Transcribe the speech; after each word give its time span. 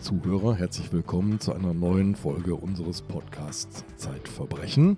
Zuhörer, 0.00 0.54
herzlich 0.56 0.92
willkommen 0.92 1.40
zu 1.40 1.52
einer 1.52 1.74
neuen 1.74 2.14
Folge 2.14 2.54
unseres 2.54 3.02
Podcasts 3.02 3.84
Zeitverbrechen. 3.96 4.96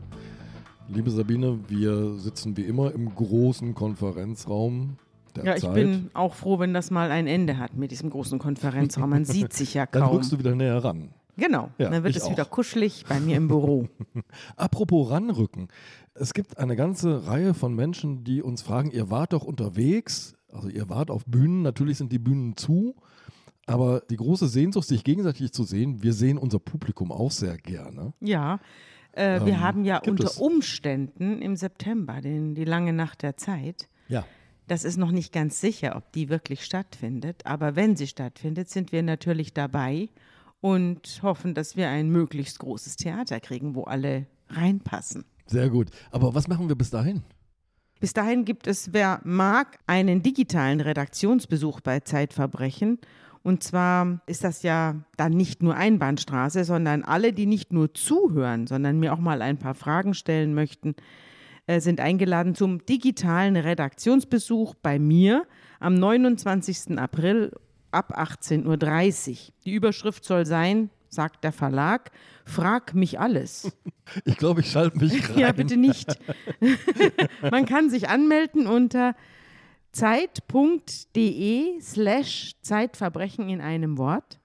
Liebe 0.89 1.11
Sabine, 1.11 1.59
wir 1.69 2.15
sitzen 2.15 2.57
wie 2.57 2.63
immer 2.63 2.93
im 2.93 3.13
großen 3.15 3.75
Konferenzraum 3.75 4.97
der 5.35 5.45
Ja, 5.45 5.55
ich 5.57 5.63
Zeit. 5.63 5.75
bin 5.75 6.11
auch 6.15 6.35
froh, 6.35 6.59
wenn 6.59 6.73
das 6.75 6.91
mal 6.91 7.11
ein 7.11 7.27
Ende 7.27 7.59
hat 7.59 7.75
mit 7.77 7.91
diesem 7.91 8.11
großen 8.11 8.39
Konferenzraum. 8.39 9.11
Man 9.11 9.25
sieht 9.25 9.53
sich 9.53 9.75
ja 9.75 9.87
Dann 9.91 10.03
kaum. 10.03 10.13
rückst 10.17 10.33
du 10.33 10.39
wieder 10.39 10.55
näher 10.55 10.83
ran. 10.85 11.11
Genau, 11.37 11.71
Ja, 11.79 11.89
dann 11.89 12.05
wird 12.05 12.15
es 12.15 12.29
wieder 12.31 12.45
auch. 12.45 12.51
kuschelig 12.51 13.05
bei 13.09 13.19
mir 13.19 13.37
im 13.39 13.49
Büro. 13.49 13.89
Apropos 14.57 15.11
ranrücken. 15.11 15.69
Es 16.15 16.35
gibt 16.35 16.59
eine 16.59 16.77
ganze 16.77 17.27
Reihe 17.27 17.55
von 17.55 17.75
Menschen, 17.75 18.23
die 18.23 18.43
uns 18.43 18.61
fragen, 18.63 18.91
ihr 18.91 19.11
wart 19.11 19.33
doch 19.33 19.45
unterwegs, 19.45 20.35
also 20.53 20.69
ihr 20.69 20.91
wart 20.91 21.11
auf 21.11 21.25
Bühnen, 21.25 21.63
natürlich 21.63 21.97
sind 21.97 22.13
die 22.13 22.19
Bühnen 22.19 22.55
zu, 22.59 22.95
aber 23.67 24.01
die 24.11 24.17
große 24.17 24.49
Sehnsucht, 24.49 24.89
sich 24.89 25.05
gegenseitig 25.05 25.53
zu 25.53 25.65
sehen, 25.65 26.03
wir 26.03 26.13
sehen 26.13 26.39
unser 26.39 26.59
Publikum 26.59 27.13
auch 27.13 27.31
sehr 27.31 27.57
gerne. 27.59 28.13
Ja, 28.21 28.61
äh, 29.13 29.41
wir 29.45 29.55
Ähm, 29.55 29.61
haben 29.61 29.85
ja 29.85 29.99
unter 29.99 30.25
es? 30.25 30.39
Umständen 30.39 31.41
im 31.43 31.57
September 31.57 32.21
den, 32.21 32.55
die 32.55 32.65
lange 32.65 32.93
Nacht 32.93 33.23
der 33.23 33.37
Zeit. 33.37 33.89
Ja. 34.09 34.25
Das 34.69 34.85
ist 34.85 34.97
noch 34.97 35.11
nicht 35.11 35.33
ganz 35.33 35.61
sicher, 35.61 35.97
ob 35.97 36.13
die 36.13 36.29
wirklich 36.29 36.65
stattfindet. 36.65 37.45
Aber 37.45 37.77
wenn 37.77 37.97
sie 37.97 38.07
stattfindet, 38.07 38.69
sind 38.71 38.91
wir 38.93 39.03
natürlich 39.03 39.53
dabei 39.53 40.09
und 40.61 41.21
hoffen, 41.23 41.55
dass 41.55 41.77
wir 41.77 41.89
ein 41.89 42.09
möglichst 42.11 42.59
großes 42.61 42.97
Theater 42.97 43.41
kriegen, 43.41 43.75
wo 43.75 43.83
alle 43.85 44.27
reinpassen. 44.49 45.25
Sehr 45.47 45.69
gut. 45.69 45.91
Aber 46.11 46.35
was 46.35 46.49
machen 46.49 46.69
wir 46.69 46.77
bis 46.77 46.91
dahin? 46.91 47.23
Bis 48.01 48.13
dahin 48.13 48.45
gibt 48.45 48.67
es, 48.67 48.93
wer 48.93 49.21
mag, 49.25 49.79
einen 49.87 50.23
digitalen 50.23 50.81
Redaktionsbesuch 50.81 51.81
bei 51.81 52.01
Zeitverbrechen. 52.01 52.99
Und 53.43 53.63
zwar 53.63 54.21
ist 54.27 54.45
das 54.45 54.63
ja 54.63 54.97
dann 55.17 55.33
nicht 55.33 55.63
nur 55.63 55.75
Einbahnstraße, 55.75 56.65
sondern 56.65 57.03
alle, 57.03 57.33
die 57.33 57.47
nicht 57.47 57.73
nur 57.73 57.93
zuhören, 57.93 58.67
sondern 58.67 59.01
mir 59.01 59.13
auch 59.13 59.19
mal 59.19 59.43
ein 59.43 59.59
paar 59.59 59.75
Fragen 59.75 60.15
stellen 60.15 60.55
möchten, 60.55 60.95
äh, 61.67 61.81
sind 61.81 62.01
eingeladen 62.01 62.55
zum 62.55 62.85
digitalen 62.87 63.57
Redaktionsbesuch 63.57 64.75
bei 64.77 64.99
mir 64.99 65.47
am 65.81 65.95
29. 65.95 66.99
April 66.99 67.53
ab 67.91 68.19
18.30 68.19 69.31
Uhr. 69.31 69.37
Die 69.65 69.73
Überschrift 69.73 70.25
soll 70.25 70.47
sein, 70.47 70.91
sagt 71.09 71.45
der 71.45 71.53
Verlag, 71.53 72.11
Frag 72.45 72.95
mich 72.95 73.21
alles. 73.21 73.73
Ich 74.25 74.37
glaube, 74.37 74.61
ich 74.61 74.71
schalte 74.71 74.99
mich 74.99 75.31
rein. 75.31 75.39
Ja, 75.39 75.53
bitte 75.53 75.77
nicht. 75.77 76.19
Man 77.51 77.65
kann 77.65 77.89
sich 77.89 78.09
anmelden 78.09 78.67
unter 78.67 79.15
zeit.de 79.93 81.81
slash 81.81 82.53
Zeitverbrechen 82.63 83.49
in 83.49 83.61
einem 83.61 83.99
Wort. 83.99 84.41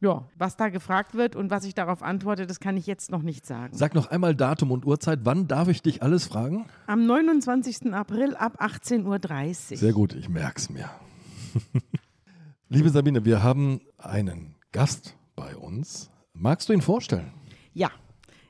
Ja, 0.00 0.28
was 0.36 0.56
da 0.56 0.68
gefragt 0.68 1.14
wird 1.14 1.34
und 1.34 1.50
was 1.50 1.64
ich 1.64 1.74
darauf 1.74 2.02
antworte, 2.02 2.46
das 2.46 2.60
kann 2.60 2.76
ich 2.76 2.86
jetzt 2.86 3.10
noch 3.10 3.22
nicht 3.22 3.46
sagen. 3.46 3.74
Sag 3.74 3.94
noch 3.94 4.08
einmal 4.08 4.34
Datum 4.34 4.70
und 4.70 4.84
Uhrzeit. 4.84 5.20
Wann 5.22 5.48
darf 5.48 5.68
ich 5.68 5.80
dich 5.80 6.02
alles 6.02 6.26
fragen? 6.26 6.66
Am 6.86 7.06
29. 7.06 7.94
April 7.94 8.34
ab 8.34 8.60
18.30 8.60 9.06
Uhr. 9.72 9.76
Sehr 9.78 9.92
gut, 9.94 10.14
ich 10.14 10.28
merk's 10.28 10.68
mir. 10.68 10.90
Liebe 12.68 12.90
Sabine, 12.90 13.24
wir 13.24 13.42
haben 13.42 13.80
einen 13.96 14.56
Gast 14.72 15.16
bei 15.36 15.56
uns. 15.56 16.10
Magst 16.34 16.68
du 16.68 16.74
ihn 16.74 16.82
vorstellen? 16.82 17.32
Ja, 17.72 17.90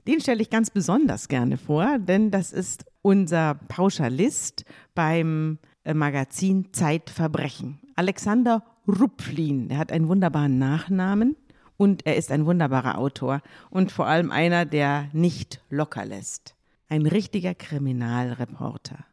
den 0.09 0.21
stelle 0.21 0.43
ich 0.43 0.51
ganz 0.51 0.71
besonders 0.71 1.29
gerne 1.29 1.57
vor, 1.57 1.99
denn 1.99 2.31
das 2.31 2.53
ist 2.53 2.85
unser 3.03 3.55
Pauschalist 3.69 4.65
beim 4.95 5.59
Magazin 5.93 6.69
Zeitverbrechen. 6.73 7.79
Alexander 7.97 8.63
Rupflin. 8.89 9.71
Er 9.71 9.79
hat 9.79 9.93
einen 9.93 10.09
wunderbaren 10.09 10.59
Nachnamen 10.59 11.37
und 11.77 12.07
er 12.07 12.17
ist 12.17 12.31
ein 12.33 12.47
wunderbarer 12.47 12.99
Autor 12.99 13.43
und 13.71 13.93
vor 13.93 14.07
allem 14.07 14.31
einer, 14.31 14.65
der 14.65 15.09
nicht 15.13 15.61
locker 15.71 16.05
lässt. 16.05 16.55
Ein 16.89 17.07
richtiger 17.07 17.55
Kriminalreporter. 17.55 19.05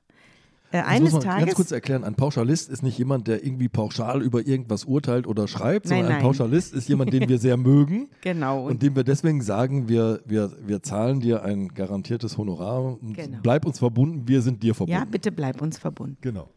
Äh, 0.74 0.84
eines 0.84 1.12
muss 1.12 1.14
man 1.14 1.22
Tages. 1.24 1.46
ganz 1.46 1.56
kurz 1.56 1.72
erklären, 1.72 2.06
ein 2.06 2.16
Pauschalist 2.16 2.70
ist 2.70 2.82
nicht 2.82 2.98
jemand, 2.98 3.28
der 3.28 3.44
irgendwie 3.44 3.68
pauschal 3.68 4.22
über 4.22 4.46
irgendwas 4.48 4.86
urteilt 4.86 5.28
oder 5.28 5.48
schreibt, 5.50 5.88
Nein, 5.88 5.98
sondern 5.98 6.06
ein 6.08 6.12
nein. 6.14 6.22
Pauschalist 6.22 6.74
ist 6.74 6.88
jemand, 6.88 7.12
den 7.12 7.28
wir 7.30 7.40
sehr 7.40 7.58
mögen 7.58 8.08
genau. 8.22 8.68
und 8.68 8.82
dem 8.82 8.96
wir 8.96 9.04
deswegen 9.04 9.42
sagen, 9.42 9.90
wir, 9.90 10.22
wir, 10.26 10.54
wir 10.66 10.82
zahlen 10.82 11.20
dir 11.20 11.44
ein 11.44 11.70
garantiertes 11.70 12.38
Honorar 12.38 12.84
und 13.02 13.16
Genau. 13.16 13.40
bleib 13.44 13.66
uns 13.66 13.80
verbunden, 13.80 14.28
wir 14.30 14.42
sind 14.42 14.64
dir 14.64 14.74
verbunden. 14.74 14.98
ja, 14.98 15.06
bitte 15.06 15.32
bleib 15.34 15.62
uns 15.62 15.78
verbunden. 15.78 16.18
Genau. 16.22 16.48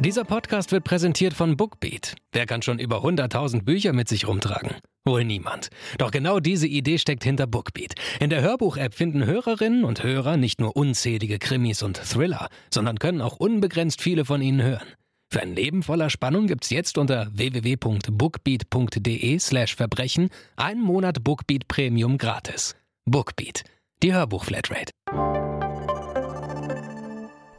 Dieser 0.00 0.24
Podcast 0.24 0.72
wird 0.72 0.82
präsentiert 0.84 1.32
von 1.32 1.56
Bookbeat. 1.56 2.16
Wer 2.32 2.44
kann 2.46 2.60
schon 2.60 2.78
über 2.78 3.02
100.000 3.04 3.62
Bücher 3.62 3.94
mit 3.94 4.08
sich 4.08 4.28
rumtragen? 4.28 4.72
Wohl 5.06 5.24
niemand. 5.24 5.70
Doch 5.98 6.10
genau 6.10 6.40
diese 6.40 6.66
Idee 6.66 6.98
steckt 6.98 7.24
hinter 7.24 7.46
Bookbeat. 7.46 7.94
In 8.20 8.30
der 8.30 8.40
Hörbuch-App 8.42 8.94
finden 8.94 9.24
Hörerinnen 9.24 9.84
und 9.84 10.02
Hörer 10.02 10.36
nicht 10.36 10.60
nur 10.60 10.76
unzählige 10.76 11.38
Krimis 11.38 11.82
und 11.82 11.96
Thriller, 11.96 12.48
sondern 12.72 12.98
können 12.98 13.22
auch 13.22 13.36
unbegrenzt 13.36 14.02
viele 14.02 14.24
von 14.24 14.42
ihnen 14.42 14.62
hören. 14.62 14.88
Für 15.30 15.40
ein 15.40 15.54
Leben 15.54 15.82
voller 15.82 16.10
Spannung 16.10 16.48
gibt's 16.48 16.70
jetzt 16.70 16.98
unter 16.98 17.28
www.bookbeat.de 17.32 19.38
slash 19.38 19.74
Verbrechen 19.74 20.28
einen 20.56 20.82
Monat 20.82 21.24
Bookbeat 21.24 21.66
Premium 21.68 22.18
gratis. 22.18 22.74
Bookbeat. 23.04 23.62
Die 24.02 24.12
Hörbuch-Flatrate. 24.12 24.90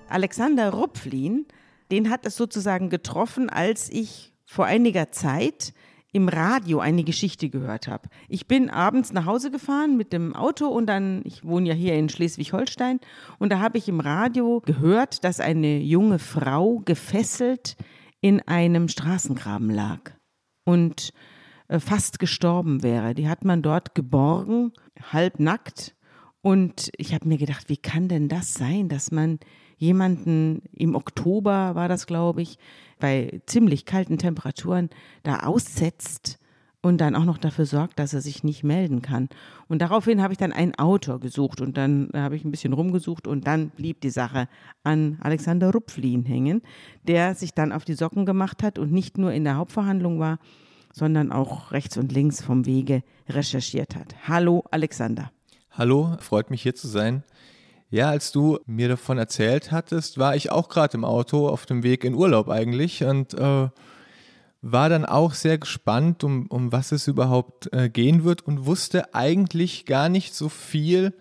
Alexander 0.10 0.72
Rupflin, 0.72 1.46
den 1.92 2.10
hat 2.10 2.26
es 2.26 2.36
sozusagen 2.36 2.90
getroffen, 2.90 3.50
als 3.50 3.90
ich 3.90 4.34
vor 4.46 4.66
einiger 4.66 5.12
Zeit 5.12 5.74
im 6.12 6.30
Radio 6.30 6.80
eine 6.80 7.04
Geschichte 7.04 7.50
gehört 7.50 7.90
habe. 7.90 8.08
Ich 8.30 8.48
bin 8.48 8.70
abends 8.70 9.12
nach 9.12 9.26
Hause 9.26 9.52
gefahren 9.52 9.98
mit 9.98 10.14
dem 10.14 10.34
Auto 10.34 10.68
und 10.68 10.86
dann, 10.88 11.22
ich 11.26 11.44
wohne 11.44 11.68
ja 11.68 11.74
hier 11.74 11.96
in 11.96 12.08
Schleswig-Holstein, 12.08 13.02
und 13.38 13.52
da 13.52 13.60
habe 13.60 13.78
ich 13.78 13.90
im 13.90 14.00
Radio 14.00 14.62
gehört, 14.66 15.26
dass 15.26 15.42
eine 15.42 15.80
junge 15.80 16.20
Frau 16.20 16.80
gefesselt 16.86 17.76
in 18.22 18.40
einem 18.48 18.88
Straßengraben 18.88 19.70
lag 19.70 20.12
und 20.64 21.12
äh, 21.68 21.80
fast 21.80 22.20
gestorben 22.20 22.82
wäre. 22.82 23.14
Die 23.14 23.28
hat 23.28 23.44
man 23.44 23.62
dort 23.62 23.94
geborgen, 23.94 24.72
halbnackt. 25.12 25.96
Und 26.42 26.92
ich 26.98 27.14
habe 27.14 27.28
mir 27.28 27.38
gedacht, 27.38 27.70
wie 27.70 27.78
kann 27.78 28.08
denn 28.08 28.30
das 28.30 28.54
sein, 28.54 28.88
dass 28.88 29.12
man 29.12 29.40
jemanden 29.78 30.62
im 30.74 30.96
Oktober 30.96 31.76
war 31.76 31.88
das, 31.88 32.08
glaube 32.08 32.42
ich, 32.42 32.58
bei 33.00 33.42
ziemlich 33.46 33.86
kalten 33.86 34.18
Temperaturen 34.18 34.90
da 35.24 35.40
aussetzt 35.40 36.40
und 36.86 37.00
dann 37.00 37.16
auch 37.16 37.26
noch 37.26 37.40
dafür 37.40 37.66
sorgt, 37.66 37.98
dass 37.98 38.14
er 38.14 38.22
sich 38.22 38.44
nicht 38.44 38.64
melden 38.64 39.02
kann. 39.02 39.28
Und 39.68 39.82
daraufhin 39.82 40.22
habe 40.22 40.34
ich 40.34 40.38
dann 40.38 40.54
einen 40.54 40.76
Autor 40.76 41.20
gesucht 41.20 41.60
und 41.60 41.78
dann 41.78 42.10
habe 42.14 42.36
ich 42.36 42.46
ein 42.46 42.52
bisschen 42.52 42.74
rumgesucht 42.74 43.28
und 43.28 43.48
dann 43.48 43.70
blieb 43.70 44.02
die 44.02 44.12
Sache 44.12 44.48
an 44.84 45.18
Alexander 45.22 45.72
Rupflin 45.72 46.26
hängen, 46.26 46.62
der 47.04 47.34
sich 47.34 47.56
dann 47.56 47.72
auf 47.72 47.86
die 47.86 47.96
Socken 47.96 48.26
gemacht 48.26 48.62
hat 48.62 48.78
und 48.78 48.92
nicht 48.92 49.18
nur 49.18 49.34
in 49.34 49.46
der 49.46 49.56
Hauptverhandlung 49.56 50.20
war, 50.20 50.38
sondern 50.94 51.32
auch 51.32 51.72
rechts 51.72 51.98
und 51.98 52.12
links 52.12 52.44
vom 52.44 52.68
Wege 52.68 53.02
recherchiert 53.28 53.96
hat. 53.96 54.16
Hallo 54.28 54.64
Alexander. 54.70 55.32
Hallo, 55.72 56.16
freut 56.20 56.52
mich 56.52 56.62
hier 56.62 56.76
zu 56.76 56.88
sein. 56.88 57.24
Ja, 57.96 58.10
als 58.10 58.34
du 58.34 58.60
mir 58.66 58.90
davon 58.90 59.18
erzählt 59.18 59.72
hattest, 59.72 60.18
war 60.18 60.36
ich 60.36 60.52
auch 60.52 60.68
gerade 60.68 60.98
im 60.98 61.06
Auto 61.06 61.48
auf 61.48 61.66
dem 61.66 61.82
Weg 61.82 62.04
in 62.04 62.14
Urlaub 62.14 62.50
eigentlich 62.50 63.06
und 63.06 63.34
äh, 63.36 63.70
war 64.62 64.90
dann 64.90 65.06
auch 65.06 65.34
sehr 65.34 65.58
gespannt, 65.58 66.22
um, 66.26 66.48
um 66.48 66.74
was 66.74 66.92
es 66.92 67.08
überhaupt 67.08 67.72
äh, 67.72 67.88
gehen 67.88 68.26
wird 68.26 68.42
und 68.42 68.66
wusste 68.66 69.16
eigentlich 69.16 69.86
gar 69.86 70.10
nicht 70.10 70.36
so 70.36 70.50
viel 70.50 71.14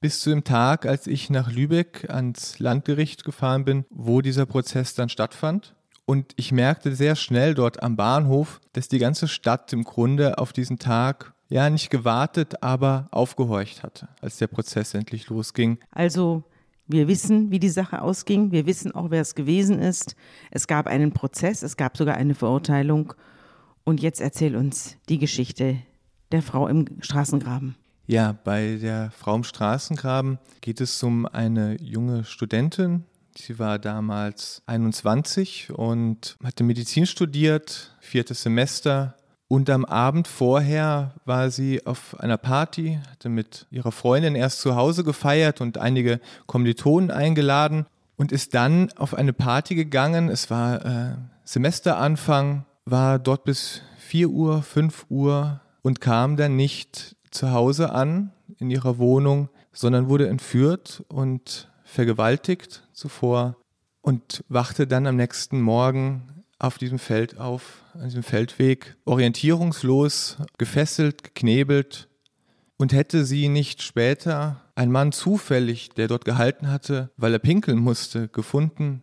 bis 0.00 0.20
zu 0.20 0.30
dem 0.30 0.44
Tag, 0.44 0.86
als 0.86 1.08
ich 1.08 1.28
nach 1.28 1.50
Lübeck 1.50 2.08
ans 2.08 2.60
Landgericht 2.60 3.24
gefahren 3.24 3.64
bin, 3.64 3.84
wo 3.90 4.20
dieser 4.20 4.46
Prozess 4.46 4.94
dann 4.94 5.08
stattfand. 5.08 5.74
Und 6.06 6.34
ich 6.36 6.52
merkte 6.52 6.94
sehr 6.94 7.16
schnell 7.16 7.54
dort 7.54 7.82
am 7.82 7.96
Bahnhof, 7.96 8.60
dass 8.74 8.86
die 8.86 9.00
ganze 9.00 9.26
Stadt 9.26 9.72
im 9.72 9.82
Grunde 9.82 10.38
auf 10.38 10.52
diesen 10.52 10.78
Tag 10.78 11.34
ja 11.50 11.68
nicht 11.68 11.90
gewartet, 11.90 12.62
aber 12.62 13.08
aufgehorcht 13.10 13.82
hatte, 13.82 14.08
als 14.22 14.38
der 14.38 14.46
Prozess 14.46 14.94
endlich 14.94 15.28
losging. 15.28 15.78
Also 15.90 16.44
wir 16.86 17.06
wissen, 17.06 17.50
wie 17.50 17.58
die 17.58 17.68
Sache 17.68 18.02
ausging. 18.02 18.52
Wir 18.52 18.66
wissen 18.66 18.92
auch, 18.92 19.10
wer 19.10 19.20
es 19.20 19.34
gewesen 19.34 19.78
ist. 19.78 20.16
Es 20.50 20.66
gab 20.66 20.86
einen 20.86 21.12
Prozess, 21.12 21.62
es 21.62 21.76
gab 21.76 21.96
sogar 21.96 22.16
eine 22.16 22.34
Verurteilung. 22.34 23.14
Und 23.84 24.00
jetzt 24.00 24.20
erzähl 24.20 24.56
uns 24.56 24.96
die 25.08 25.18
Geschichte 25.18 25.78
der 26.32 26.42
Frau 26.42 26.68
im 26.68 26.86
Straßengraben. 27.00 27.76
Ja, 28.06 28.32
bei 28.44 28.78
der 28.80 29.10
Frau 29.12 29.36
im 29.36 29.44
Straßengraben 29.44 30.38
geht 30.60 30.80
es 30.80 31.00
um 31.02 31.26
eine 31.26 31.80
junge 31.80 32.24
Studentin. 32.24 33.04
Sie 33.36 33.58
war 33.58 33.78
damals 33.78 34.62
21 34.66 35.70
und 35.70 36.36
hatte 36.42 36.64
Medizin 36.64 37.06
studiert, 37.06 37.96
viertes 38.00 38.42
Semester. 38.42 39.14
Und 39.52 39.68
am 39.68 39.84
Abend 39.84 40.28
vorher 40.28 41.12
war 41.24 41.50
sie 41.50 41.84
auf 41.84 42.20
einer 42.20 42.38
Party, 42.38 43.00
hatte 43.10 43.28
mit 43.28 43.66
ihrer 43.72 43.90
Freundin 43.90 44.36
erst 44.36 44.60
zu 44.60 44.76
Hause 44.76 45.02
gefeiert 45.02 45.60
und 45.60 45.76
einige 45.76 46.20
Kommilitonen 46.46 47.10
eingeladen 47.10 47.86
und 48.16 48.30
ist 48.30 48.54
dann 48.54 48.92
auf 48.92 49.12
eine 49.12 49.32
Party 49.32 49.74
gegangen. 49.74 50.28
Es 50.28 50.50
war 50.50 50.84
äh, 50.84 51.16
Semesteranfang, 51.42 52.64
war 52.84 53.18
dort 53.18 53.42
bis 53.42 53.82
4 53.98 54.30
Uhr, 54.30 54.62
5 54.62 55.06
Uhr 55.08 55.60
und 55.82 56.00
kam 56.00 56.36
dann 56.36 56.54
nicht 56.54 57.16
zu 57.32 57.50
Hause 57.50 57.90
an 57.90 58.30
in 58.58 58.70
ihrer 58.70 58.98
Wohnung, 58.98 59.48
sondern 59.72 60.08
wurde 60.08 60.28
entführt 60.28 61.02
und 61.08 61.68
vergewaltigt 61.82 62.86
zuvor 62.92 63.56
und 64.00 64.44
wachte 64.48 64.86
dann 64.86 65.08
am 65.08 65.16
nächsten 65.16 65.60
Morgen 65.60 66.39
auf 66.60 66.78
diesem 66.78 66.98
Feld 66.98 67.38
auf, 67.38 67.82
an 67.94 68.04
diesem 68.04 68.22
Feldweg, 68.22 68.96
orientierungslos, 69.04 70.36
gefesselt, 70.58 71.24
geknebelt. 71.24 72.08
Und 72.76 72.94
hätte 72.94 73.26
sie 73.26 73.48
nicht 73.48 73.82
später 73.82 74.62
ein 74.74 74.90
Mann 74.90 75.12
zufällig, 75.12 75.90
der 75.90 76.08
dort 76.08 76.24
gehalten 76.24 76.70
hatte, 76.70 77.10
weil 77.18 77.34
er 77.34 77.38
pinkeln 77.38 77.78
musste, 77.78 78.28
gefunden, 78.28 79.02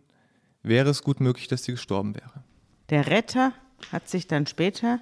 wäre 0.62 0.90
es 0.90 1.02
gut 1.04 1.20
möglich, 1.20 1.46
dass 1.46 1.62
sie 1.62 1.72
gestorben 1.72 2.16
wäre. 2.16 2.42
Der 2.90 3.06
Retter 3.06 3.52
hat 3.92 4.08
sich 4.08 4.26
dann 4.26 4.46
später 4.46 5.00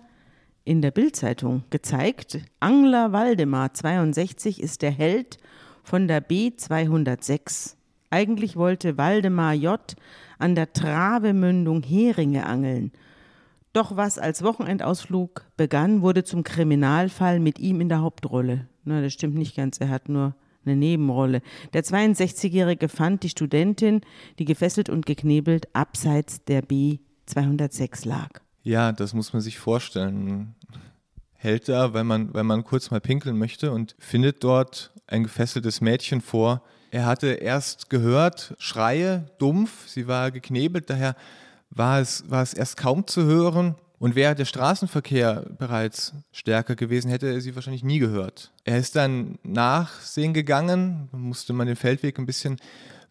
in 0.65 0.83
der 0.83 0.91
Bildzeitung 0.91 1.65
gezeigt. 1.71 2.41
Angler 2.61 3.13
Waldemar 3.13 3.73
62 3.73 4.61
ist 4.61 4.83
der 4.83 4.91
Held 4.91 5.39
von 5.83 6.09
der 6.09 6.27
B206. 6.27 7.77
Eigentlich 8.11 8.57
wollte 8.57 8.99
Waldemar 8.99 9.55
J. 9.55 9.81
an 10.39 10.55
der 10.55 10.73
Travemündung 10.73 11.83
Heringe 11.83 12.47
angeln. 12.47 12.93
Doch 13.73 13.97
was 13.97 14.19
als 14.19 14.43
Wochenendausflug 14.43 15.45
begann, 15.57 16.01
wurde 16.01 16.25
zum 16.25 16.45
Kriminalfall 16.45 17.41
mit 17.41 17.59
ihm 17.59 17.81
in 17.81 17.89
der 17.89 18.01
Hauptrolle. 18.01 18.67
Na, 18.85 19.03
das 19.03 19.13
stimmt 19.13 19.35
nicht 19.35 19.55
ganz, 19.55 19.79
er 19.79 19.91
hat 19.91 20.09
nur 20.09 20.35
eine 20.65 20.77
Nebenrolle. 20.77 21.43
Der 21.73 21.85
62-Jährige 21.85 22.89
fand 22.89 23.23
die 23.23 23.29
Studentin, 23.29 24.01
die 24.39 24.45
gefesselt 24.45 24.89
und 24.89 25.07
geknebelt 25.07 25.75
abseits 25.75 26.45
der 26.45 26.63
B206 26.65 28.09
lag. 28.09 28.41
Ja, 28.63 28.93
das 28.93 29.15
muss 29.15 29.33
man 29.33 29.43
sich 29.43 29.59
vorstellen. 29.59 30.55
Hält 31.35 31.69
da, 31.69 31.95
weil 31.95 32.05
man, 32.05 32.35
weil 32.35 32.45
man 32.45 32.65
kurz 32.65 32.91
mal 32.91 33.01
pinkeln 33.01 33.39
möchte 33.39 33.73
und 33.73 33.95
findet 33.99 34.43
dort 34.43 34.93
ein 35.07 35.23
gefesseltes 35.23 35.81
Mädchen 35.81 36.21
vor. 36.21 36.63
Er 36.97 37.05
hatte 37.05 37.27
erst 37.27 37.91
gehört, 37.91 38.55
Schreie, 38.59 39.27
dumpf, 39.37 39.87
sie 39.87 40.09
war 40.09 40.31
geknebelt, 40.31 40.89
daher 40.89 41.15
war 41.69 42.01
es, 42.01 42.25
war 42.31 42.43
es 42.43 42.55
erst 42.55 42.79
kaum 42.79 43.07
zu 43.07 43.25
hören. 43.25 43.75
Und 43.99 44.15
wäre 44.15 44.35
der 44.35 44.47
Straßenverkehr 44.47 45.45
bereits 45.59 46.15
stärker 46.33 46.75
gewesen, 46.75 47.11
hätte 47.11 47.27
er 47.27 47.43
sie 47.43 47.55
wahrscheinlich 47.55 47.85
nie 47.85 47.99
gehört. 47.99 48.51
Er 48.65 48.79
ist 48.79 48.97
dann 48.97 49.39
nachsehen 49.43 50.33
gegangen, 50.33 51.11
musste 51.13 51.53
man 51.53 51.67
den 51.67 51.77
Feldweg 51.77 52.19
ein 52.19 52.25
bisschen 52.25 52.57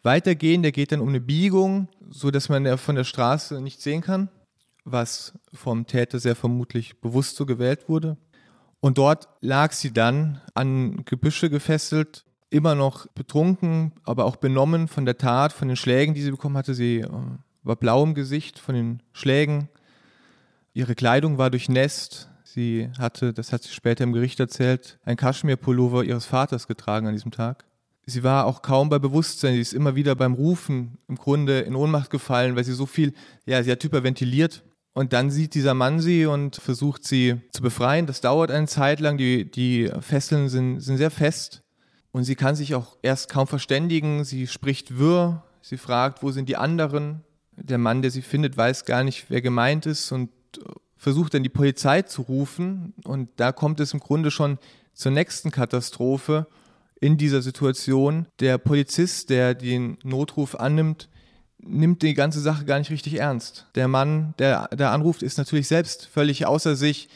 weitergehen. 0.02 0.64
Der 0.64 0.72
geht 0.72 0.90
dann 0.90 1.00
um 1.00 1.10
eine 1.10 1.20
Biegung, 1.20 1.86
so 2.10 2.32
dass 2.32 2.48
man 2.48 2.78
von 2.78 2.96
der 2.96 3.04
Straße 3.04 3.60
nicht 3.60 3.80
sehen 3.80 4.00
kann, 4.00 4.30
was 4.84 5.32
vom 5.52 5.86
Täter 5.86 6.18
sehr 6.18 6.34
vermutlich 6.34 7.00
bewusst 7.00 7.36
so 7.36 7.46
gewählt 7.46 7.88
wurde. 7.88 8.16
Und 8.80 8.98
dort 8.98 9.28
lag 9.40 9.70
sie 9.70 9.92
dann 9.92 10.40
an 10.54 11.04
Gebüsche 11.04 11.50
gefesselt, 11.50 12.25
immer 12.50 12.74
noch 12.74 13.06
betrunken, 13.08 13.92
aber 14.04 14.24
auch 14.24 14.36
benommen 14.36 14.88
von 14.88 15.04
der 15.04 15.18
Tat, 15.18 15.52
von 15.52 15.68
den 15.68 15.76
Schlägen, 15.76 16.14
die 16.14 16.22
sie 16.22 16.30
bekommen 16.30 16.56
hatte. 16.56 16.74
Sie 16.74 16.98
äh, 16.98 17.10
war 17.62 17.76
blau 17.76 18.04
im 18.04 18.14
Gesicht 18.14 18.58
von 18.58 18.74
den 18.74 19.02
Schlägen 19.12 19.68
Ihre 20.76 20.94
Kleidung 20.94 21.38
war 21.38 21.48
durchnässt. 21.48 22.28
Sie 22.44 22.90
hatte, 22.98 23.32
das 23.32 23.50
hat 23.50 23.62
sie 23.62 23.72
später 23.72 24.04
im 24.04 24.12
Gericht 24.12 24.38
erzählt, 24.38 24.98
ein 25.06 25.16
Kaschmirpullover 25.16 26.04
ihres 26.04 26.26
Vaters 26.26 26.66
getragen 26.66 27.06
an 27.06 27.14
diesem 27.14 27.30
Tag. 27.30 27.64
Sie 28.04 28.22
war 28.22 28.44
auch 28.44 28.60
kaum 28.60 28.90
bei 28.90 28.98
Bewusstsein. 28.98 29.54
Sie 29.54 29.62
ist 29.62 29.72
immer 29.72 29.96
wieder 29.96 30.14
beim 30.14 30.34
Rufen 30.34 30.98
im 31.08 31.16
Grunde 31.16 31.60
in 31.60 31.74
Ohnmacht 31.74 32.10
gefallen, 32.10 32.56
weil 32.56 32.64
sie 32.64 32.74
so 32.74 32.84
viel, 32.84 33.14
ja, 33.46 33.62
sie 33.62 33.72
hat 33.72 33.82
hyperventiliert. 33.82 34.64
Und 34.92 35.14
dann 35.14 35.30
sieht 35.30 35.54
dieser 35.54 35.72
Mann 35.72 35.98
sie 36.00 36.26
und 36.26 36.56
versucht 36.56 37.04
sie 37.04 37.40
zu 37.52 37.62
befreien. 37.62 38.04
Das 38.04 38.20
dauert 38.20 38.50
eine 38.50 38.66
Zeit 38.66 39.00
lang. 39.00 39.16
Die, 39.16 39.50
die 39.50 39.90
Fesseln 40.00 40.50
sind, 40.50 40.80
sind 40.80 40.98
sehr 40.98 41.10
fest. 41.10 41.62
Und 42.16 42.24
sie 42.24 42.34
kann 42.34 42.56
sich 42.56 42.74
auch 42.74 42.96
erst 43.02 43.28
kaum 43.28 43.46
verständigen. 43.46 44.24
Sie 44.24 44.46
spricht 44.46 44.96
wirr. 44.96 45.44
Sie 45.60 45.76
fragt, 45.76 46.22
wo 46.22 46.30
sind 46.30 46.48
die 46.48 46.56
anderen? 46.56 47.22
Der 47.56 47.76
Mann, 47.76 48.00
der 48.00 48.10
sie 48.10 48.22
findet, 48.22 48.56
weiß 48.56 48.86
gar 48.86 49.04
nicht, 49.04 49.26
wer 49.28 49.42
gemeint 49.42 49.84
ist 49.84 50.12
und 50.12 50.30
versucht 50.96 51.34
dann 51.34 51.42
die 51.42 51.50
Polizei 51.50 52.00
zu 52.00 52.22
rufen 52.22 52.94
und 53.04 53.28
da 53.36 53.52
kommt 53.52 53.80
es 53.80 53.92
im 53.92 54.00
Grunde 54.00 54.30
schon 54.30 54.56
zur 54.94 55.12
nächsten 55.12 55.50
Katastrophe 55.50 56.46
in 57.02 57.18
dieser 57.18 57.42
Situation. 57.42 58.24
Der 58.40 58.56
Polizist, 58.56 59.28
der 59.28 59.54
den 59.54 59.98
Notruf 60.02 60.58
annimmt, 60.58 61.10
nimmt 61.58 62.00
die 62.00 62.14
ganze 62.14 62.40
Sache 62.40 62.64
gar 62.64 62.78
nicht 62.78 62.90
richtig 62.90 63.20
ernst. 63.20 63.66
Der 63.74 63.88
Mann, 63.88 64.32
der 64.38 64.68
da 64.68 64.94
anruft, 64.94 65.22
ist 65.22 65.36
natürlich 65.36 65.68
selbst 65.68 66.06
völlig 66.06 66.46
außer 66.46 66.76
sich, 66.76 67.10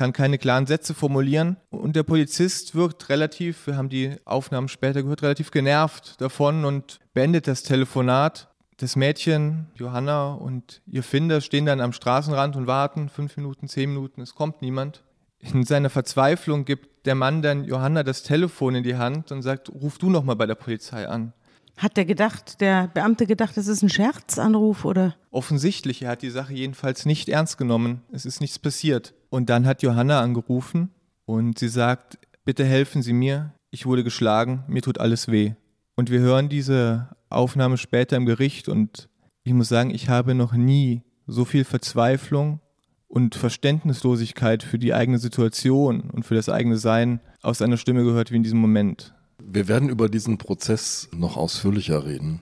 kann 0.00 0.14
keine 0.14 0.38
klaren 0.38 0.66
Sätze 0.66 0.94
formulieren 0.94 1.58
und 1.68 1.94
der 1.94 2.04
Polizist 2.04 2.74
wirkt 2.74 3.10
relativ, 3.10 3.66
wir 3.66 3.76
haben 3.76 3.90
die 3.90 4.16
Aufnahmen 4.24 4.68
später 4.68 5.02
gehört, 5.02 5.22
relativ 5.22 5.50
genervt 5.50 6.18
davon 6.22 6.64
und 6.64 7.00
beendet 7.12 7.46
das 7.46 7.64
Telefonat 7.64 8.48
das 8.78 8.96
Mädchen, 8.96 9.66
Johanna 9.74 10.32
und 10.32 10.80
ihr 10.86 11.02
Finder 11.02 11.42
stehen 11.42 11.66
dann 11.66 11.82
am 11.82 11.92
Straßenrand 11.92 12.56
und 12.56 12.66
warten, 12.66 13.10
fünf 13.10 13.36
Minuten, 13.36 13.68
zehn 13.68 13.90
Minuten, 13.90 14.22
es 14.22 14.34
kommt 14.34 14.62
niemand. 14.62 15.04
In 15.38 15.64
seiner 15.64 15.90
Verzweiflung 15.90 16.64
gibt 16.64 17.04
der 17.04 17.14
Mann 17.14 17.42
dann 17.42 17.64
Johanna 17.64 18.02
das 18.02 18.22
Telefon 18.22 18.76
in 18.76 18.82
die 18.82 18.96
Hand 18.96 19.30
und 19.32 19.42
sagt, 19.42 19.68
ruf 19.68 19.98
du 19.98 20.08
noch 20.08 20.24
mal 20.24 20.34
bei 20.34 20.46
der 20.46 20.54
Polizei 20.54 21.06
an. 21.06 21.34
Hat 21.76 21.96
der 21.96 22.04
gedacht, 22.04 22.60
der 22.60 22.88
Beamte 22.88 23.26
gedacht, 23.26 23.56
das 23.56 23.66
ist 23.66 23.82
ein 23.82 23.88
Scherzanruf 23.88 24.84
oder? 24.84 25.14
Offensichtlich, 25.30 26.02
er 26.02 26.10
hat 26.10 26.22
die 26.22 26.30
Sache 26.30 26.52
jedenfalls 26.52 27.06
nicht 27.06 27.28
ernst 27.28 27.58
genommen. 27.58 28.02
Es 28.12 28.26
ist 28.26 28.40
nichts 28.40 28.58
passiert. 28.58 29.14
Und 29.30 29.48
dann 29.48 29.66
hat 29.66 29.82
Johanna 29.82 30.20
angerufen 30.20 30.90
und 31.24 31.58
sie 31.58 31.68
sagt, 31.68 32.18
bitte 32.44 32.64
helfen 32.64 33.02
Sie 33.02 33.12
mir, 33.12 33.54
ich 33.70 33.86
wurde 33.86 34.04
geschlagen, 34.04 34.64
mir 34.66 34.82
tut 34.82 34.98
alles 34.98 35.28
weh. 35.28 35.54
Und 35.94 36.10
wir 36.10 36.20
hören 36.20 36.48
diese 36.48 37.08
Aufnahme 37.28 37.78
später 37.78 38.16
im 38.16 38.26
Gericht 38.26 38.68
und 38.68 39.08
ich 39.44 39.52
muss 39.52 39.68
sagen, 39.68 39.90
ich 39.90 40.08
habe 40.08 40.34
noch 40.34 40.52
nie 40.52 41.02
so 41.26 41.44
viel 41.44 41.64
Verzweiflung 41.64 42.60
und 43.06 43.34
Verständnislosigkeit 43.34 44.62
für 44.62 44.78
die 44.78 44.94
eigene 44.94 45.18
Situation 45.18 46.10
und 46.10 46.24
für 46.24 46.34
das 46.34 46.48
eigene 46.48 46.76
Sein 46.76 47.20
aus 47.42 47.62
einer 47.62 47.76
Stimme 47.76 48.04
gehört 48.04 48.30
wie 48.30 48.36
in 48.36 48.42
diesem 48.42 48.58
Moment. 48.58 49.14
Wir 49.46 49.68
werden 49.68 49.88
über 49.88 50.08
diesen 50.08 50.38
Prozess 50.38 51.08
noch 51.12 51.36
ausführlicher 51.36 52.04
reden. 52.04 52.40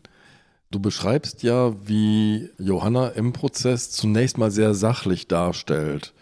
Du 0.71 0.81
beschreibst 0.81 1.43
ja, 1.43 1.75
wie 1.89 2.51
Johanna 2.59 3.09
im 3.09 3.33
Prozess 3.33 3.91
zunächst 3.91 4.37
mal 4.37 4.51
sehr 4.51 4.75
sachlich 4.75 5.27
darstellt, 5.27 6.13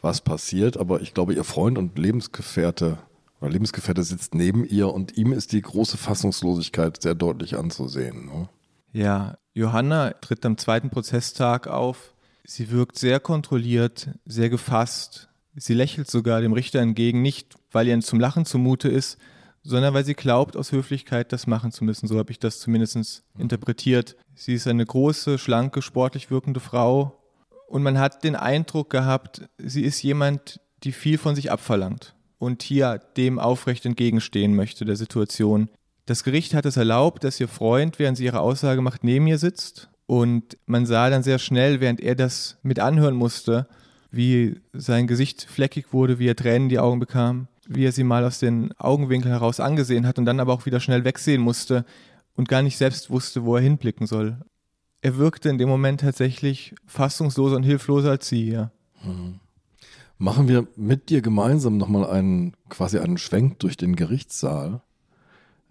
was 0.00 0.20
passiert, 0.20 0.76
aber 0.76 1.00
ich 1.00 1.14
glaube, 1.14 1.34
ihr 1.34 1.44
Freund 1.44 1.78
und 1.78 1.98
Lebensgefährte 1.98 2.98
oder 3.40 3.50
Lebensgefährte 3.50 4.02
sitzt 4.02 4.34
neben 4.34 4.64
ihr 4.64 4.92
und 4.92 5.16
ihm 5.16 5.32
ist 5.32 5.52
die 5.52 5.62
große 5.62 5.96
Fassungslosigkeit 5.96 7.00
sehr 7.02 7.14
deutlich 7.14 7.56
anzusehen. 7.56 8.26
Ne? 8.26 8.48
Ja, 8.92 9.38
Johanna 9.54 10.12
tritt 10.12 10.44
am 10.46 10.58
zweiten 10.58 10.90
Prozesstag 10.90 11.66
auf. 11.66 12.14
Sie 12.44 12.70
wirkt 12.70 12.98
sehr 12.98 13.20
kontrolliert, 13.20 14.10
sehr 14.24 14.48
gefasst. 14.48 15.28
Sie 15.54 15.74
lächelt 15.74 16.10
sogar 16.10 16.40
dem 16.40 16.52
Richter 16.52 16.80
entgegen, 16.80 17.22
nicht 17.22 17.54
weil 17.72 17.88
ihr 17.88 18.00
zum 18.00 18.20
Lachen 18.20 18.44
zumute 18.44 18.88
ist, 18.88 19.18
sondern 19.66 19.94
weil 19.94 20.04
sie 20.04 20.14
glaubt, 20.14 20.56
aus 20.56 20.72
Höflichkeit 20.72 21.32
das 21.32 21.46
machen 21.46 21.72
zu 21.72 21.84
müssen. 21.84 22.06
So 22.06 22.18
habe 22.18 22.30
ich 22.30 22.38
das 22.38 22.60
zumindest 22.60 23.24
interpretiert. 23.36 24.16
Sie 24.34 24.54
ist 24.54 24.66
eine 24.66 24.86
große, 24.86 25.38
schlanke, 25.38 25.82
sportlich 25.82 26.30
wirkende 26.30 26.60
Frau. 26.60 27.20
Und 27.66 27.82
man 27.82 27.98
hat 27.98 28.22
den 28.22 28.36
Eindruck 28.36 28.90
gehabt, 28.90 29.48
sie 29.58 29.82
ist 29.82 30.02
jemand, 30.02 30.60
die 30.84 30.92
viel 30.92 31.18
von 31.18 31.34
sich 31.34 31.50
abverlangt 31.50 32.14
und 32.38 32.62
hier 32.62 33.00
dem 33.16 33.38
aufrecht 33.38 33.84
entgegenstehen 33.86 34.54
möchte, 34.54 34.84
der 34.84 34.96
Situation. 34.96 35.68
Das 36.04 36.22
Gericht 36.22 36.54
hat 36.54 36.66
es 36.66 36.76
erlaubt, 36.76 37.24
dass 37.24 37.40
ihr 37.40 37.48
Freund, 37.48 37.98
während 37.98 38.16
sie 38.16 38.24
ihre 38.24 38.40
Aussage 38.40 38.82
macht, 38.82 39.02
neben 39.02 39.26
ihr 39.26 39.38
sitzt. 39.38 39.88
Und 40.06 40.56
man 40.66 40.86
sah 40.86 41.10
dann 41.10 41.24
sehr 41.24 41.40
schnell, 41.40 41.80
während 41.80 42.00
er 42.00 42.14
das 42.14 42.58
mit 42.62 42.78
anhören 42.78 43.16
musste, 43.16 43.66
wie 44.12 44.60
sein 44.72 45.08
Gesicht 45.08 45.42
fleckig 45.42 45.92
wurde, 45.92 46.20
wie 46.20 46.28
er 46.28 46.36
Tränen 46.36 46.64
in 46.64 46.68
die 46.68 46.78
Augen 46.78 47.00
bekam, 47.00 47.48
wie 47.68 47.84
er 47.84 47.92
sie 47.92 48.04
mal 48.04 48.24
aus 48.24 48.38
den 48.38 48.72
Augenwinkeln 48.78 49.32
heraus 49.32 49.60
angesehen 49.60 50.06
hat 50.06 50.18
und 50.18 50.24
dann 50.24 50.40
aber 50.40 50.52
auch 50.52 50.66
wieder 50.66 50.80
schnell 50.80 51.04
wegsehen 51.04 51.42
musste 51.42 51.84
und 52.34 52.48
gar 52.48 52.62
nicht 52.62 52.76
selbst 52.76 53.10
wusste, 53.10 53.44
wo 53.44 53.56
er 53.56 53.62
hinblicken 53.62 54.06
soll. 54.06 54.38
Er 55.00 55.18
wirkte 55.18 55.48
in 55.48 55.58
dem 55.58 55.68
Moment 55.68 56.00
tatsächlich 56.00 56.74
fassungsloser 56.86 57.56
und 57.56 57.62
hilfloser 57.62 58.10
als 58.10 58.28
sie, 58.28 58.50
ja. 58.50 58.70
Mhm. 59.04 59.40
Machen 60.18 60.48
wir 60.48 60.66
mit 60.76 61.10
dir 61.10 61.20
gemeinsam 61.20 61.76
nochmal 61.76 62.08
einen, 62.08 62.54
quasi 62.70 62.98
einen 62.98 63.18
Schwenk 63.18 63.58
durch 63.58 63.76
den 63.76 63.96
Gerichtssaal 63.96 64.80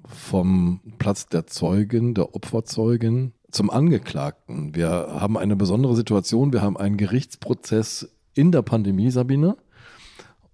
vom 0.07 0.81
Platz 0.99 1.27
der 1.27 1.47
Zeugin, 1.47 2.13
der 2.13 2.35
Opferzeugin 2.35 3.33
zum 3.49 3.71
Angeklagten. 3.71 4.75
Wir 4.75 4.89
haben 4.89 5.37
eine 5.37 5.55
besondere 5.55 5.95
Situation. 5.95 6.53
Wir 6.53 6.61
haben 6.61 6.77
einen 6.77 6.97
Gerichtsprozess 6.97 8.09
in 8.35 8.51
der 8.51 8.61
Pandemie, 8.61 9.09
Sabine. 9.09 9.57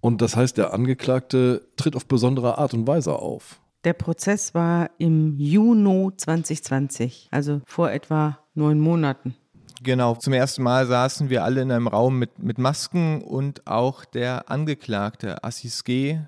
Und 0.02 0.20
das 0.20 0.34
heißt, 0.34 0.58
der 0.58 0.74
Angeklagte 0.74 1.62
tritt 1.76 1.94
auf 1.94 2.06
besondere 2.06 2.58
Art 2.58 2.74
und 2.74 2.88
Weise 2.88 3.14
auf. 3.14 3.60
Der 3.84 3.92
Prozess 3.92 4.52
war 4.52 4.90
im 4.98 5.38
Juni 5.38 6.10
2020, 6.16 7.28
also 7.30 7.60
vor 7.66 7.92
etwa 7.92 8.38
neun 8.54 8.80
Monaten. 8.80 9.36
Genau, 9.80 10.16
zum 10.16 10.32
ersten 10.32 10.64
Mal 10.64 10.88
saßen 10.88 11.30
wir 11.30 11.44
alle 11.44 11.62
in 11.62 11.70
einem 11.70 11.86
Raum 11.86 12.18
mit, 12.18 12.40
mit 12.40 12.58
Masken 12.58 13.22
und 13.22 13.66
auch 13.68 14.04
der 14.04 14.50
Angeklagte 14.50 15.44
Assis 15.44 15.84
G. 15.84 16.18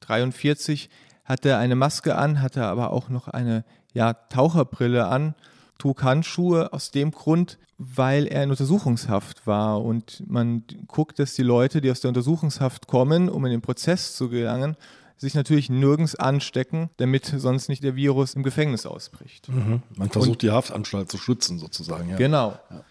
43 0.00 0.90
hatte 1.24 1.56
eine 1.56 1.76
Maske 1.76 2.16
an, 2.16 2.42
hatte 2.42 2.64
aber 2.64 2.92
auch 2.92 3.10
noch 3.10 3.28
eine 3.28 3.64
ja, 3.92 4.12
Taucherbrille 4.12 5.06
an, 5.06 5.36
trug 5.78 6.02
Handschuhe 6.02 6.72
aus 6.72 6.90
dem 6.90 7.12
Grund, 7.12 7.58
weil 7.82 8.26
er 8.26 8.44
in 8.44 8.50
Untersuchungshaft 8.50 9.46
war. 9.46 9.82
Und 9.82 10.22
man 10.28 10.64
guckt, 10.86 11.18
dass 11.18 11.32
die 11.32 11.42
Leute, 11.42 11.80
die 11.80 11.90
aus 11.90 12.00
der 12.00 12.08
Untersuchungshaft 12.08 12.86
kommen, 12.86 13.30
um 13.30 13.44
in 13.46 13.52
den 13.52 13.62
Prozess 13.62 14.14
zu 14.14 14.28
gelangen, 14.28 14.76
sich 15.16 15.34
natürlich 15.34 15.70
nirgends 15.70 16.14
anstecken, 16.14 16.90
damit 16.98 17.24
sonst 17.24 17.70
nicht 17.70 17.82
der 17.82 17.96
Virus 17.96 18.34
im 18.34 18.42
Gefängnis 18.42 18.84
ausbricht. 18.84 19.48
Mhm. 19.48 19.82
Man 19.96 20.10
versucht 20.10 20.32
Und, 20.32 20.42
die 20.42 20.50
Haftanstalt 20.50 21.10
zu 21.10 21.16
schützen, 21.16 21.58
sozusagen. 21.58 22.10
Ja. 22.10 22.16
Genau. 22.16 22.58
Ja. 22.70 22.84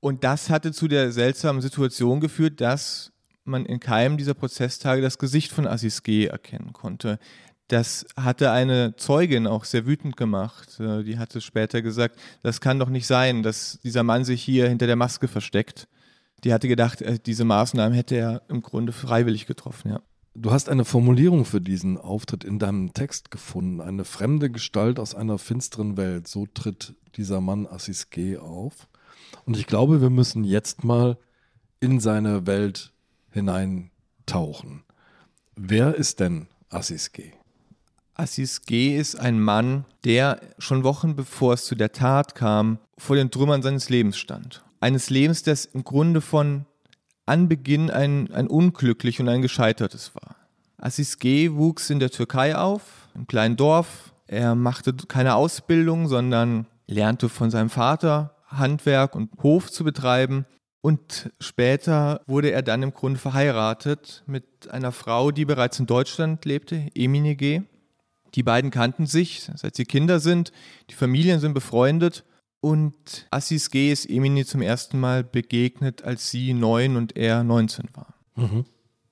Und 0.00 0.24
das 0.24 0.48
hatte 0.48 0.72
zu 0.72 0.88
der 0.88 1.12
seltsamen 1.12 1.60
Situation 1.60 2.20
geführt, 2.20 2.62
dass 2.62 3.12
man 3.44 3.66
in 3.66 3.80
keinem 3.80 4.16
dieser 4.16 4.34
Prozesstage 4.34 5.02
das 5.02 5.18
Gesicht 5.18 5.52
von 5.52 5.66
Assis 5.66 6.02
G. 6.02 6.26
erkennen 6.26 6.72
konnte. 6.72 7.18
Das 7.68 8.06
hatte 8.16 8.50
eine 8.50 8.96
Zeugin 8.96 9.46
auch 9.46 9.64
sehr 9.64 9.86
wütend 9.86 10.16
gemacht. 10.16 10.80
Äh, 10.80 11.04
die 11.04 11.18
hatte 11.18 11.40
später 11.40 11.82
gesagt, 11.82 12.18
das 12.42 12.60
kann 12.60 12.78
doch 12.78 12.88
nicht 12.88 13.06
sein, 13.06 13.42
dass 13.42 13.78
dieser 13.82 14.02
Mann 14.02 14.24
sich 14.24 14.42
hier 14.42 14.68
hinter 14.68 14.86
der 14.86 14.96
Maske 14.96 15.28
versteckt. 15.28 15.86
Die 16.44 16.52
hatte 16.52 16.68
gedacht, 16.68 17.02
äh, 17.02 17.18
diese 17.18 17.44
Maßnahmen 17.44 17.92
hätte 17.92 18.16
er 18.16 18.42
im 18.48 18.62
Grunde 18.62 18.92
freiwillig 18.92 19.46
getroffen, 19.46 19.90
ja. 19.90 20.00
Du 20.34 20.52
hast 20.52 20.68
eine 20.68 20.84
Formulierung 20.84 21.44
für 21.44 21.60
diesen 21.60 21.98
Auftritt 21.98 22.44
in 22.44 22.60
deinem 22.60 22.94
Text 22.94 23.32
gefunden. 23.32 23.80
Eine 23.80 24.04
fremde 24.04 24.50
Gestalt 24.50 25.00
aus 25.00 25.16
einer 25.16 25.36
finsteren 25.36 25.96
Welt. 25.96 26.28
So 26.28 26.46
tritt 26.46 26.94
dieser 27.16 27.40
Mann 27.40 27.66
Assis 27.66 28.10
G 28.10 28.38
auf. 28.38 28.86
Und 29.46 29.56
ich 29.56 29.66
glaube, 29.66 30.00
wir 30.00 30.10
müssen 30.10 30.44
jetzt 30.44 30.84
mal 30.84 31.18
in 31.80 31.98
seine 31.98 32.46
Welt 32.46 32.92
hineintauchen. 33.32 34.84
Wer 35.56 35.96
ist 35.96 36.20
denn 36.20 36.46
Assis 36.70 37.10
G? 37.10 37.32
Assis 38.18 38.62
G. 38.62 38.96
ist 38.96 39.14
ein 39.14 39.40
Mann, 39.40 39.84
der 40.04 40.40
schon 40.58 40.82
Wochen 40.82 41.14
bevor 41.14 41.54
es 41.54 41.64
zu 41.64 41.76
der 41.76 41.92
Tat 41.92 42.34
kam, 42.34 42.78
vor 42.98 43.14
den 43.14 43.30
Trümmern 43.30 43.62
seines 43.62 43.90
Lebens 43.90 44.18
stand. 44.18 44.64
Eines 44.80 45.08
Lebens, 45.08 45.44
das 45.44 45.66
im 45.66 45.84
Grunde 45.84 46.20
von 46.20 46.66
Anbeginn 47.26 47.90
ein, 47.90 48.32
ein 48.32 48.48
unglücklich 48.48 49.20
und 49.20 49.28
ein 49.28 49.40
gescheitertes 49.40 50.16
war. 50.16 50.34
Assis 50.78 51.20
G. 51.20 51.52
wuchs 51.52 51.90
in 51.90 52.00
der 52.00 52.10
Türkei 52.10 52.56
auf, 52.56 53.08
im 53.14 53.28
kleinen 53.28 53.56
Dorf. 53.56 54.12
Er 54.26 54.56
machte 54.56 54.94
keine 55.06 55.36
Ausbildung, 55.36 56.08
sondern 56.08 56.66
lernte 56.88 57.28
von 57.28 57.50
seinem 57.50 57.70
Vater 57.70 58.34
Handwerk 58.48 59.14
und 59.14 59.30
Hof 59.44 59.70
zu 59.70 59.84
betreiben. 59.84 60.44
Und 60.80 61.30
später 61.38 62.22
wurde 62.26 62.50
er 62.50 62.62
dann 62.62 62.82
im 62.82 62.94
Grunde 62.94 63.20
verheiratet 63.20 64.24
mit 64.26 64.68
einer 64.70 64.90
Frau, 64.90 65.30
die 65.30 65.44
bereits 65.44 65.78
in 65.78 65.86
Deutschland 65.86 66.44
lebte, 66.44 66.88
Emine 66.96 67.36
G. 67.36 67.62
Die 68.34 68.42
beiden 68.42 68.70
kannten 68.70 69.06
sich, 69.06 69.48
seit 69.54 69.76
sie 69.76 69.84
Kinder 69.84 70.20
sind. 70.20 70.52
Die 70.90 70.94
Familien 70.94 71.40
sind 71.40 71.54
befreundet. 71.54 72.24
Und 72.60 73.26
Assis 73.30 73.70
G. 73.70 73.92
ist 73.92 74.08
Emini 74.10 74.44
zum 74.44 74.62
ersten 74.62 74.98
Mal 74.98 75.22
begegnet, 75.22 76.02
als 76.02 76.30
sie 76.30 76.54
neun 76.54 76.96
und 76.96 77.16
er 77.16 77.44
19 77.44 77.86
war. 77.94 78.14
Mhm. 78.34 78.64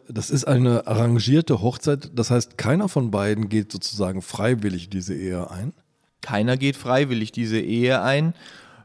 Das 0.08 0.30
ist 0.30 0.44
eine 0.44 0.86
arrangierte 0.86 1.60
Hochzeit. 1.62 2.10
Das 2.14 2.30
heißt, 2.30 2.58
keiner 2.58 2.88
von 2.88 3.10
beiden 3.10 3.48
geht 3.48 3.72
sozusagen 3.72 4.22
freiwillig 4.22 4.88
diese 4.88 5.14
Ehe 5.14 5.50
ein? 5.50 5.72
Keiner 6.20 6.56
geht 6.56 6.76
freiwillig 6.76 7.32
diese 7.32 7.60
Ehe 7.60 8.02
ein. 8.02 8.34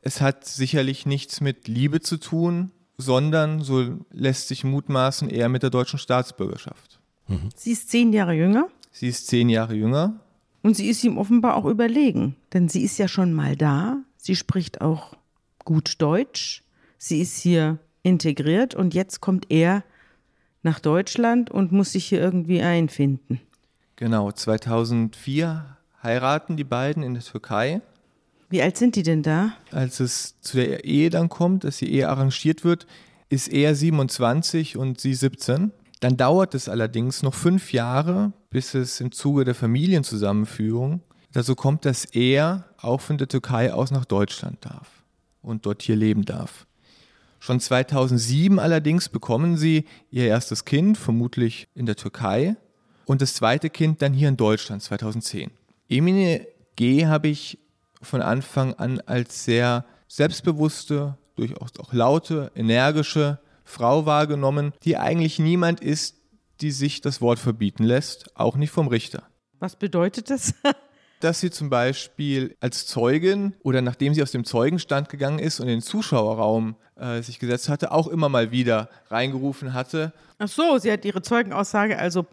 Es 0.01 0.21
hat 0.21 0.45
sicherlich 0.45 1.05
nichts 1.05 1.41
mit 1.41 1.67
Liebe 1.67 2.01
zu 2.01 2.17
tun, 2.17 2.71
sondern, 2.97 3.61
so 3.61 3.99
lässt 4.11 4.47
sich 4.47 4.63
mutmaßen, 4.63 5.29
eher 5.29 5.49
mit 5.49 5.63
der 5.63 5.69
deutschen 5.69 5.99
Staatsbürgerschaft. 5.99 6.99
Mhm. 7.27 7.49
Sie 7.55 7.71
ist 7.71 7.89
zehn 7.89 8.13
Jahre 8.13 8.33
jünger? 8.33 8.67
Sie 8.91 9.07
ist 9.07 9.27
zehn 9.27 9.49
Jahre 9.49 9.73
jünger. 9.73 10.19
Und 10.63 10.75
sie 10.75 10.89
ist 10.89 11.03
ihm 11.03 11.17
offenbar 11.17 11.55
auch 11.55 11.65
überlegen, 11.65 12.35
denn 12.53 12.69
sie 12.69 12.83
ist 12.83 12.97
ja 12.97 13.07
schon 13.07 13.33
mal 13.33 13.55
da. 13.55 13.97
Sie 14.17 14.35
spricht 14.35 14.81
auch 14.81 15.15
gut 15.65 15.95
Deutsch. 15.99 16.63
Sie 16.97 17.19
ist 17.21 17.37
hier 17.37 17.79
integriert 18.03 18.75
und 18.75 18.93
jetzt 18.93 19.21
kommt 19.21 19.47
er 19.49 19.83
nach 20.61 20.79
Deutschland 20.79 21.49
und 21.49 21.71
muss 21.71 21.93
sich 21.93 22.05
hier 22.05 22.21
irgendwie 22.21 22.61
einfinden. 22.61 23.41
Genau, 23.95 24.31
2004 24.31 25.77
heiraten 26.03 26.57
die 26.57 26.63
beiden 26.63 27.03
in 27.03 27.13
der 27.13 27.23
Türkei. 27.23 27.81
Wie 28.49 28.61
alt 28.61 28.77
sind 28.77 28.95
die 28.95 29.03
denn 29.03 29.23
da? 29.23 29.53
Als 29.71 29.99
es 29.99 30.39
zu 30.41 30.57
der 30.57 30.83
Ehe 30.83 31.09
dann 31.09 31.29
kommt, 31.29 31.63
dass 31.63 31.77
die 31.77 31.91
Ehe 31.91 32.09
arrangiert 32.09 32.63
wird, 32.63 32.85
ist 33.29 33.47
er 33.47 33.75
27 33.75 34.77
und 34.77 34.99
sie 34.99 35.13
17. 35.13 35.71
Dann 36.01 36.17
dauert 36.17 36.55
es 36.55 36.67
allerdings 36.67 37.21
noch 37.21 37.35
fünf 37.35 37.73
Jahre, 37.73 38.33
bis 38.49 38.73
es 38.73 38.99
im 38.99 39.11
Zuge 39.11 39.45
der 39.45 39.55
Familienzusammenführung 39.55 41.01
dazu 41.31 41.55
kommt, 41.55 41.85
dass 41.85 42.05
er 42.05 42.65
auch 42.77 43.01
von 43.01 43.19
der 43.19 43.27
Türkei 43.27 43.71
aus 43.71 43.91
nach 43.91 44.05
Deutschland 44.05 44.65
darf 44.65 45.03
und 45.43 45.65
dort 45.65 45.83
hier 45.83 45.95
leben 45.95 46.25
darf. 46.25 46.65
Schon 47.39 47.59
2007 47.59 48.57
allerdings 48.59 49.09
bekommen 49.09 49.57
sie 49.57 49.85
ihr 50.09 50.25
erstes 50.25 50.65
Kind, 50.65 50.97
vermutlich 50.97 51.67
in 51.75 51.85
der 51.85 51.95
Türkei, 51.95 52.55
und 53.05 53.21
das 53.21 53.35
zweite 53.35 53.69
Kind 53.69 54.01
dann 54.01 54.13
hier 54.13 54.29
in 54.29 54.37
Deutschland 54.37 54.81
2010. 54.81 55.51
Emine 55.87 56.47
G. 56.77 57.05
habe 57.05 57.27
ich 57.27 57.59
von 58.01 58.21
Anfang 58.21 58.73
an 58.73 59.01
als 59.01 59.45
sehr 59.45 59.85
selbstbewusste, 60.07 61.17
durchaus 61.35 61.71
auch 61.79 61.93
laute, 61.93 62.51
energische, 62.55 63.39
Frau 63.71 64.05
wahrgenommen, 64.05 64.73
die 64.83 64.97
eigentlich 64.97 65.39
niemand 65.39 65.79
ist, 65.79 66.17
die 66.61 66.71
sich 66.71 67.01
das 67.01 67.21
Wort 67.21 67.39
verbieten 67.39 67.83
lässt, 67.83 68.35
auch 68.37 68.55
nicht 68.55 68.71
vom 68.71 68.87
Richter. 68.87 69.23
Was 69.59 69.75
bedeutet 69.75 70.29
das? 70.29 70.53
dass 71.23 71.39
sie 71.39 71.51
zum 71.51 71.69
Beispiel 71.69 72.55
als 72.59 72.87
Zeugin 72.87 73.55
oder 73.63 73.81
nachdem 73.81 74.13
sie 74.13 74.23
aus 74.23 74.31
dem 74.31 74.43
Zeugenstand 74.43 75.09
gegangen 75.09 75.39
ist 75.39 75.59
und 75.59 75.67
in 75.67 75.75
den 75.75 75.81
Zuschauerraum 75.81 76.75
äh, 76.95 77.21
sich 77.21 77.39
gesetzt 77.39 77.69
hatte, 77.69 77.91
auch 77.91 78.07
immer 78.07 78.29
mal 78.29 78.51
wieder 78.51 78.89
reingerufen 79.09 79.73
hatte. 79.73 80.13
Ach 80.39 80.47
so, 80.47 80.77
sie 80.77 80.91
hat 80.91 81.05
ihre 81.05 81.21
Zeugenaussage 81.21 81.97
also 81.97 82.25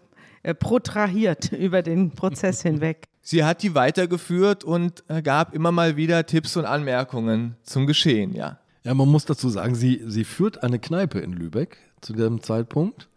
äh, 0.42 0.54
protrahiert 0.54 1.52
über 1.52 1.82
den 1.82 2.12
Prozess 2.12 2.62
hinweg. 2.62 3.04
Sie 3.20 3.44
hat 3.44 3.62
die 3.62 3.74
weitergeführt 3.74 4.64
und 4.64 5.04
äh, 5.08 5.22
gab 5.22 5.54
immer 5.54 5.72
mal 5.72 5.96
wieder 5.96 6.24
Tipps 6.24 6.56
und 6.56 6.64
Anmerkungen 6.64 7.56
zum 7.62 7.86
Geschehen, 7.86 8.34
ja. 8.34 8.58
Ja, 8.88 8.94
man 8.94 9.10
muss 9.10 9.26
dazu 9.26 9.50
sagen, 9.50 9.74
sie, 9.74 10.00
sie 10.06 10.24
führt 10.24 10.62
eine 10.62 10.78
Kneipe 10.78 11.18
in 11.18 11.34
Lübeck 11.34 11.76
zu 12.00 12.14
dem 12.14 12.42
Zeitpunkt. 12.42 13.10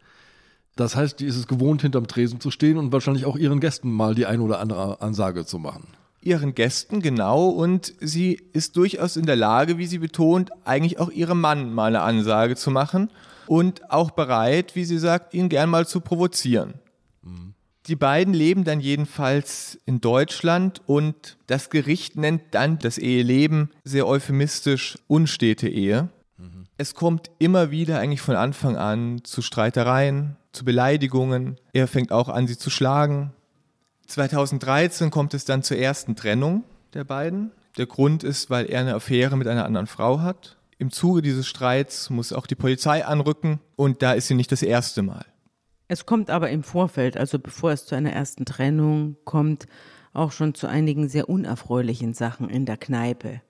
Das 0.75 0.98
heißt, 0.98 1.22
die 1.22 1.25
ist 1.25 1.38
es 1.38 1.48
gewohnt, 1.48 1.82
hinterm 1.82 2.08
Tresen 2.08 2.42
zu 2.42 2.51
stehen 2.51 2.78
und 2.78 2.92
wahrscheinlich 2.92 3.24
auch 3.24 3.38
ihren 3.38 3.62
Gästen 3.62 3.90
mal 3.90 4.13
die 4.13 4.25
ein 4.25 4.42
oder 4.42 4.60
andere 4.60 5.01
Ansage 5.01 5.46
zu 5.46 5.60
machen. 5.60 5.88
Ihren 6.22 6.56
Gästen, 6.56 7.01
genau. 7.01 7.48
Und 7.48 7.94
sie 8.01 8.34
ist 8.51 8.75
durchaus 8.75 9.16
in 9.16 9.25
der 9.25 9.38
Lage, 9.38 9.78
wie 9.78 9.86
sie 9.88 10.00
betont, 10.00 10.50
eigentlich 10.66 11.00
auch 11.00 11.10
ihrem 11.10 11.40
Mann 11.40 11.74
mal 11.74 11.96
eine 11.96 12.01
Ansage 12.01 12.58
zu 12.58 12.70
machen 12.70 13.10
und 13.48 13.90
auch 13.90 14.12
bereit, 14.12 14.75
wie 14.75 14.84
sie 14.84 15.00
sagt, 15.00 15.34
ihn 15.34 15.48
gern 15.48 15.70
mal 15.70 15.88
zu 15.88 16.01
provozieren. 16.01 16.74
Die 17.88 17.96
beiden 17.96 18.34
leben 18.34 18.64
dann 18.64 18.80
jedenfalls 18.80 19.80
in 19.86 20.02
Deutschland 20.02 20.82
und 20.86 21.38
das 21.48 21.70
Gericht 21.72 22.16
nennt 22.16 22.42
dann 22.52 22.78
das 22.78 22.98
Eheleben 23.00 23.72
sehr 23.84 24.08
euphemistisch 24.08 25.00
unstete 25.08 25.68
Ehe. 25.68 26.10
Mhm. 26.38 26.68
Es 26.78 26.94
kommt 26.94 27.32
immer 27.40 27.72
wieder 27.72 28.00
eigentlich 28.00 28.22
von 28.22 28.36
Anfang 28.36 28.78
an 28.78 29.24
zu 29.24 29.42
Streitereien, 29.42 30.38
zu 30.52 30.64
Beleidigungen. 30.64 31.58
Er 31.74 31.88
fängt 31.88 32.12
auch 32.12 32.30
an, 32.30 32.48
sie 32.48 32.58
zu 32.58 32.70
schlagen. 32.70 33.34
2013 34.08 35.10
kommt 35.10 35.34
es 35.34 35.46
dann 35.46 35.64
zur 35.64 35.78
ersten 35.78 36.16
Trennung 36.16 36.64
der 36.94 37.04
beiden. 37.04 37.52
Der 37.78 37.88
Grund 37.88 38.24
ist, 38.24 38.50
weil 38.50 38.66
er 38.66 38.82
eine 38.82 38.94
Affäre 38.94 39.38
mit 39.38 39.48
einer 39.48 39.66
anderen 39.66 39.88
Frau 39.88 40.20
hat. 40.20 40.58
Im 40.78 40.92
Zuge 40.92 41.22
dieses 41.22 41.48
Streits 41.48 42.10
muss 42.10 42.34
auch 42.34 42.46
die 42.46 42.56
Polizei 42.56 43.06
anrücken 43.06 43.60
und 43.76 44.02
da 44.02 44.14
ist 44.14 44.28
sie 44.28 44.36
nicht 44.36 44.52
das 44.52 44.62
erste 44.62 45.02
Mal. 45.02 45.26
Es 45.91 46.05
kommt 46.05 46.29
aber 46.29 46.50
im 46.50 46.63
Vorfeld, 46.63 47.17
also 47.17 47.38
bevor 47.38 47.74
es 47.74 47.86
zu 47.86 47.95
einer 47.95 48.13
ersten 48.13 48.45
Trennung 48.45 49.17
kommt, 49.25 49.67
auch 50.13 50.31
schon 50.31 50.53
zu 50.53 50.67
einigen 50.67 51.10
sehr 51.10 51.27
unerfreulichen 51.27 52.13
Sachen 52.13 52.50
in 52.50 52.65
der 52.65 52.77
Kneipe. 52.77 53.41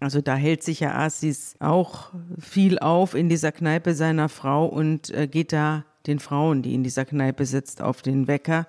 Also 0.00 0.22
da 0.22 0.34
hält 0.34 0.62
sich 0.62 0.80
ja 0.80 0.94
Asis 0.94 1.56
auch 1.60 2.12
viel 2.38 2.78
auf 2.78 3.14
in 3.14 3.28
dieser 3.28 3.52
Kneipe 3.52 3.92
seiner 3.92 4.30
Frau 4.30 4.64
und 4.64 5.10
äh, 5.10 5.26
geht 5.26 5.52
da 5.52 5.84
den 6.06 6.20
Frauen, 6.20 6.62
die 6.62 6.72
in 6.72 6.84
dieser 6.84 7.04
Kneipe 7.04 7.44
sitzt, 7.44 7.82
auf 7.82 8.00
den 8.00 8.28
Wecker. 8.28 8.66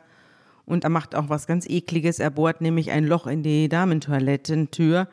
Und 0.66 0.84
er 0.84 0.90
macht 0.90 1.16
auch 1.16 1.30
was 1.30 1.48
ganz 1.48 1.66
Ekliges. 1.70 2.20
Er 2.20 2.32
bohrt 2.32 2.60
nämlich 2.60 2.92
ein 2.92 3.06
Loch 3.06 3.28
in 3.28 3.44
die 3.44 3.70
Damentoilettentür 3.70 5.08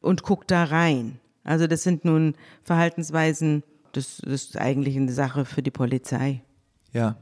und 0.00 0.22
guckt 0.22 0.52
da 0.52 0.62
rein. 0.62 1.18
Also 1.42 1.66
das 1.66 1.82
sind 1.82 2.04
nun 2.04 2.36
Verhaltensweisen, 2.62 3.64
das, 3.90 4.18
das 4.18 4.32
ist 4.32 4.60
eigentlich 4.60 4.96
eine 4.96 5.10
Sache 5.10 5.44
für 5.44 5.60
die 5.64 5.72
Polizei. 5.72 6.40
Ja, 6.92 7.16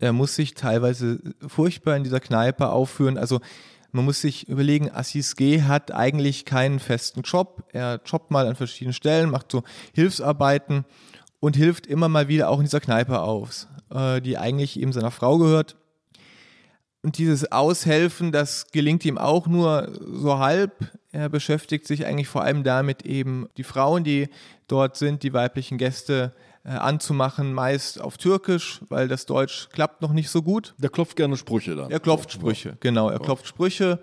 er 0.00 0.12
muss 0.12 0.34
sich 0.34 0.54
teilweise 0.54 1.20
furchtbar 1.46 1.96
in 1.96 2.04
dieser 2.04 2.20
Kneipe 2.20 2.68
aufführen. 2.70 3.18
Also 3.18 3.40
Man 3.90 4.04
muss 4.04 4.20
sich 4.20 4.48
überlegen, 4.48 4.90
Assis 4.90 5.34
G 5.34 5.62
hat 5.62 5.92
eigentlich 5.92 6.44
keinen 6.44 6.78
festen 6.78 7.22
Job. 7.22 7.64
Er 7.72 8.00
jobbt 8.04 8.30
mal 8.30 8.46
an 8.46 8.54
verschiedenen 8.54 8.92
Stellen, 8.92 9.30
macht 9.30 9.50
so 9.50 9.62
Hilfsarbeiten 9.94 10.84
und 11.40 11.56
hilft 11.56 11.86
immer 11.86 12.08
mal 12.08 12.28
wieder 12.28 12.50
auch 12.50 12.58
in 12.58 12.64
dieser 12.64 12.80
Kneipe 12.80 13.20
aus, 13.20 13.66
äh, 13.90 14.20
die 14.20 14.36
eigentlich 14.36 14.78
eben 14.78 14.92
seiner 14.92 15.10
Frau 15.10 15.38
gehört. 15.38 15.76
Und 17.02 17.16
dieses 17.16 17.50
Aushelfen, 17.50 18.30
das 18.30 18.70
gelingt 18.72 19.04
ihm 19.06 19.16
auch 19.16 19.46
nur 19.46 19.90
so 20.00 20.38
halb. 20.38 20.92
Er 21.10 21.30
beschäftigt 21.30 21.86
sich 21.86 22.04
eigentlich 22.04 22.28
vor 22.28 22.42
allem 22.42 22.64
damit, 22.64 23.06
eben 23.06 23.48
die 23.56 23.64
Frauen, 23.64 24.04
die 24.04 24.28
dort 24.66 24.96
sind, 24.98 25.22
die 25.22 25.32
weiblichen 25.32 25.78
Gäste 25.78 26.34
äh, 26.36 26.47
anzumachen, 26.76 27.52
meist 27.52 28.00
auf 28.00 28.18
Türkisch, 28.18 28.80
weil 28.88 29.08
das 29.08 29.26
Deutsch 29.26 29.68
klappt 29.72 30.02
noch 30.02 30.12
nicht 30.12 30.30
so 30.30 30.42
gut. 30.42 30.74
Der 30.78 30.90
klopft 30.90 31.16
gerne 31.16 31.36
Sprüche 31.36 31.76
dann. 31.76 31.90
Er 31.90 32.00
klopft 32.00 32.32
Sprüche, 32.32 32.76
genau. 32.80 33.08
Er 33.08 33.18
klopft 33.18 33.46
Sprüche 33.46 34.00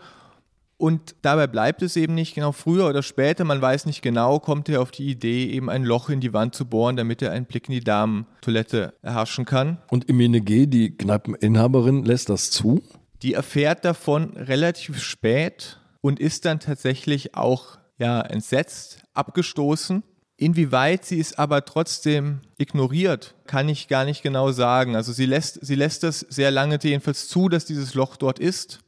und 0.77 1.15
dabei 1.21 1.47
bleibt 1.47 1.81
es 1.81 1.95
eben 1.95 2.15
nicht 2.15 2.35
genau. 2.35 2.51
Früher 2.51 2.87
oder 2.87 3.01
später, 3.01 3.45
man 3.45 3.61
weiß 3.61 3.85
nicht 3.85 4.01
genau, 4.01 4.39
kommt 4.39 4.67
er 4.67 4.81
auf 4.81 4.91
die 4.91 5.09
Idee, 5.09 5.49
eben 5.49 5.69
ein 5.69 5.83
Loch 5.83 6.09
in 6.09 6.19
die 6.19 6.33
Wand 6.33 6.53
zu 6.53 6.65
bohren, 6.65 6.97
damit 6.97 7.21
er 7.21 7.31
einen 7.31 7.45
Blick 7.45 7.69
in 7.69 7.75
die 7.75 7.83
Damentoilette 7.83 8.93
erhaschen 9.01 9.45
kann. 9.45 9.77
Und 9.89 10.09
Emine 10.09 10.41
G., 10.41 10.65
die 10.67 10.95
Kneipeninhaberin, 10.97 12.03
lässt 12.03 12.29
das 12.29 12.51
zu? 12.51 12.81
Die 13.21 13.33
erfährt 13.33 13.85
davon 13.85 14.31
relativ 14.35 15.01
spät 15.01 15.79
und 16.01 16.19
ist 16.19 16.45
dann 16.45 16.59
tatsächlich 16.59 17.35
auch 17.35 17.77
ja, 17.97 18.21
entsetzt, 18.21 19.03
abgestoßen. 19.13 20.03
Inwieweit 20.37 21.05
sie 21.05 21.19
es 21.19 21.37
aber 21.37 21.63
trotzdem 21.63 22.41
ignoriert, 22.57 23.35
kann 23.47 23.69
ich 23.69 23.87
gar 23.87 24.03
nicht 24.03 24.21
genau 24.21 24.51
sagen. 24.51 24.95
Also 24.95 25.13
sie 25.13 25.25
lässt, 25.25 25.65
sie 25.65 25.75
lässt 25.75 26.03
das 26.03 26.19
sehr 26.19 26.51
lange 26.51 26.77
jedenfalls 26.81 27.29
zu, 27.29 27.47
dass 27.47 27.65
dieses 27.65 27.93
Loch 27.93 28.17
dort 28.17 28.39
ist. 28.39 28.79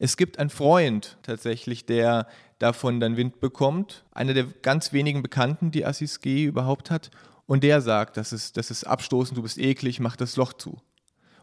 Es 0.00 0.16
gibt 0.16 0.38
einen 0.38 0.50
Freund 0.50 1.18
tatsächlich, 1.22 1.86
der 1.86 2.26
davon 2.58 2.98
dann 2.98 3.16
Wind 3.16 3.38
bekommt. 3.38 4.04
Einer 4.12 4.34
der 4.34 4.44
ganz 4.44 4.92
wenigen 4.92 5.22
Bekannten, 5.22 5.70
die 5.70 5.86
Assis 5.86 6.20
G 6.20 6.44
überhaupt 6.44 6.90
hat. 6.90 7.10
Und 7.46 7.62
der 7.62 7.80
sagt, 7.80 8.16
das 8.16 8.32
ist, 8.32 8.56
das 8.56 8.70
ist 8.70 8.84
abstoßend, 8.84 9.36
du 9.36 9.42
bist 9.42 9.58
eklig, 9.58 10.00
mach 10.00 10.16
das 10.16 10.36
Loch 10.36 10.52
zu. 10.54 10.80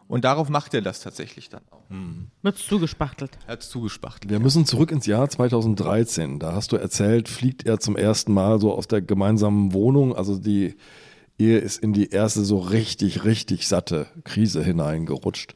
Und 0.08 0.24
darauf 0.24 0.48
macht 0.48 0.72
er 0.72 0.80
das 0.80 1.00
tatsächlich 1.00 1.50
dann 1.50 1.60
auch. 1.70 1.88
Hm. 1.90 2.28
Wird 2.42 2.56
zugespachtelt. 2.56 3.38
Er 3.46 3.52
hat 3.52 3.62
es 3.62 3.68
zugespachtelt. 3.68 4.30
Wir 4.30 4.38
ja. 4.38 4.42
müssen 4.42 4.64
zurück 4.64 4.90
ins 4.90 5.04
Jahr 5.04 5.28
2013. 5.28 6.38
Da 6.38 6.54
hast 6.54 6.72
du 6.72 6.76
erzählt, 6.76 7.28
fliegt 7.28 7.66
er 7.66 7.78
zum 7.78 7.94
ersten 7.94 8.32
Mal 8.32 8.58
so 8.58 8.74
aus 8.74 8.88
der 8.88 9.02
gemeinsamen 9.02 9.74
Wohnung. 9.74 10.16
Also 10.16 10.38
die 10.38 10.76
Ehe 11.38 11.58
ist 11.58 11.78
in 11.78 11.92
die 11.92 12.08
erste 12.10 12.42
so 12.44 12.58
richtig, 12.58 13.24
richtig 13.24 13.68
satte 13.68 14.06
Krise 14.24 14.64
hineingerutscht. 14.64 15.54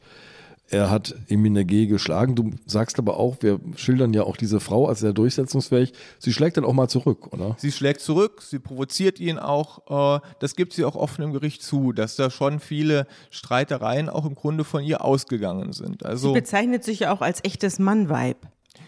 Er 0.69 0.89
hat 0.89 1.15
Emine 1.27 1.65
G. 1.65 1.85
geschlagen. 1.85 2.35
Du 2.35 2.51
sagst 2.65 2.97
aber 2.97 3.17
auch, 3.17 3.37
wir 3.41 3.59
schildern 3.75 4.13
ja 4.13 4.23
auch 4.23 4.37
diese 4.37 4.59
Frau 4.59 4.87
als 4.87 5.01
sehr 5.01 5.13
durchsetzungsfähig. 5.13 5.93
Sie 6.19 6.33
schlägt 6.33 6.57
dann 6.57 6.65
auch 6.65 6.73
mal 6.73 6.87
zurück, 6.87 7.31
oder? 7.31 7.55
Sie 7.59 7.71
schlägt 7.71 8.01
zurück, 8.01 8.41
sie 8.41 8.59
provoziert 8.59 9.19
ihn 9.19 9.37
auch. 9.37 10.17
Äh, 10.17 10.27
das 10.39 10.55
gibt 10.55 10.73
sie 10.73 10.85
auch 10.85 10.95
offen 10.95 11.23
im 11.23 11.33
Gericht 11.33 11.61
zu, 11.61 11.91
dass 11.91 12.15
da 12.15 12.29
schon 12.29 12.59
viele 12.59 13.07
Streitereien 13.29 14.09
auch 14.09 14.25
im 14.25 14.35
Grunde 14.35 14.63
von 14.63 14.83
ihr 14.83 15.03
ausgegangen 15.03 15.73
sind. 15.73 16.05
Also, 16.05 16.29
sie 16.29 16.33
bezeichnet 16.33 16.83
sich 16.83 17.01
ja 17.01 17.13
auch 17.13 17.21
als 17.21 17.43
echtes 17.43 17.77
Mannweib. 17.77 18.37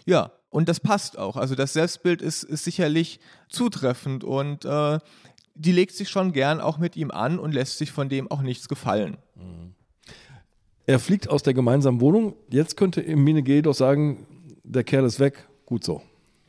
Ja, 0.06 0.32
und 0.50 0.68
das 0.68 0.80
passt 0.80 1.18
auch. 1.18 1.36
Also 1.36 1.54
das 1.54 1.74
Selbstbild 1.74 2.22
ist, 2.22 2.42
ist 2.42 2.64
sicherlich 2.64 3.20
zutreffend 3.48 4.24
und 4.24 4.64
äh, 4.64 4.98
die 5.54 5.72
legt 5.72 5.94
sich 5.94 6.08
schon 6.08 6.32
gern 6.32 6.60
auch 6.60 6.78
mit 6.78 6.96
ihm 6.96 7.10
an 7.10 7.38
und 7.38 7.52
lässt 7.52 7.78
sich 7.78 7.92
von 7.92 8.08
dem 8.08 8.30
auch 8.30 8.42
nichts 8.42 8.68
gefallen. 8.68 9.18
Mhm. 9.34 9.75
Er 10.86 11.00
fliegt 11.00 11.28
aus 11.28 11.42
der 11.42 11.52
gemeinsamen 11.52 12.00
Wohnung. 12.00 12.34
Jetzt 12.48 12.76
könnte 12.76 13.04
Emine 13.04 13.42
G. 13.42 13.60
doch 13.60 13.74
sagen, 13.74 14.26
der 14.62 14.84
Kerl 14.84 15.04
ist 15.04 15.18
weg. 15.18 15.48
Gut 15.64 15.82
so. 15.82 16.00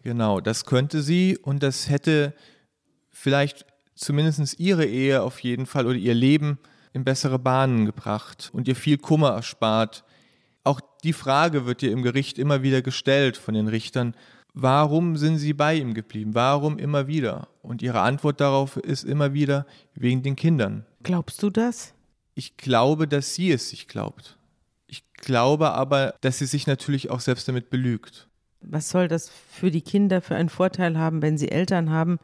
Genau, 0.03 0.39
das 0.39 0.65
könnte 0.65 1.01
sie 1.01 1.37
und 1.37 1.63
das 1.63 1.89
hätte 1.89 2.33
vielleicht 3.09 3.65
zumindest 3.95 4.59
ihre 4.59 4.85
Ehe 4.85 5.23
auf 5.23 5.39
jeden 5.39 5.65
Fall 5.65 5.87
oder 5.87 5.97
ihr 5.97 6.13
Leben 6.13 6.59
in 6.93 7.03
bessere 7.03 7.39
Bahnen 7.39 7.85
gebracht 7.85 8.51
und 8.53 8.67
ihr 8.67 8.75
viel 8.75 8.99
Kummer 8.99 9.31
erspart. 9.31 10.05
Auch 10.63 10.79
die 11.03 11.13
Frage 11.13 11.65
wird 11.65 11.81
ihr 11.81 11.91
im 11.91 12.03
Gericht 12.03 12.37
immer 12.37 12.61
wieder 12.61 12.83
gestellt 12.83 13.37
von 13.37 13.55
den 13.55 13.67
Richtern, 13.67 14.15
warum 14.53 15.17
sind 15.17 15.39
sie 15.39 15.53
bei 15.53 15.75
ihm 15.75 15.95
geblieben? 15.95 16.35
Warum 16.35 16.77
immer 16.77 17.07
wieder? 17.07 17.47
Und 17.63 17.81
ihre 17.81 18.01
Antwort 18.01 18.39
darauf 18.39 18.77
ist 18.77 19.03
immer 19.03 19.33
wieder 19.33 19.65
wegen 19.95 20.21
den 20.21 20.35
Kindern. 20.35 20.85
Glaubst 21.01 21.41
du 21.41 21.49
das? 21.49 21.95
Ich 22.37 22.55
glaube, 22.55 23.07
dass 23.07 23.33
sie 23.33 23.51
es 23.51 23.71
sich 23.71 23.87
glaubt. 23.87 24.37
Ich 24.85 25.03
glaube 25.13 25.71
aber, 25.71 26.13
dass 26.21 26.37
sie 26.37 26.45
sich 26.45 26.67
natürlich 26.67 27.09
auch 27.09 27.19
selbst 27.19 27.47
damit 27.47 27.71
belügt. 27.71 28.27
Was 28.61 28.91
soll 28.91 29.07
das 29.07 29.31
für 29.49 29.71
die 29.71 29.81
Kinder 29.81 30.21
für 30.21 30.35
einen 30.35 30.49
Vorteil 30.49 30.99
haben, 30.99 31.23
wenn 31.23 31.39
sie 31.39 31.49
Eltern 31.49 31.89
haben, 31.89 32.19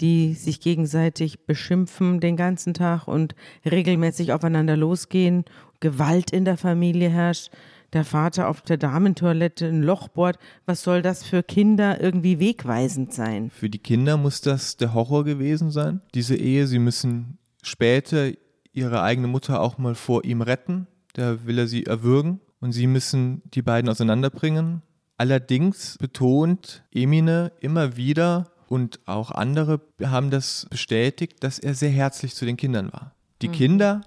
die 0.00 0.34
sich 0.34 0.60
gegenseitig 0.60 1.40
beschimpfen 1.40 2.20
den 2.20 2.36
ganzen 2.36 2.72
Tag 2.72 3.08
und 3.08 3.34
regelmäßig 3.68 4.32
aufeinander 4.32 4.76
losgehen, 4.76 5.44
Gewalt 5.80 6.30
in 6.30 6.44
der 6.44 6.56
Familie 6.56 7.08
herrscht, 7.08 7.50
der 7.92 8.04
Vater 8.04 8.48
auf 8.48 8.62
der 8.62 8.76
Damentoilette 8.76 9.66
ein 9.66 9.82
Loch 9.82 10.06
bohrt. 10.06 10.38
Was 10.66 10.84
soll 10.84 11.02
das 11.02 11.24
für 11.24 11.42
Kinder 11.42 12.00
irgendwie 12.00 12.38
wegweisend 12.38 13.12
sein? 13.12 13.50
Für 13.50 13.68
die 13.68 13.80
Kinder 13.80 14.18
muss 14.18 14.40
das 14.40 14.76
der 14.76 14.94
Horror 14.94 15.24
gewesen 15.24 15.72
sein, 15.72 16.00
diese 16.14 16.36
Ehe. 16.36 16.68
Sie 16.68 16.78
müssen 16.78 17.38
später 17.64 18.30
ihre 18.72 19.02
eigene 19.02 19.28
Mutter 19.28 19.60
auch 19.60 19.78
mal 19.78 19.94
vor 19.94 20.24
ihm 20.24 20.42
retten. 20.42 20.86
Da 21.14 21.44
will 21.46 21.58
er 21.58 21.66
sie 21.66 21.86
erwürgen 21.86 22.40
und 22.60 22.72
sie 22.72 22.86
müssen 22.86 23.42
die 23.54 23.62
beiden 23.62 23.90
auseinanderbringen. 23.90 24.82
Allerdings 25.16 25.96
betont 25.98 26.84
Emine 26.92 27.52
immer 27.60 27.96
wieder 27.96 28.50
und 28.68 29.00
auch 29.06 29.30
andere 29.30 29.80
haben 30.02 30.30
das 30.30 30.66
bestätigt, 30.70 31.42
dass 31.42 31.58
er 31.58 31.74
sehr 31.74 31.90
herzlich 31.90 32.34
zu 32.34 32.44
den 32.44 32.56
Kindern 32.56 32.92
war. 32.92 33.14
Die 33.42 33.48
mhm. 33.48 33.52
Kinder, 33.52 34.00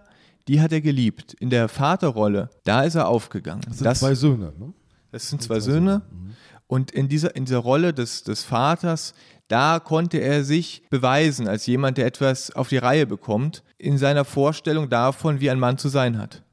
die 0.48 0.62
hat 0.62 0.72
er 0.72 0.82
geliebt. 0.82 1.34
In 1.34 1.50
der 1.50 1.68
Vaterrolle, 1.68 2.50
da 2.64 2.84
ist 2.84 2.96
er 2.96 3.08
aufgegangen. 3.08 3.62
Das 3.68 3.78
sind 3.78 3.86
das, 3.86 4.00
zwei 4.00 4.16
Söhne, 4.16 4.54
ne? 4.58 4.74
Das 5.12 5.30
sind 5.30 5.42
zwei, 5.42 5.56
zwei 5.56 5.60
Söhne. 5.60 5.92
Söhne. 5.92 6.02
Mhm. 6.12 6.34
Und 6.72 6.92
in 6.92 7.10
dieser, 7.10 7.36
in 7.36 7.44
dieser 7.44 7.58
Rolle 7.58 7.94
des, 7.94 8.24
des 8.24 8.44
Vaters, 8.44 9.14
da 9.50 9.80
konnte 9.80 10.20
er 10.20 10.46
sich 10.46 10.84
beweisen 10.90 11.50
als 11.50 11.66
jemand, 11.66 11.98
der 11.98 12.06
etwas 12.06 12.50
auf 12.56 12.70
die 12.70 12.78
Reihe 12.78 13.06
bekommt, 13.06 13.62
in 13.78 13.98
seiner 13.98 14.24
Vorstellung 14.24 14.90
davon, 14.90 15.42
wie 15.42 15.50
ein 15.50 15.60
Mann 15.60 15.78
zu 15.78 15.90
sein 15.90 16.18
hat. 16.18 16.44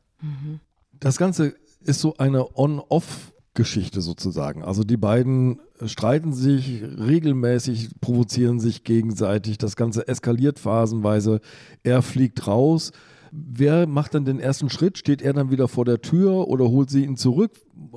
Das 0.99 1.19
Ganze 1.19 1.55
ist 1.85 2.01
so 2.01 2.17
eine 2.17 2.59
On-Off-Geschichte 2.59 4.01
sozusagen. 4.01 4.65
Also 4.65 4.83
die 4.83 4.97
beiden 4.97 5.61
streiten 5.87 6.33
sich 6.33 6.83
regelmäßig, 6.83 7.91
provozieren 8.01 8.59
sich 8.59 8.83
gegenseitig. 8.83 9.57
Das 9.57 9.77
Ganze 9.77 10.09
eskaliert 10.09 10.59
phasenweise. 10.59 11.41
Er 11.85 12.03
fliegt 12.03 12.45
raus. 12.49 12.91
Wer 13.31 13.87
macht 13.87 14.15
dann 14.15 14.25
den 14.25 14.41
ersten 14.41 14.71
Schritt? 14.71 14.99
Steht 14.99 15.23
er 15.23 15.33
dann 15.33 15.51
wieder 15.51 15.69
vor 15.69 15.85
der 15.85 16.01
Tür 16.01 16.49
oder 16.49 16.67
holt 16.69 16.91
sie 16.91 17.05
ihn 17.05 17.17
zurück? 17.17 17.53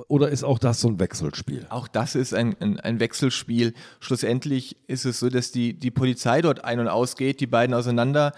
Oder 0.08 0.28
ist 0.28 0.44
auch 0.44 0.58
das 0.58 0.80
so 0.80 0.88
ein 0.88 0.98
Wechselspiel? 0.98 1.66
Auch 1.70 1.88
das 1.88 2.14
ist 2.14 2.34
ein, 2.34 2.56
ein, 2.60 2.78
ein, 2.80 3.00
Wechselspiel. 3.00 3.74
Schlussendlich 4.00 4.76
ist 4.86 5.04
es 5.04 5.20
so, 5.20 5.28
dass 5.28 5.52
die, 5.52 5.74
die 5.74 5.90
Polizei 5.90 6.42
dort 6.42 6.64
ein- 6.64 6.80
und 6.80 6.88
ausgeht, 6.88 7.40
die 7.40 7.46
beiden 7.46 7.74
auseinander 7.74 8.32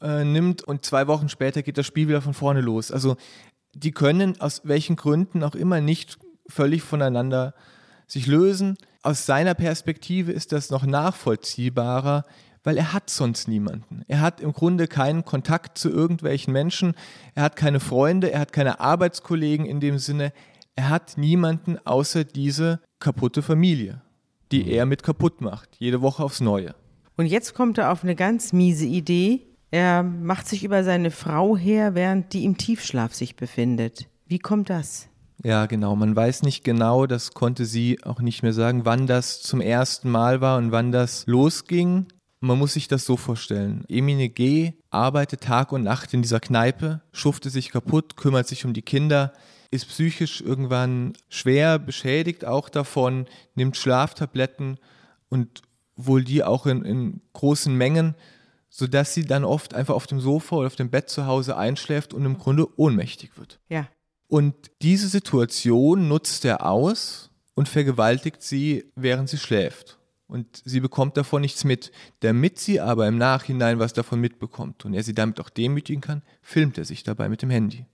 äh, 0.00 0.24
nimmt 0.24 0.62
und 0.62 0.84
zwei 0.84 1.06
Wochen 1.06 1.28
später 1.28 1.62
geht 1.62 1.78
das 1.78 1.86
Spiel 1.86 2.08
wieder 2.08 2.22
von 2.22 2.34
vorne 2.34 2.60
los. 2.60 2.90
Also 2.90 3.16
die 3.74 3.92
können 3.92 4.40
aus 4.40 4.62
welchen 4.64 4.96
Gründen 4.96 5.42
auch 5.42 5.54
immer 5.54 5.80
nicht 5.80 6.18
völlig 6.48 6.82
voneinander 6.82 7.54
sich 8.06 8.26
lösen. 8.26 8.76
Aus 9.02 9.26
seiner 9.26 9.54
Perspektive 9.54 10.32
ist 10.32 10.52
das 10.52 10.70
noch 10.70 10.84
nachvollziehbarer, 10.84 12.24
weil 12.64 12.76
er 12.76 12.92
hat 12.92 13.10
sonst 13.10 13.48
niemanden. 13.48 14.02
Er 14.08 14.20
hat 14.20 14.40
im 14.40 14.52
Grunde 14.52 14.86
keinen 14.86 15.24
Kontakt 15.24 15.78
zu 15.78 15.90
irgendwelchen 15.90 16.52
Menschen, 16.52 16.94
er 17.34 17.44
hat 17.44 17.56
keine 17.56 17.80
Freunde, 17.80 18.30
er 18.32 18.40
hat 18.40 18.52
keine 18.52 18.80
Arbeitskollegen 18.80 19.66
in 19.66 19.80
dem 19.80 19.98
Sinne, 19.98 20.32
er 20.76 20.88
hat 20.90 21.18
niemanden 21.18 21.78
außer 21.84 22.24
diese 22.24 22.80
kaputte 23.00 23.42
Familie, 23.42 24.02
die 24.52 24.62
mhm. 24.62 24.70
er 24.70 24.86
mit 24.86 25.02
kaputt 25.02 25.40
macht, 25.40 25.76
jede 25.78 26.02
Woche 26.02 26.22
aufs 26.22 26.40
Neue. 26.40 26.74
Und 27.16 27.26
jetzt 27.26 27.54
kommt 27.54 27.78
er 27.78 27.90
auf 27.90 28.04
eine 28.04 28.14
ganz 28.14 28.52
miese 28.52 28.86
Idee. 28.86 29.44
Er 29.72 30.04
macht 30.04 30.46
sich 30.46 30.62
über 30.62 30.84
seine 30.84 31.10
Frau 31.10 31.56
her, 31.56 31.96
während 31.96 32.32
die 32.32 32.44
im 32.44 32.56
Tiefschlaf 32.56 33.12
sich 33.12 33.34
befindet. 33.34 34.08
Wie 34.26 34.38
kommt 34.38 34.70
das? 34.70 35.08
Ja, 35.42 35.66
genau. 35.66 35.94
Man 35.94 36.14
weiß 36.16 36.42
nicht 36.42 36.64
genau, 36.64 37.06
das 37.06 37.32
konnte 37.32 37.64
sie 37.64 38.02
auch 38.02 38.20
nicht 38.20 38.42
mehr 38.42 38.52
sagen, 38.52 38.84
wann 38.84 39.06
das 39.06 39.40
zum 39.40 39.60
ersten 39.60 40.10
Mal 40.10 40.40
war 40.40 40.58
und 40.58 40.72
wann 40.72 40.92
das 40.92 41.26
losging. 41.26 42.06
Man 42.40 42.58
muss 42.58 42.74
sich 42.74 42.86
das 42.86 43.04
so 43.04 43.16
vorstellen. 43.16 43.84
Emine 43.88 44.28
G. 44.28 44.74
arbeitet 44.90 45.40
Tag 45.40 45.72
und 45.72 45.82
Nacht 45.82 46.14
in 46.14 46.22
dieser 46.22 46.40
Kneipe, 46.40 47.02
schufte 47.12 47.50
sich 47.50 47.70
kaputt, 47.70 48.16
kümmert 48.16 48.46
sich 48.46 48.64
um 48.64 48.72
die 48.72 48.82
Kinder, 48.82 49.32
ist 49.70 49.88
psychisch 49.88 50.40
irgendwann 50.40 51.14
schwer 51.28 51.78
beschädigt 51.78 52.44
auch 52.44 52.68
davon, 52.68 53.26
nimmt 53.54 53.76
Schlaftabletten 53.76 54.78
und 55.28 55.62
wohl 55.96 56.22
die 56.22 56.44
auch 56.44 56.66
in, 56.66 56.84
in 56.84 57.20
großen 57.32 57.74
Mengen, 57.74 58.14
sodass 58.70 59.14
sie 59.14 59.24
dann 59.24 59.44
oft 59.44 59.74
einfach 59.74 59.94
auf 59.94 60.06
dem 60.06 60.20
Sofa 60.20 60.56
oder 60.56 60.68
auf 60.68 60.76
dem 60.76 60.90
Bett 60.90 61.10
zu 61.10 61.26
Hause 61.26 61.56
einschläft 61.56 62.14
und 62.14 62.24
im 62.24 62.38
Grunde 62.38 62.66
ohnmächtig 62.78 63.36
wird. 63.36 63.58
Ja. 63.68 63.88
Und 64.28 64.54
diese 64.82 65.08
Situation 65.08 66.06
nutzt 66.06 66.44
er 66.44 66.64
aus 66.64 67.30
und 67.54 67.68
vergewaltigt 67.68 68.42
sie, 68.42 68.92
während 68.94 69.28
sie 69.28 69.38
schläft. 69.38 69.97
Und 70.28 70.62
sie 70.64 70.80
bekommt 70.80 71.16
davon 71.16 71.40
nichts 71.40 71.64
mit. 71.64 71.90
Damit 72.20 72.58
sie 72.58 72.80
aber 72.80 73.08
im 73.08 73.16
Nachhinein 73.16 73.78
was 73.78 73.94
davon 73.94 74.20
mitbekommt 74.20 74.84
und 74.84 74.92
er 74.92 75.02
sie 75.02 75.14
damit 75.14 75.40
auch 75.40 75.48
demütigen 75.48 76.02
kann, 76.02 76.22
filmt 76.42 76.76
er 76.76 76.84
sich 76.84 77.02
dabei 77.02 77.28
mit 77.30 77.40
dem 77.42 77.50
Handy. 77.50 77.86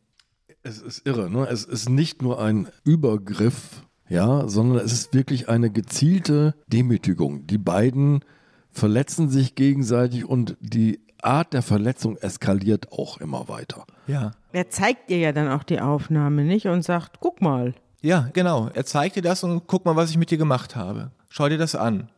Es 0.62 0.81
ist 0.81 1.07
irre, 1.07 1.31
ne? 1.31 1.47
Es 1.47 1.64
ist 1.64 1.88
nicht 1.88 2.23
nur 2.23 2.42
ein 2.42 2.68
Übergriff, 2.83 3.87
ja, 4.09 4.49
sondern 4.49 4.85
es 4.85 4.92
ist 4.92 5.14
wirklich 5.14 5.49
eine 5.49 5.70
gezielte 5.70 6.55
Demütigung. 6.66 7.47
Die 7.47 7.59
beiden 7.59 8.25
verletzen 8.70 9.31
sich 9.31 9.55
gegenseitig 9.55 10.25
und 10.25 10.57
die 10.61 11.01
Art 11.23 11.53
der 11.53 11.62
Verletzung 11.62 12.16
eskaliert 12.16 12.92
auch 12.92 13.18
immer 13.18 13.49
weiter. 13.49 13.87
Ja. 14.07 14.33
Er 14.53 14.70
zeigt 14.70 15.11
ihr 15.11 15.18
ja 15.18 15.33
dann 15.33 15.49
auch 15.49 15.62
die 15.62 15.81
Aufnahme, 15.81 16.44
nicht? 16.44 16.66
Und 16.66 16.83
sagt, 16.83 17.20
guck 17.20 17.40
mal. 17.40 17.75
Ja, 18.03 18.29
genau. 18.33 18.68
Er 18.75 18.85
zeigt 18.85 19.16
dir 19.16 19.23
das 19.23 19.44
und 19.44 19.66
guck 19.66 19.85
mal, 19.85 19.97
was 19.97 20.11
ich 20.11 20.18
mit 20.18 20.31
dir 20.31 20.38
gemacht 20.38 20.77
habe. 20.77 21.12
Schau 21.29 21.49
dir 21.49 21.59
das 21.59 21.75
an. 21.75 22.11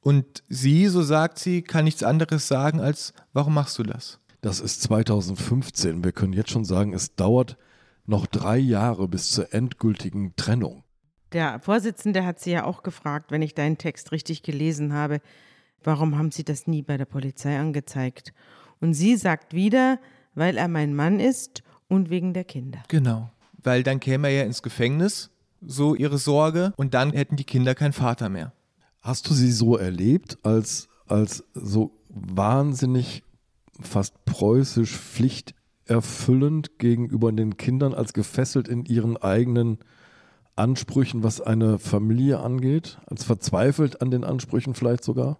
Und 0.00 0.42
sie, 0.48 0.86
so 0.86 1.02
sagt 1.02 1.38
sie, 1.38 1.62
kann 1.62 1.84
nichts 1.84 2.02
anderes 2.02 2.48
sagen 2.48 2.80
als, 2.80 3.12
warum 3.32 3.54
machst 3.54 3.78
du 3.78 3.82
das? 3.82 4.18
Das 4.40 4.60
ist 4.60 4.82
2015. 4.82 6.02
Wir 6.02 6.12
können 6.12 6.32
jetzt 6.32 6.50
schon 6.50 6.64
sagen, 6.64 6.94
es 6.94 7.14
dauert 7.14 7.58
noch 8.06 8.26
drei 8.26 8.56
Jahre 8.56 9.08
bis 9.08 9.30
zur 9.30 9.52
endgültigen 9.52 10.34
Trennung. 10.36 10.84
Der 11.32 11.60
Vorsitzende 11.60 12.24
hat 12.24 12.40
sie 12.40 12.50
ja 12.52 12.64
auch 12.64 12.82
gefragt, 12.82 13.30
wenn 13.30 13.42
ich 13.42 13.54
deinen 13.54 13.78
Text 13.78 14.10
richtig 14.10 14.42
gelesen 14.42 14.92
habe, 14.94 15.20
warum 15.84 16.18
haben 16.18 16.32
Sie 16.32 16.44
das 16.44 16.66
nie 16.66 16.82
bei 16.82 16.96
der 16.96 17.04
Polizei 17.04 17.58
angezeigt? 17.58 18.32
Und 18.80 18.94
sie 18.94 19.16
sagt 19.16 19.54
wieder, 19.54 20.00
weil 20.34 20.56
er 20.56 20.68
mein 20.68 20.94
Mann 20.94 21.20
ist 21.20 21.62
und 21.88 22.10
wegen 22.10 22.34
der 22.34 22.44
Kinder. 22.44 22.82
Genau. 22.88 23.30
Weil 23.62 23.82
dann 23.82 24.00
käme 24.00 24.28
er 24.28 24.34
ja 24.34 24.44
ins 24.44 24.62
Gefängnis, 24.62 25.30
so 25.60 25.94
ihre 25.94 26.18
Sorge, 26.18 26.72
und 26.76 26.94
dann 26.94 27.12
hätten 27.12 27.36
die 27.36 27.44
Kinder 27.44 27.74
keinen 27.74 27.92
Vater 27.92 28.28
mehr. 28.28 28.52
Hast 29.00 29.30
du 29.30 29.34
sie 29.34 29.50
so 29.50 29.76
erlebt, 29.76 30.38
als, 30.42 30.88
als 31.06 31.44
so 31.54 31.98
wahnsinnig 32.10 33.22
fast 33.80 34.24
preußisch 34.26 34.94
pflichterfüllend 34.94 36.78
gegenüber 36.78 37.32
den 37.32 37.56
Kindern, 37.56 37.94
als 37.94 38.12
gefesselt 38.12 38.68
in 38.68 38.84
ihren 38.84 39.16
eigenen 39.16 39.78
Ansprüchen, 40.54 41.22
was 41.22 41.40
eine 41.40 41.78
Familie 41.78 42.40
angeht, 42.40 42.98
als 43.06 43.24
verzweifelt 43.24 44.02
an 44.02 44.10
den 44.10 44.22
Ansprüchen 44.22 44.74
vielleicht 44.74 45.04
sogar? 45.04 45.38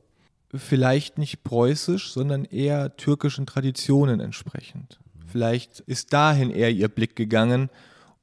Vielleicht 0.54 1.18
nicht 1.18 1.44
preußisch, 1.44 2.12
sondern 2.12 2.46
eher 2.46 2.96
türkischen 2.96 3.44
Traditionen 3.44 4.20
entsprechend. 4.20 5.00
Vielleicht 5.26 5.80
ist 5.80 6.14
dahin 6.14 6.50
eher 6.50 6.70
ihr 6.70 6.88
Blick 6.88 7.14
gegangen 7.14 7.68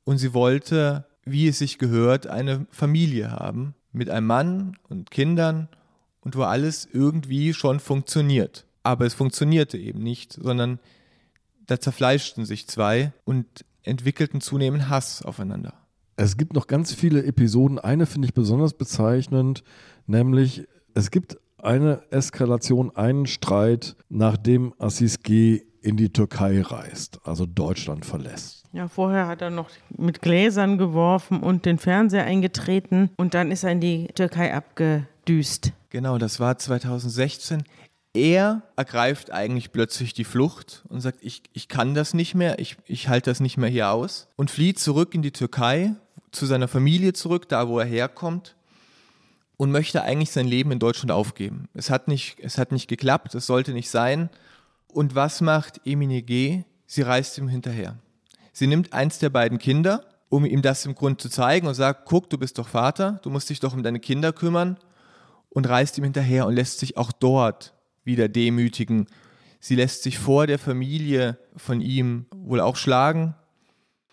und 0.04 0.18
sie 0.18 0.34
wollte, 0.34 1.06
wie 1.26 1.48
es 1.48 1.60
sich 1.60 1.78
gehört, 1.78 2.26
eine 2.26 2.66
Familie 2.72 3.32
haben 3.32 3.76
mit 3.92 4.10
einem 4.10 4.28
Mann 4.28 4.78
und 4.90 5.12
Kindern 5.12 5.70
und 6.22 6.36
wo 6.36 6.44
alles 6.44 6.88
irgendwie 6.92 7.54
schon 7.54 7.80
funktioniert. 7.80 8.66
Aber 8.84 9.06
es 9.06 9.14
funktionierte 9.14 9.78
eben 9.78 10.02
nicht, 10.02 10.34
sondern 10.34 10.80
da 11.66 11.80
zerfleischten 11.80 12.46
sich 12.46 12.68
zwei 12.68 13.14
und 13.26 13.46
entwickelten 13.84 14.42
zunehmend 14.42 14.90
Hass 14.90 15.22
aufeinander. 15.22 15.74
Es 16.16 16.38
gibt 16.38 16.54
noch 16.54 16.68
ganz 16.68 16.94
viele 16.94 17.24
Episoden. 17.24 17.80
Eine 17.80 18.06
finde 18.06 18.28
ich 18.28 18.34
besonders 18.34 18.74
bezeichnend, 18.74 19.64
nämlich 20.08 20.68
es 20.94 21.12
gibt 21.12 21.38
eine 21.58 22.02
Eskalation, 22.12 22.96
einen 22.96 23.28
Streit, 23.28 23.96
nachdem 24.10 24.74
Assis 24.80 25.22
G 25.22 25.67
in 25.88 25.96
die 25.96 26.10
Türkei 26.10 26.62
reist, 26.62 27.22
also 27.24 27.46
Deutschland 27.46 28.06
verlässt. 28.06 28.66
Ja, 28.74 28.90
vorher 28.90 29.28
hat 29.28 29.42
er 29.42 29.50
noch 29.50 29.70
mit 29.90 30.22
Gläsern 30.22 30.78
geworfen 30.78 31.40
und 31.40 31.66
den 31.66 31.78
Fernseher 31.78 32.26
eingetreten 32.26 33.10
und 33.16 33.34
dann 33.34 33.52
ist 33.52 33.64
er 33.64 33.72
in 33.72 33.80
die 33.80 34.08
Türkei 34.08 34.54
abgedüst. 34.54 35.72
Genau, 35.90 36.18
das 36.18 36.42
war 36.42 36.58
2016. 36.58 37.64
Er 38.14 38.64
ergreift 38.76 39.32
eigentlich 39.32 39.72
plötzlich 39.72 40.14
die 40.14 40.26
Flucht 40.26 40.84
und 40.90 41.00
sagt, 41.00 41.20
ich, 41.22 41.44
ich 41.54 41.70
kann 41.70 41.94
das 41.94 42.14
nicht 42.14 42.36
mehr, 42.36 42.60
ich, 42.60 42.76
ich 42.86 43.08
halte 43.08 43.30
das 43.32 43.40
nicht 43.40 43.56
mehr 43.58 43.70
hier 43.70 43.92
aus 43.92 44.28
und 44.36 44.52
flieht 44.52 44.80
zurück 44.80 45.16
in 45.16 45.22
die 45.22 45.32
Türkei, 45.32 45.94
zu 46.32 46.46
seiner 46.46 46.68
Familie 46.68 47.14
zurück, 47.14 47.48
da 47.48 47.70
wo 47.70 47.80
er 47.80 47.86
herkommt 47.86 48.58
und 49.56 49.72
möchte 49.72 50.04
eigentlich 50.04 50.32
sein 50.32 50.48
Leben 50.48 50.72
in 50.72 50.80
Deutschland 50.80 51.12
aufgeben. 51.12 51.70
Es 51.74 51.90
hat 51.90 52.10
nicht, 52.10 52.38
es 52.42 52.58
hat 52.58 52.74
nicht 52.74 52.90
geklappt, 52.90 53.36
es 53.36 53.46
sollte 53.46 53.72
nicht 53.72 53.90
sein. 53.90 54.30
Und 54.92 55.16
was 55.16 55.42
macht 55.42 55.82
Emine 55.86 56.22
G? 56.22 56.64
Sie 56.86 57.02
reist 57.02 57.38
ihm 57.38 57.48
hinterher. 57.48 57.98
Sie 58.54 58.68
nimmt 58.68 58.94
eins 58.94 59.20
der 59.20 59.30
beiden 59.30 59.60
Kinder, 59.60 60.06
um 60.30 60.46
ihm 60.46 60.62
das 60.62 60.86
im 60.86 60.96
Grunde 60.96 61.18
zu 61.18 61.30
zeigen 61.30 61.68
und 61.68 61.76
sagt, 61.76 62.06
guck, 62.06 62.30
du 62.30 62.38
bist 62.38 62.58
doch 62.58 62.68
Vater, 62.68 63.20
du 63.24 63.30
musst 63.30 63.50
dich 63.50 63.60
doch 63.60 63.74
um 63.74 63.84
deine 63.84 64.00
Kinder 64.00 64.34
kümmern 64.34 64.78
und 65.50 65.70
reist 65.70 65.98
ihm 65.98 66.04
hinterher 66.04 66.46
und 66.48 66.56
lässt 66.56 66.80
sich 66.80 66.98
auch 66.98 67.12
dort 67.12 67.74
wieder 68.04 68.28
demütigen. 68.28 69.08
Sie 69.60 69.76
lässt 69.76 70.04
sich 70.04 70.18
vor 70.18 70.48
der 70.48 70.60
Familie 70.60 71.38
von 71.56 71.82
ihm 71.82 72.26
wohl 72.36 72.62
auch 72.62 72.76
schlagen. 72.76 73.36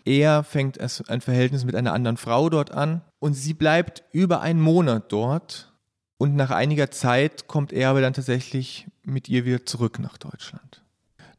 Er 0.04 0.42
fängt 0.44 0.78
ein 0.80 1.20
Verhältnis 1.20 1.64
mit 1.64 1.74
einer 1.74 1.92
anderen 1.92 2.16
Frau 2.16 2.50
dort 2.50 2.72
an 2.72 3.02
und 3.20 3.34
sie 3.34 3.54
bleibt 3.54 4.04
über 4.12 4.40
einen 4.40 4.60
Monat 4.60 5.10
dort 5.10 5.72
und 6.18 6.36
nach 6.36 6.50
einiger 6.50 6.90
Zeit 6.90 7.46
kommt 7.46 7.72
er 7.72 7.90
aber 7.90 8.00
dann 8.00 8.12
tatsächlich 8.12 8.86
mit 9.04 9.28
ihr 9.28 9.44
wieder 9.44 9.64
zurück 9.64 9.98
nach 9.98 10.18
Deutschland. 10.18 10.84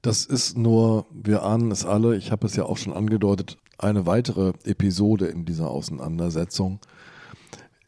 Das 0.01 0.25
ist 0.25 0.57
nur, 0.57 1.07
wir 1.11 1.43
ahnen 1.43 1.71
es 1.71 1.85
alle, 1.85 2.15
ich 2.15 2.31
habe 2.31 2.45
es 2.45 2.55
ja 2.55 2.65
auch 2.65 2.77
schon 2.77 2.93
angedeutet, 2.93 3.57
eine 3.77 4.05
weitere 4.05 4.53
Episode 4.63 5.27
in 5.27 5.45
dieser 5.45 5.69
Auseinandersetzung. 5.69 6.79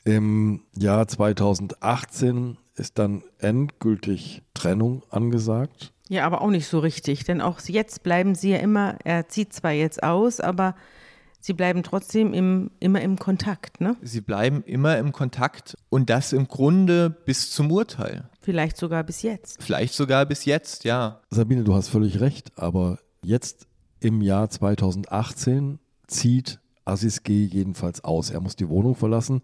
Im 0.03 0.63
Jahr 0.75 1.07
2018 1.07 2.57
ist 2.75 2.97
dann 2.97 3.23
endgültig 3.39 4.41
Trennung 4.53 5.03
angesagt. 5.09 5.93
Ja, 6.09 6.25
aber 6.25 6.41
auch 6.41 6.49
nicht 6.49 6.67
so 6.67 6.79
richtig, 6.79 7.25
denn 7.25 7.41
auch 7.41 7.59
jetzt 7.61 8.03
bleiben 8.03 8.33
sie 8.33 8.51
ja 8.51 8.57
immer, 8.57 8.97
er 9.03 9.27
zieht 9.27 9.53
zwar 9.53 9.71
jetzt 9.71 10.03
aus, 10.03 10.39
aber 10.39 10.75
sie 11.39 11.53
bleiben 11.53 11.83
trotzdem 11.83 12.33
im, 12.33 12.71
immer 12.79 13.01
im 13.01 13.17
Kontakt, 13.17 13.81
ne? 13.81 13.97
Sie 14.01 14.21
bleiben 14.21 14.63
immer 14.63 14.97
im 14.97 15.11
Kontakt 15.11 15.77
und 15.89 16.09
das 16.09 16.33
im 16.33 16.47
Grunde 16.47 17.09
bis 17.09 17.51
zum 17.51 17.71
Urteil. 17.71 18.29
Vielleicht 18.47 18.77
sogar 18.77 19.03
bis 19.03 19.23
jetzt. 19.23 19.61
Vielleicht 19.61 19.93
sogar 19.93 20.25
bis 20.25 20.45
jetzt, 20.45 20.85
ja. 20.85 21.19
Sabine, 21.31 21.65
du 21.65 21.73
hast 21.73 21.89
völlig 21.89 22.21
recht, 22.21 22.57
aber 22.57 22.97
jetzt 23.21 23.67
im 23.99 24.21
Jahr 24.21 24.49
2018 24.49 25.79
zieht 26.07 26.61
Aziz 26.85 27.23
G 27.23 27.43
jedenfalls 27.43 28.05
aus. 28.05 28.29
Er 28.29 28.39
muss 28.39 28.55
die 28.55 28.69
Wohnung 28.69 28.95
verlassen 28.95 29.41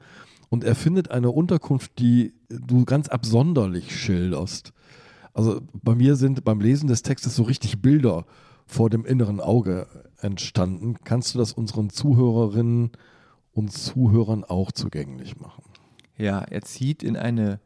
und 0.47 0.63
er 0.63 0.75
findet 0.75 1.11
eine 1.11 1.31
Unterkunft, 1.31 1.99
die 1.99 2.33
du 2.47 2.85
ganz 2.85 3.09
absonderlich 3.09 3.93
schilderst. 3.93 4.71
Also 5.33 5.59
bei 5.73 5.95
mir 5.95 6.15
sind 6.15 6.45
beim 6.45 6.61
Lesen 6.61 6.87
des 6.87 7.01
Textes 7.01 7.35
so 7.35 7.43
richtig 7.43 7.81
Bilder 7.81 8.25
vor 8.65 8.89
dem 8.89 9.03
inneren 9.03 9.41
Auge 9.41 9.85
entstanden. 10.21 10.95
Kannst 11.03 11.35
du 11.35 11.39
das 11.39 11.51
unseren 11.51 11.89
Zuhörerinnen 11.89 12.91
und 13.51 13.73
Zuhörern 13.73 14.45
auch 14.45 14.71
zugänglich 14.71 15.41
machen? 15.41 15.65
Ja, 16.17 16.39
er 16.39 16.61
zieht 16.61 17.03
in 17.03 17.17
eine 17.17 17.59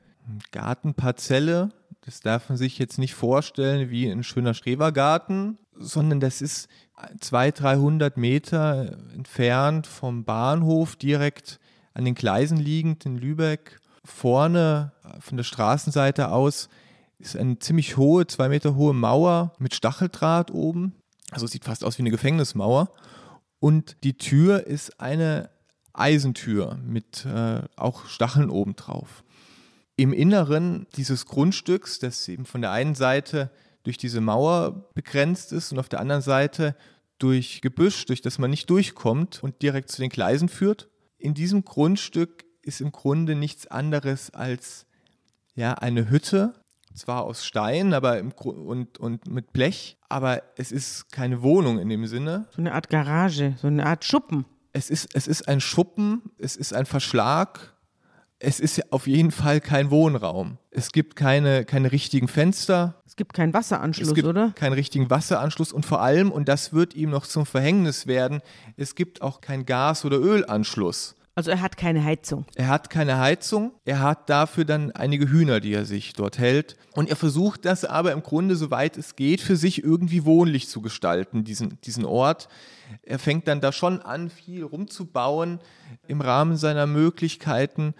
Gartenparzelle. 0.52 1.70
Das 2.02 2.22
darf 2.22 2.50
man 2.50 2.58
sich 2.58 2.78
jetzt 2.78 2.98
nicht 2.98 3.13
vorstellen 3.13 3.90
wie 3.90 4.10
ein 4.10 4.24
schöner 4.24 4.54
Schrebergarten, 4.54 5.58
sondern 5.74 6.20
das 6.20 6.42
ist 6.42 6.70
200, 7.20 7.62
300 7.62 8.18
Meter 8.18 8.98
entfernt 9.13 9.88
vom 9.88 10.24
Bahnhof, 10.24 10.96
direkt 10.96 11.60
an 11.94 12.06
den 12.06 12.16
Gleisen 12.16 12.58
liegend 12.58 13.06
in 13.06 13.18
Lübeck. 13.18 13.80
Vorne 14.04 14.94
von 15.20 15.38
der 15.38 15.44
Straßenseite 15.44 16.32
aus 16.32 16.70
ist 17.20 17.36
eine 17.36 17.60
ziemlich 17.60 17.98
hohe, 17.98 18.28
zwei 18.28 18.50
Meter 18.50 18.76
hohe 18.76 18.94
Mauer 18.94 19.54
mit 19.60 19.76
Stacheldraht 19.76 20.52
oben. 20.52 20.96
Also 21.32 21.48
sieht 21.48 21.66
fast 21.66 21.84
aus 21.84 21.98
wie 21.98 22.04
eine 22.04 22.12
Gefängnismauer. 22.12 22.92
Und 23.60 23.98
die 24.04 24.18
Tür 24.18 24.66
ist 24.66 25.00
eine 25.02 25.50
Eisentür 25.94 26.78
mit 26.86 27.26
äh, 27.26 27.62
auch 27.76 28.06
Stacheln 28.06 28.50
obendrauf. 28.50 29.24
Im 29.98 30.14
Inneren 30.14 30.88
dieses 30.96 31.26
Grundstücks, 31.26 32.00
das 32.00 32.28
eben 32.28 32.46
von 32.46 32.62
der 32.62 32.72
einen 32.72 32.96
Seite 32.96 33.52
durch 33.84 33.98
diese 33.98 34.22
Mauer 34.22 34.92
begrenzt 34.94 35.52
ist 35.52 35.72
und 35.72 35.80
auf 35.80 35.90
der 35.90 36.00
anderen 36.00 36.22
Seite 36.22 36.76
durch 37.18 37.62
Gebüsch, 37.62 38.06
durch 38.06 38.22
das 38.22 38.38
man 38.38 38.52
nicht 38.52 38.70
durchkommt 38.70 39.42
und 39.44 39.62
direkt 39.62 39.90
zu 39.90 40.02
den 40.02 40.10
Gleisen 40.10 40.50
führt. 40.50 40.88
In 41.18 41.34
diesem 41.34 41.66
Grundstück 41.66 42.46
ist 42.62 42.80
im 42.80 42.92
Grunde 42.92 43.34
nichts 43.34 43.66
anderes 43.66 44.30
als 44.30 44.86
ja, 45.56 45.74
eine 45.74 46.10
Hütte, 46.10 46.54
zwar 46.94 47.24
aus 47.24 47.46
Stein 47.46 47.94
aber 47.94 48.20
im, 48.20 48.32
und, 48.34 49.00
und 49.00 49.28
mit 49.28 49.54
Blech, 49.54 49.98
aber 50.10 50.44
es 50.58 50.72
ist 50.72 51.12
keine 51.12 51.42
Wohnung 51.42 51.80
in 51.80 51.90
dem 51.90 52.06
Sinne. 52.06 52.48
So 52.52 52.62
eine 52.62 52.74
Art 52.74 52.90
Garage, 52.90 53.56
so 53.60 53.68
eine 53.68 53.86
Art 53.86 54.06
Schuppen. 54.06 54.46
Es 54.74 54.92
ist, 54.92 55.16
es 55.16 55.28
ist 55.28 55.48
ein 55.48 55.60
Schuppen, 55.60 56.22
es 56.38 56.56
ist 56.56 56.74
ein 56.74 56.86
Verschlag, 56.86 57.77
es 58.39 58.60
ist 58.60 58.91
auf 58.91 59.08
jeden 59.08 59.32
Fall 59.32 59.62
kein 59.62 59.89
Wohnraum. 59.89 60.58
Es 60.69 60.91
gibt 60.91 61.15
keine, 61.15 61.65
keine 61.65 61.91
richtigen 61.91 62.28
Fenster. 62.28 63.02
Es 63.06 63.15
gibt 63.15 63.34
keinen 63.34 63.54
Wasseranschluss, 63.54 64.10
es 64.10 64.13
gibt 64.13 64.28
oder? 64.28 64.52
Keinen 64.56 64.73
richtigen 64.73 65.10
Wasseranschluss 65.10 65.71
und 65.71 65.86
vor 65.86 66.02
allem, 66.02 66.32
und 66.32 66.47
das 66.47 66.71
wird 66.71 66.95
ihm 66.95 67.10
noch 67.10 67.26
zum 67.26 67.45
Verhängnis 67.45 68.06
werden, 68.06 68.41
es 68.76 68.93
gibt 68.93 69.21
auch 69.21 69.41
keinen 69.41 69.65
Gas- 69.65 70.06
oder 70.06 70.19
Ölanschluss. 70.19 71.15
Also 71.34 71.52
er 71.52 71.62
hat 71.62 71.78
keine 71.78 72.04
Heizung. 72.04 72.45
Er 72.56 72.67
hat 72.67 72.89
keine 72.89 73.19
Heizung, 73.19 73.71
er 73.86 74.00
hat 74.00 74.28
dafür 74.28 74.65
dann 74.65 74.91
einige 74.91 75.30
Hühner, 75.30 75.60
die 75.60 75.71
er 75.71 75.86
sich 75.86 76.13
dort 76.13 76.39
hält. 76.39 76.78
Und 76.95 77.10
er 77.10 77.15
versucht 77.15 77.65
das 77.65 77.86
aber 77.86 78.12
im 78.12 78.23
Grunde, 78.23 78.56
soweit 78.56 78.97
es 78.97 79.15
geht, 79.15 79.41
für 79.41 79.56
sich 79.56 79.84
irgendwie 79.84 80.26
wohnlich 80.26 80.67
zu 80.67 80.82
gestalten, 80.82 81.43
diesen, 81.43 81.80
diesen 81.82 82.06
Ort. 82.06 82.50
Er 83.04 83.19
fängt 83.19 83.47
dann 83.47 83.62
da 83.62 83.71
schon 83.71 84.02
an, 84.02 84.32
viel 84.32 84.63
rumzubauen 84.63 85.60
im 86.08 86.21
Rahmen 86.21 86.58
seiner 86.58 86.88
Möglichkeiten. 86.88 87.93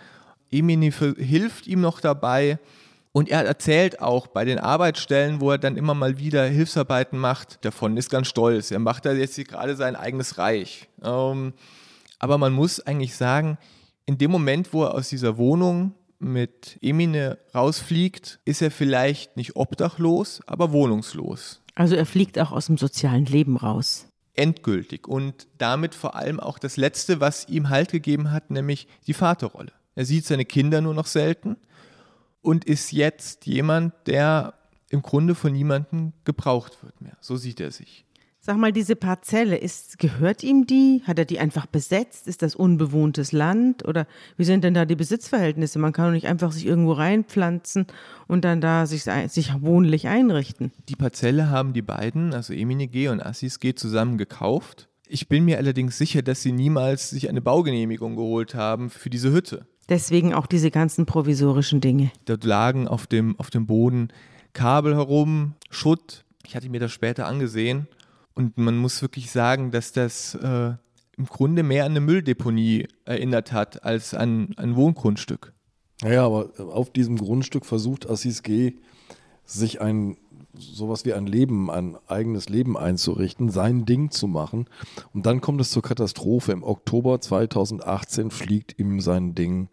Emini 0.52 0.92
hilft 0.92 1.68
ihm 1.68 1.82
noch 1.82 2.00
dabei. 2.00 2.60
Und 3.12 3.30
er 3.30 3.46
erzählt 3.46 4.00
auch 4.00 4.28
bei 4.28 4.46
den 4.46 4.60
Arbeitsstellen, 4.60 5.42
wo 5.42 5.50
er 5.50 5.58
dann 5.58 5.76
immer 5.76 5.96
mal 5.96 6.20
wieder 6.20 6.46
Hilfsarbeiten 6.46 7.18
macht, 7.18 7.66
davon 7.66 7.98
ist 7.98 8.12
ganz 8.12 8.28
stolz. 8.28 8.70
Er 8.70 8.80
macht 8.80 9.06
da 9.06 9.14
jetzt 9.14 9.38
gerade 9.48 9.76
sein 9.76 9.96
eigenes 9.96 10.38
Reich. 10.38 10.88
Ähm, 11.04 11.54
aber 12.20 12.38
man 12.38 12.54
muss 12.54 12.80
eigentlich 12.80 13.16
sagen, 13.16 13.58
in 14.06 14.18
dem 14.18 14.30
Moment, 14.30 14.72
wo 14.72 14.84
er 14.84 14.94
aus 14.94 15.10
dieser 15.10 15.38
Wohnung 15.38 15.96
mit 16.20 16.78
Emine 16.82 17.38
rausfliegt, 17.54 18.40
ist 18.46 18.62
er 18.62 18.72
vielleicht 18.72 19.38
nicht 19.38 19.56
obdachlos, 19.56 20.42
aber 20.46 20.72
wohnungslos. 20.72 21.62
Also 21.76 21.96
er 21.96 22.06
fliegt 22.06 22.40
auch 22.40 22.52
aus 22.52 22.68
dem 22.68 22.78
sozialen 22.78 23.26
Leben 23.26 23.58
raus. 23.58 24.08
Endgültig 24.34 25.08
und 25.08 25.48
damit 25.58 25.96
vor 25.96 26.16
allem 26.16 26.40
auch 26.40 26.60
das 26.60 26.78
Letzte, 26.78 27.20
was 27.20 27.48
ihm 27.50 27.70
Halt 27.70 27.92
gegeben 27.92 28.32
hat, 28.32 28.50
nämlich 28.52 28.88
die 29.08 29.14
Vaterrolle. 29.14 29.72
Er 29.98 30.06
sieht 30.06 30.26
seine 30.26 30.46
Kinder 30.46 30.80
nur 30.80 30.94
noch 30.94 31.08
selten 31.08 31.58
und 32.44 32.66
ist 32.66 32.92
jetzt 32.92 33.48
jemand, 33.48 33.96
der 34.06 34.54
im 34.92 35.02
Grunde 35.02 35.34
von 35.34 35.52
niemandem 35.52 36.14
gebraucht 36.24 36.84
wird 36.84 37.02
mehr. 37.02 37.18
So 37.20 37.36
sieht 37.36 37.60
er 37.60 37.72
sich. 37.72 38.06
Sag 38.40 38.58
mal, 38.58 38.72
diese 38.72 38.96
Parzelle, 38.96 39.58
ist, 39.58 39.98
gehört 39.98 40.44
ihm 40.44 40.68
die? 40.68 41.02
Hat 41.08 41.18
er 41.18 41.26
die 41.26 41.40
einfach 41.40 41.66
besetzt? 41.66 42.28
Ist 42.28 42.44
das 42.44 42.54
unbewohntes 42.54 43.32
Land? 43.32 43.88
Oder 43.88 44.06
wie 44.38 44.44
sind 44.44 44.64
denn 44.64 44.76
da 44.76 44.86
die 44.86 44.96
Besitzverhältnisse? 44.96 45.80
Man 45.80 45.94
kann 45.94 46.06
doch 46.06 46.14
nicht 46.14 46.28
einfach 46.28 46.52
sich 46.52 46.68
irgendwo 46.68 46.92
reinpflanzen 46.92 47.88
und 48.28 48.46
dann 48.46 48.62
da 48.62 48.86
sich, 48.86 49.02
sich 49.02 49.62
wohnlich 49.62 50.08
einrichten. 50.08 50.72
Die 50.90 50.96
Parzelle 50.96 51.50
haben 51.50 51.74
die 51.74 51.82
beiden, 51.82 52.36
also 52.36 52.54
Emine 52.54 52.88
G. 52.88 53.08
und 53.08 53.20
Assis 53.20 53.60
G. 53.60 53.74
zusammen 53.74 54.20
gekauft. 54.20 54.90
Ich 55.08 55.28
bin 55.28 55.44
mir 55.44 55.58
allerdings 55.58 55.98
sicher, 55.98 56.22
dass 56.22 56.44
sie 56.44 56.52
niemals 56.52 57.10
sich 57.10 57.30
eine 57.30 57.42
Baugenehmigung 57.42 58.16
geholt 58.16 58.54
haben 58.54 58.92
für 58.92 59.10
diese 59.10 59.32
Hütte. 59.32 59.66
Deswegen 59.90 60.34
auch 60.34 60.48
diese 60.48 60.72
ganzen 60.72 61.06
provisorischen 61.06 61.82
Dinge. 61.82 62.12
Dort 62.26 62.44
lagen 62.44 62.88
auf 62.88 63.08
dem, 63.08 63.40
auf 63.40 63.50
dem 63.50 63.66
Boden 63.66 64.10
Kabel 64.54 64.96
herum, 64.96 65.54
Schutt. 65.70 66.26
Ich 66.46 66.56
hatte 66.56 66.70
mir 66.70 66.80
das 66.80 66.92
später 66.92 67.28
angesehen 67.28 67.88
und 68.34 68.58
man 68.58 68.78
muss 68.78 69.02
wirklich 69.02 69.32
sagen, 69.32 69.72
dass 69.72 69.92
das 69.92 70.36
äh, 70.36 70.74
im 71.18 71.26
Grunde 71.26 71.64
mehr 71.64 71.86
an 71.86 71.92
eine 71.92 72.02
Mülldeponie 72.02 72.88
erinnert 73.06 73.52
hat 73.52 73.84
als 73.84 74.14
an 74.14 74.54
ein 74.58 74.76
Wohngrundstück. 74.76 75.54
Naja, 76.02 76.26
aber 76.26 76.52
auf 76.60 76.92
diesem 76.92 77.18
Grundstück 77.18 77.66
versucht 77.66 78.10
Assis 78.10 78.44
G. 78.44 78.74
sich 79.46 79.82
ein 79.82 80.18
sowas 80.60 81.06
wie 81.06 81.14
ein 81.14 81.28
Leben, 81.28 81.70
ein 81.70 81.98
eigenes 82.08 82.50
Leben 82.50 82.78
einzurichten, 82.78 83.50
sein 83.50 83.86
Ding 83.86 84.12
zu 84.12 84.28
machen. 84.28 84.66
Und 85.14 85.26
dann 85.26 85.42
kommt 85.42 85.62
es 85.62 85.72
zur 85.72 85.84
Katastrophe. 85.84 86.52
Im 86.52 86.64
Oktober 86.64 87.20
2018 87.22 88.32
fliegt 88.32 88.80
ihm 88.80 89.00
sein 89.00 89.36
Ding 89.36 89.70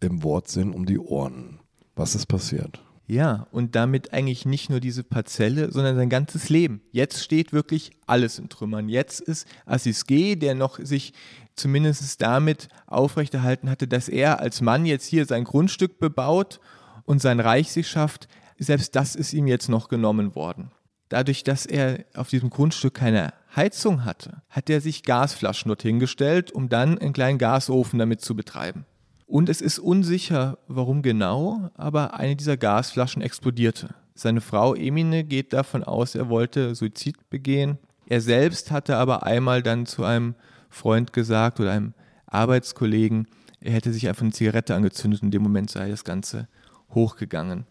im 0.00 0.22
Wortsinn 0.22 0.72
um 0.72 0.86
die 0.86 0.98
Ohren. 0.98 1.60
Was 1.94 2.14
ist 2.14 2.26
passiert? 2.26 2.82
Ja, 3.06 3.46
und 3.50 3.74
damit 3.74 4.12
eigentlich 4.12 4.46
nicht 4.46 4.70
nur 4.70 4.80
diese 4.80 5.02
Parzelle, 5.02 5.70
sondern 5.70 5.96
sein 5.96 6.08
ganzes 6.08 6.48
Leben. 6.48 6.80
Jetzt 6.92 7.22
steht 7.22 7.52
wirklich 7.52 7.90
alles 8.06 8.38
in 8.38 8.48
Trümmern. 8.48 8.88
Jetzt 8.88 9.20
ist 9.20 9.46
Assis 9.66 10.06
G., 10.06 10.36
der 10.36 10.54
noch 10.54 10.78
sich 10.78 11.12
zumindest 11.54 12.22
damit 12.22 12.68
aufrechterhalten 12.86 13.68
hatte, 13.68 13.86
dass 13.86 14.08
er 14.08 14.40
als 14.40 14.60
Mann 14.60 14.86
jetzt 14.86 15.06
hier 15.06 15.26
sein 15.26 15.44
Grundstück 15.44 15.98
bebaut 15.98 16.60
und 17.04 17.20
sein 17.20 17.40
Reich 17.40 17.70
sich 17.72 17.88
schafft, 17.88 18.28
selbst 18.58 18.96
das 18.96 19.14
ist 19.14 19.32
ihm 19.32 19.46
jetzt 19.46 19.68
noch 19.68 19.88
genommen 19.88 20.34
worden. 20.34 20.70
Dadurch, 21.08 21.44
dass 21.44 21.66
er 21.66 22.04
auf 22.14 22.28
diesem 22.28 22.48
Grundstück 22.48 22.94
keine 22.94 23.34
Heizung 23.54 24.04
hatte, 24.04 24.42
hat 24.48 24.70
er 24.70 24.80
sich 24.80 25.02
Gasflaschen 25.02 25.68
dorthin 25.68 26.00
gestellt, 26.00 26.52
um 26.52 26.68
dann 26.68 26.98
einen 26.98 27.12
kleinen 27.12 27.38
Gasofen 27.38 27.98
damit 27.98 28.22
zu 28.22 28.34
betreiben. 28.34 28.86
Und 29.26 29.48
es 29.48 29.60
ist 29.60 29.78
unsicher, 29.78 30.58
warum 30.68 31.02
genau, 31.02 31.70
aber 31.74 32.14
eine 32.14 32.36
dieser 32.36 32.56
Gasflaschen 32.56 33.22
explodierte. 33.22 33.94
Seine 34.14 34.40
Frau 34.40 34.74
Emine 34.74 35.24
geht 35.24 35.52
davon 35.52 35.84
aus, 35.84 36.14
er 36.14 36.28
wollte 36.28 36.74
Suizid 36.74 37.30
begehen. 37.30 37.78
Er 38.06 38.20
selbst 38.20 38.70
hatte 38.70 38.96
aber 38.96 39.24
einmal 39.24 39.62
dann 39.62 39.86
zu 39.86 40.04
einem 40.04 40.34
Freund 40.68 41.12
gesagt 41.12 41.60
oder 41.60 41.72
einem 41.72 41.94
Arbeitskollegen, 42.26 43.26
er 43.62 43.72
hätte 43.72 43.92
sich 43.92 44.08
einfach 44.08 44.22
eine 44.22 44.32
Zigarette 44.32 44.74
angezündet 44.74 45.22
und 45.22 45.28
in 45.28 45.30
dem 45.30 45.42
Moment 45.42 45.70
sei 45.70 45.88
das 45.88 46.04
Ganze 46.04 46.48
hochgegangen. 46.90 47.64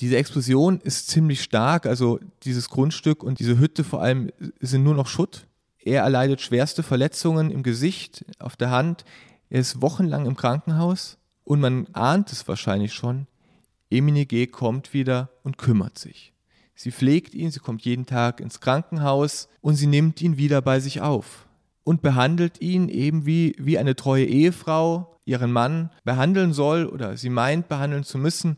Diese 0.00 0.16
Explosion 0.16 0.80
ist 0.80 1.08
ziemlich 1.08 1.42
stark, 1.42 1.84
also 1.84 2.20
dieses 2.44 2.70
Grundstück 2.70 3.22
und 3.22 3.38
diese 3.38 3.58
Hütte 3.58 3.84
vor 3.84 4.00
allem 4.00 4.30
sind 4.60 4.82
nur 4.82 4.94
noch 4.94 5.06
Schutt. 5.06 5.46
Er 5.78 6.02
erleidet 6.02 6.40
schwerste 6.40 6.82
Verletzungen 6.82 7.50
im 7.50 7.62
Gesicht, 7.62 8.24
auf 8.38 8.56
der 8.56 8.70
Hand. 8.70 9.04
Er 9.50 9.60
ist 9.60 9.82
wochenlang 9.82 10.24
im 10.24 10.36
Krankenhaus 10.36 11.18
und 11.44 11.60
man 11.60 11.86
ahnt 11.92 12.32
es 12.32 12.48
wahrscheinlich 12.48 12.94
schon. 12.94 13.26
Emine 13.90 14.24
G. 14.24 14.46
kommt 14.46 14.94
wieder 14.94 15.30
und 15.42 15.58
kümmert 15.58 15.98
sich. 15.98 16.32
Sie 16.74 16.92
pflegt 16.92 17.34
ihn, 17.34 17.50
sie 17.50 17.60
kommt 17.60 17.82
jeden 17.82 18.06
Tag 18.06 18.40
ins 18.40 18.60
Krankenhaus 18.60 19.48
und 19.60 19.74
sie 19.74 19.86
nimmt 19.86 20.22
ihn 20.22 20.38
wieder 20.38 20.62
bei 20.62 20.80
sich 20.80 21.02
auf 21.02 21.46
und 21.84 22.00
behandelt 22.00 22.62
ihn 22.62 22.88
eben 22.88 23.26
wie, 23.26 23.54
wie 23.58 23.76
eine 23.76 23.96
treue 23.96 24.24
Ehefrau 24.24 25.18
ihren 25.26 25.52
Mann 25.52 25.90
behandeln 26.04 26.54
soll 26.54 26.86
oder 26.86 27.18
sie 27.18 27.28
meint 27.28 27.68
behandeln 27.68 28.04
zu 28.04 28.16
müssen 28.16 28.56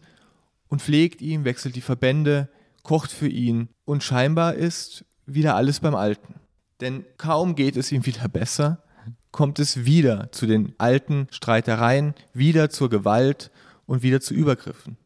und 0.72 0.80
pflegt 0.80 1.20
ihn, 1.20 1.44
wechselt 1.44 1.76
die 1.76 1.82
Verbände, 1.82 2.48
kocht 2.82 3.12
für 3.12 3.28
ihn 3.28 3.68
und 3.84 4.02
scheinbar 4.02 4.54
ist 4.54 5.04
wieder 5.26 5.54
alles 5.54 5.80
beim 5.80 5.94
Alten. 5.94 6.36
Denn 6.80 7.04
kaum 7.18 7.56
geht 7.56 7.76
es 7.76 7.92
ihm 7.92 8.06
wieder 8.06 8.26
besser, 8.26 8.82
kommt 9.32 9.58
es 9.58 9.84
wieder 9.84 10.32
zu 10.32 10.46
den 10.46 10.72
alten 10.78 11.26
Streitereien, 11.30 12.14
wieder 12.32 12.70
zur 12.70 12.88
Gewalt 12.88 13.50
und 13.84 14.02
wieder 14.02 14.22
zu 14.22 14.32
Übergriffen. 14.32 14.96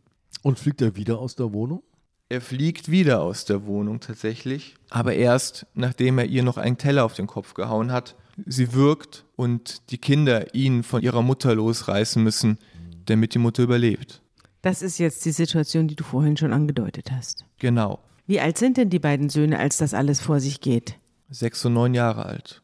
Und 0.43 0.61
fliegt 0.61 0.83
er 0.83 0.95
wieder 0.95 1.19
aus 1.19 1.35
der 1.35 1.53
Wohnung? 1.53 1.83
Er 2.29 2.41
fliegt 2.41 2.89
wieder 2.89 3.21
aus 3.21 3.45
der 3.45 3.67
Wohnung 3.67 3.99
tatsächlich, 3.99 4.77
aber 4.91 5.15
erst 5.15 5.67
nachdem 5.75 6.19
er 6.19 6.27
ihr 6.27 6.45
noch 6.45 6.59
einen 6.59 6.79
Teller 6.79 7.05
auf 7.05 7.15
den 7.15 7.27
Kopf 7.27 7.55
gehauen 7.55 7.91
hat. 7.91 8.15
Sie 8.47 8.73
wirkt 8.73 9.25
und 9.35 9.91
die 9.91 9.99
Kinder 9.99 10.55
ihn 10.55 10.85
von 10.85 11.03
ihrer 11.03 11.23
Mutter 11.23 11.57
losreißen 11.57 12.23
müssen, 12.23 12.59
damit 13.07 13.35
die 13.35 13.41
Mutter 13.41 13.65
überlebt. 13.65 14.23
Das 14.63 14.83
ist 14.83 14.99
jetzt 14.99 15.25
die 15.25 15.33
Situation, 15.33 15.89
die 15.89 15.97
du 15.97 16.05
vorhin 16.05 16.37
schon 16.37 16.53
angedeutet 16.53 17.13
hast. 17.13 17.45
Genau. 17.59 18.01
Wie 18.27 18.41
alt 18.41 18.59
sind 18.59 18.77
denn 18.77 18.91
die 18.91 18.99
beiden 18.99 19.29
Söhne, 19.29 19.59
als 19.59 19.79
das 19.79 19.95
alles 19.95 20.21
vor 20.21 20.41
sich 20.41 20.61
geht? 20.61 20.97
Sechs 21.31 21.65
und 21.65 21.75
neun 21.75 21.95
Jahre 21.95 22.27
alt. 22.27 22.63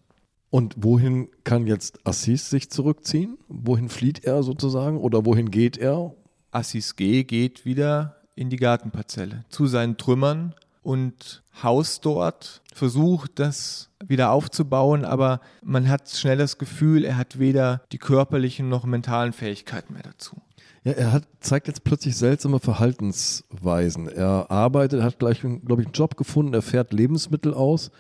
Und 0.50 0.74
wohin 0.76 1.28
kann 1.44 1.66
jetzt 1.66 2.06
Assis 2.06 2.50
sich 2.50 2.70
zurückziehen? 2.70 3.38
Wohin 3.48 3.88
flieht 3.88 4.24
er 4.24 4.42
sozusagen 4.42 4.98
oder 4.98 5.24
wohin 5.24 5.50
geht 5.50 5.78
er? 5.78 6.14
Assis 6.50 6.96
G 6.96 7.24
geht 7.24 7.64
wieder 7.64 8.16
in 8.34 8.50
die 8.50 8.56
Gartenparzelle 8.56 9.44
zu 9.48 9.66
seinen 9.66 9.96
Trümmern 9.96 10.54
und 10.82 11.42
Haus 11.62 12.00
dort, 12.00 12.60
versucht 12.74 13.38
das 13.38 13.90
wieder 14.04 14.30
aufzubauen, 14.30 15.04
aber 15.04 15.40
man 15.62 15.88
hat 15.88 16.10
schnell 16.10 16.38
das 16.38 16.58
Gefühl, 16.58 17.04
er 17.04 17.16
hat 17.16 17.38
weder 17.38 17.82
die 17.92 17.98
körperlichen 17.98 18.68
noch 18.68 18.84
mentalen 18.84 19.32
Fähigkeiten 19.32 19.94
mehr 19.94 20.02
dazu. 20.02 20.42
Ja, 20.84 20.92
er 20.92 21.12
hat, 21.12 21.24
zeigt 21.40 21.68
jetzt 21.68 21.84
plötzlich 21.84 22.16
seltsame 22.16 22.58
Verhaltensweisen. 22.58 24.08
Er 24.08 24.50
arbeitet, 24.50 25.02
hat 25.02 25.18
gleich, 25.18 25.40
glaube 25.40 25.82
ich, 25.82 25.86
einen 25.86 25.94
Job 25.94 26.16
gefunden, 26.16 26.54
er 26.54 26.62
fährt 26.62 26.92
Lebensmittel 26.92 27.54
aus, 27.54 27.90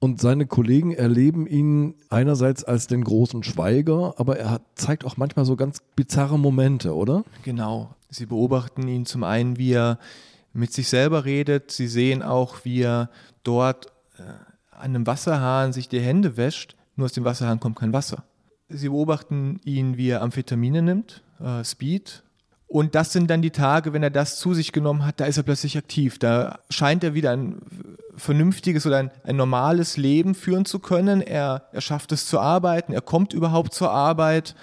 und 0.00 0.20
seine 0.20 0.46
Kollegen 0.46 0.92
erleben 0.92 1.46
ihn 1.46 1.94
einerseits 2.08 2.62
als 2.62 2.86
den 2.86 3.02
großen 3.02 3.42
Schweiger, 3.42 4.14
aber 4.16 4.38
er 4.38 4.50
hat, 4.50 4.62
zeigt 4.76 5.04
auch 5.04 5.16
manchmal 5.16 5.44
so 5.44 5.56
ganz 5.56 5.80
bizarre 5.96 6.38
Momente, 6.38 6.94
oder? 6.94 7.24
Genau. 7.42 7.94
Sie 8.08 8.26
beobachten 8.26 8.86
ihn 8.86 9.06
zum 9.06 9.24
einen, 9.24 9.58
wie 9.58 9.72
er 9.72 9.98
mit 10.52 10.72
sich 10.72 10.88
selber 10.88 11.24
redet. 11.24 11.72
Sie 11.72 11.88
sehen 11.88 12.22
auch, 12.22 12.64
wie 12.64 12.82
er 12.82 13.10
dort 13.42 13.86
äh, 14.18 14.22
an 14.70 14.94
einem 14.94 15.06
Wasserhahn 15.06 15.72
sich 15.72 15.88
die 15.88 16.00
Hände 16.00 16.36
wäscht. 16.36 16.76
Nur 16.94 17.06
aus 17.06 17.12
dem 17.12 17.24
Wasserhahn 17.24 17.58
kommt 17.58 17.76
kein 17.76 17.92
Wasser. 17.92 18.22
Sie 18.68 18.88
beobachten 18.88 19.60
ihn, 19.64 19.96
wie 19.96 20.10
er 20.10 20.22
Amphetamine 20.22 20.82
nimmt, 20.82 21.22
äh, 21.40 21.64
Speed, 21.64 22.22
und 22.68 22.94
das 22.94 23.14
sind 23.14 23.30
dann 23.30 23.40
die 23.40 23.50
Tage, 23.50 23.94
wenn 23.94 24.02
er 24.02 24.10
das 24.10 24.38
zu 24.38 24.52
sich 24.52 24.72
genommen 24.72 25.04
hat, 25.06 25.20
da 25.20 25.24
ist 25.24 25.38
er 25.38 25.42
plötzlich 25.42 25.78
aktiv. 25.78 26.18
Da 26.18 26.58
scheint 26.68 27.02
er 27.02 27.14
wieder 27.14 27.30
ein 27.30 27.62
vernünftiges 28.14 28.86
oder 28.86 28.98
ein, 28.98 29.10
ein 29.24 29.36
normales 29.36 29.96
Leben 29.96 30.34
führen 30.34 30.66
zu 30.66 30.78
können. 30.78 31.22
Er, 31.22 31.62
er 31.72 31.80
schafft 31.80 32.12
es 32.12 32.26
zu 32.26 32.38
arbeiten, 32.38 32.92
er 32.92 33.00
kommt 33.00 33.32
überhaupt 33.32 33.72
zur 33.72 33.90
Arbeit. 33.90 34.54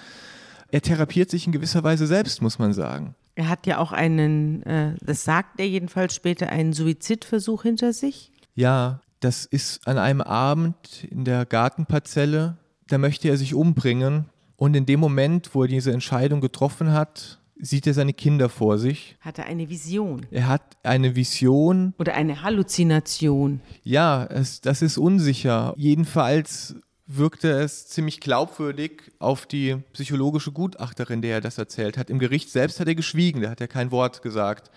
Er 0.69 0.81
therapiert 0.81 1.31
sich 1.31 1.47
in 1.47 1.51
gewisser 1.51 1.83
Weise 1.83 2.05
selbst, 2.05 2.43
muss 2.43 2.59
man 2.59 2.73
sagen. 2.73 3.15
Er 3.33 3.49
hat 3.49 3.65
ja 3.65 3.79
auch 3.79 3.91
einen, 3.91 4.61
äh, 4.63 4.93
das 5.01 5.23
sagt 5.23 5.59
er 5.59 5.67
jedenfalls 5.67 6.13
später, 6.13 6.49
einen 6.49 6.73
Suizidversuch 6.73 7.63
hinter 7.63 7.91
sich. 7.91 8.31
Ja, 8.53 9.01
das 9.19 9.45
ist 9.45 9.87
an 9.87 9.97
einem 9.97 10.21
Abend 10.21 11.05
in 11.09 11.25
der 11.25 11.45
Gartenparzelle. 11.45 12.57
Da 12.87 12.97
möchte 12.97 13.27
er 13.29 13.37
sich 13.37 13.53
umbringen 13.53 14.25
Und 14.57 14.75
in 14.75 14.85
dem 14.85 14.99
Moment, 14.99 15.53
wo 15.53 15.63
er 15.63 15.67
diese 15.67 15.91
Entscheidung 15.91 16.39
getroffen 16.39 16.91
hat, 16.93 17.39
sieht 17.57 17.87
er 17.87 17.93
seine 17.93 18.13
Kinder 18.13 18.49
vor 18.49 18.77
sich. 18.77 19.17
Hat 19.21 19.39
er 19.39 19.45
eine 19.45 19.69
Vision 19.69 20.25
Er 20.31 20.47
hat 20.47 20.77
eine 20.83 21.15
Vision. 21.15 21.93
oder 21.97 22.13
eine 22.13 22.41
Halluzination? 22.41 23.61
Ja, 23.83 24.25
es, 24.25 24.61
das 24.61 24.81
ist 24.81 24.97
unsicher. 24.97 25.73
Jedenfalls 25.77 26.75
wirkte 27.07 27.51
es 27.51 27.87
ziemlich 27.87 28.19
glaubwürdig 28.19 29.11
auf 29.19 29.45
die 29.45 29.77
psychologische 29.93 30.51
Gutachterin, 30.51 31.21
der 31.21 31.35
er 31.35 31.41
das 31.41 31.57
erzählt 31.57 31.97
hat. 31.97 32.09
Im 32.09 32.19
Gericht 32.19 32.49
selbst 32.49 32.79
hat 32.79 32.87
er 32.87 32.95
geschwiegen, 32.95 33.41
da 33.41 33.49
hat 33.49 33.61
er 33.61 33.67
kein 33.67 33.91
Wort 33.91 34.21
gesagt. 34.21 34.71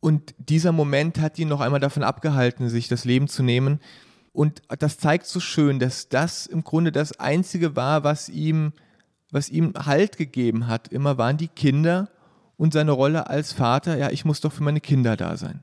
Und 0.00 0.34
dieser 0.38 0.72
Moment 0.72 1.18
hat 1.18 1.38
ihn 1.38 1.48
noch 1.48 1.60
einmal 1.60 1.80
davon 1.80 2.02
abgehalten, 2.02 2.68
sich 2.68 2.88
das 2.88 3.04
Leben 3.04 3.28
zu 3.28 3.42
nehmen. 3.42 3.80
Und 4.34 4.62
das 4.80 4.98
zeigt 4.98 5.26
so 5.26 5.38
schön, 5.38 5.78
dass 5.78 6.08
das 6.08 6.46
im 6.46 6.64
Grunde 6.64 6.90
das 6.90 7.20
Einzige 7.20 7.76
war, 7.76 8.02
was 8.02 8.28
ihm, 8.28 8.72
was 9.30 9.48
ihm 9.48 9.72
Halt 9.78 10.16
gegeben 10.16 10.66
hat. 10.66 10.88
Immer 10.88 11.18
waren 11.18 11.36
die 11.36 11.48
Kinder 11.48 12.10
und 12.56 12.72
seine 12.72 12.90
Rolle 12.90 13.30
als 13.30 13.52
Vater, 13.52 13.96
ja, 13.96 14.10
ich 14.10 14.24
muss 14.24 14.40
doch 14.40 14.52
für 14.52 14.64
meine 14.64 14.80
Kinder 14.80 15.16
da 15.16 15.36
sein. 15.36 15.60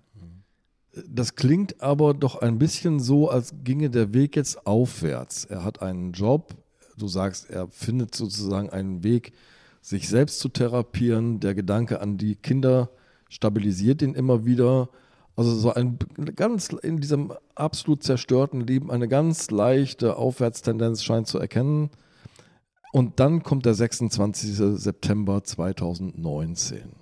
Das 1.06 1.36
klingt 1.36 1.82
aber 1.82 2.14
doch 2.14 2.42
ein 2.42 2.60
bisschen 2.60 3.02
so, 3.02 3.30
als 3.30 3.54
ginge 3.64 3.90
der 3.90 4.14
Weg 4.14 4.38
jetzt 4.38 4.66
aufwärts. 4.66 5.44
Er 5.44 5.66
hat 5.66 5.82
einen 5.82 6.14
Job, 6.14 6.56
du 6.98 7.10
sagst, 7.10 7.50
er 7.50 7.68
findet 7.68 8.16
sozusagen 8.16 8.70
einen 8.70 9.04
Weg, 9.04 9.34
sich 9.82 10.08
selbst 10.08 10.40
zu 10.40 10.48
therapieren. 10.48 11.42
Der 11.42 11.56
Gedanke 11.56 12.00
an 12.00 12.18
die 12.18 12.36
Kinder 12.38 12.90
stabilisiert 13.28 14.02
ihn 14.02 14.16
immer 14.16 14.46
wieder. 14.46 14.88
Also 15.36 15.56
so 15.56 15.74
ein 15.74 15.98
ganz 16.36 16.70
in 16.70 16.98
diesem 16.98 17.34
absolut 17.56 18.04
zerstörten 18.04 18.62
Leben 18.62 18.92
eine 18.92 19.08
ganz 19.08 19.50
leichte 19.50 20.18
Aufwärtstendenz 20.18 21.04
scheint 21.04 21.28
zu 21.28 21.40
erkennen. 21.40 21.90
Und 22.92 23.20
dann 23.20 23.42
kommt 23.42 23.66
der 23.66 23.74
26. 23.74 24.56
September 24.56 25.44
2019 25.44 27.02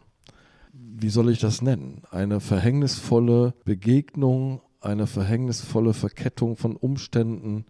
wie 1.02 1.10
soll 1.10 1.30
ich 1.30 1.39
das 1.39 1.62
nennen? 1.62 2.04
Eine 2.12 2.39
verhängnisvolle 2.39 3.54
Begegnung, 3.65 4.62
eine 4.82 5.08
verhängnisvolle 5.08 5.94
Verkettung 5.94 6.56
von 6.56 6.76
Umständen. 6.76 7.65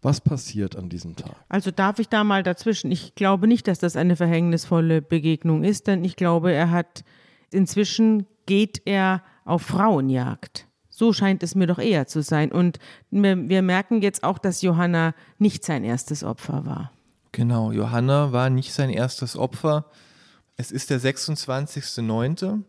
Was 0.00 0.20
passiert 0.20 0.76
an 0.76 0.88
diesem 0.88 1.16
Tag? 1.16 1.36
Also 1.48 1.70
darf 1.70 1.98
ich 1.98 2.08
da 2.08 2.24
mal 2.24 2.42
dazwischen? 2.42 2.90
Ich 2.90 3.14
glaube 3.14 3.46
nicht, 3.46 3.68
dass 3.68 3.78
das 3.78 3.96
eine 3.96 4.16
verhängnisvolle 4.16 5.00
Begegnung 5.00 5.64
ist, 5.64 5.86
denn 5.86 6.04
ich 6.04 6.16
glaube, 6.16 6.52
er 6.52 6.70
hat 6.70 7.04
inzwischen 7.50 8.26
geht 8.46 8.82
er 8.84 9.22
auf 9.44 9.62
Frauenjagd. 9.62 10.66
So 10.88 11.12
scheint 11.12 11.42
es 11.42 11.54
mir 11.54 11.66
doch 11.66 11.78
eher 11.78 12.06
zu 12.06 12.22
sein. 12.22 12.52
Und 12.52 12.78
wir, 13.10 13.48
wir 13.48 13.62
merken 13.62 14.02
jetzt 14.02 14.24
auch, 14.24 14.38
dass 14.38 14.62
Johanna 14.62 15.14
nicht 15.38 15.64
sein 15.64 15.84
erstes 15.84 16.22
Opfer 16.22 16.66
war. 16.66 16.92
Genau, 17.32 17.72
Johanna 17.72 18.32
war 18.32 18.50
nicht 18.50 18.72
sein 18.74 18.90
erstes 18.90 19.36
Opfer. 19.36 19.86
Es 20.56 20.70
ist 20.70 20.90
der 20.90 21.00
26.09., 21.00 22.62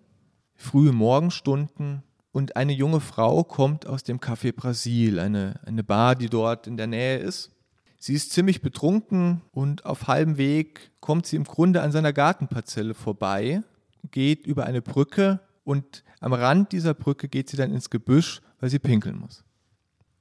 frühe 0.55 0.93
Morgenstunden 0.93 2.03
und 2.31 2.55
eine 2.55 2.71
junge 2.71 3.01
Frau 3.01 3.43
kommt 3.43 3.86
aus 3.86 4.03
dem 4.03 4.19
Café 4.19 4.53
Brasil, 4.55 5.19
eine, 5.19 5.59
eine 5.65 5.83
Bar, 5.83 6.15
die 6.15 6.29
dort 6.29 6.65
in 6.65 6.77
der 6.77 6.88
Nähe 6.88 7.17
ist. 7.17 7.51
Sie 7.99 8.13
ist 8.13 8.31
ziemlich 8.31 8.62
betrunken 8.62 9.41
und 9.51 9.86
auf 9.86 10.07
halbem 10.07 10.38
Weg 10.38 10.91
kommt 10.99 11.25
sie 11.25 11.36
im 11.36 11.43
Grunde 11.43 11.81
an 11.81 11.91
seiner 11.91 12.12
Gartenparzelle 12.12 12.95
vorbei, 12.95 13.62
geht 14.12 14.47
über 14.47 14.65
eine 14.65 14.81
Brücke 14.81 15.41
und 15.63 16.04
am 16.19 16.34
Rand 16.34 16.71
dieser 16.71 16.93
Brücke 16.93 17.28
geht 17.28 17.49
sie 17.49 17.58
dann 17.58 17.73
ins 17.73 17.89
Gebüsch, 17.89 18.41
weil 18.60 18.69
sie 18.69 18.80
pinkeln 18.80 19.17
muss. 19.17 19.43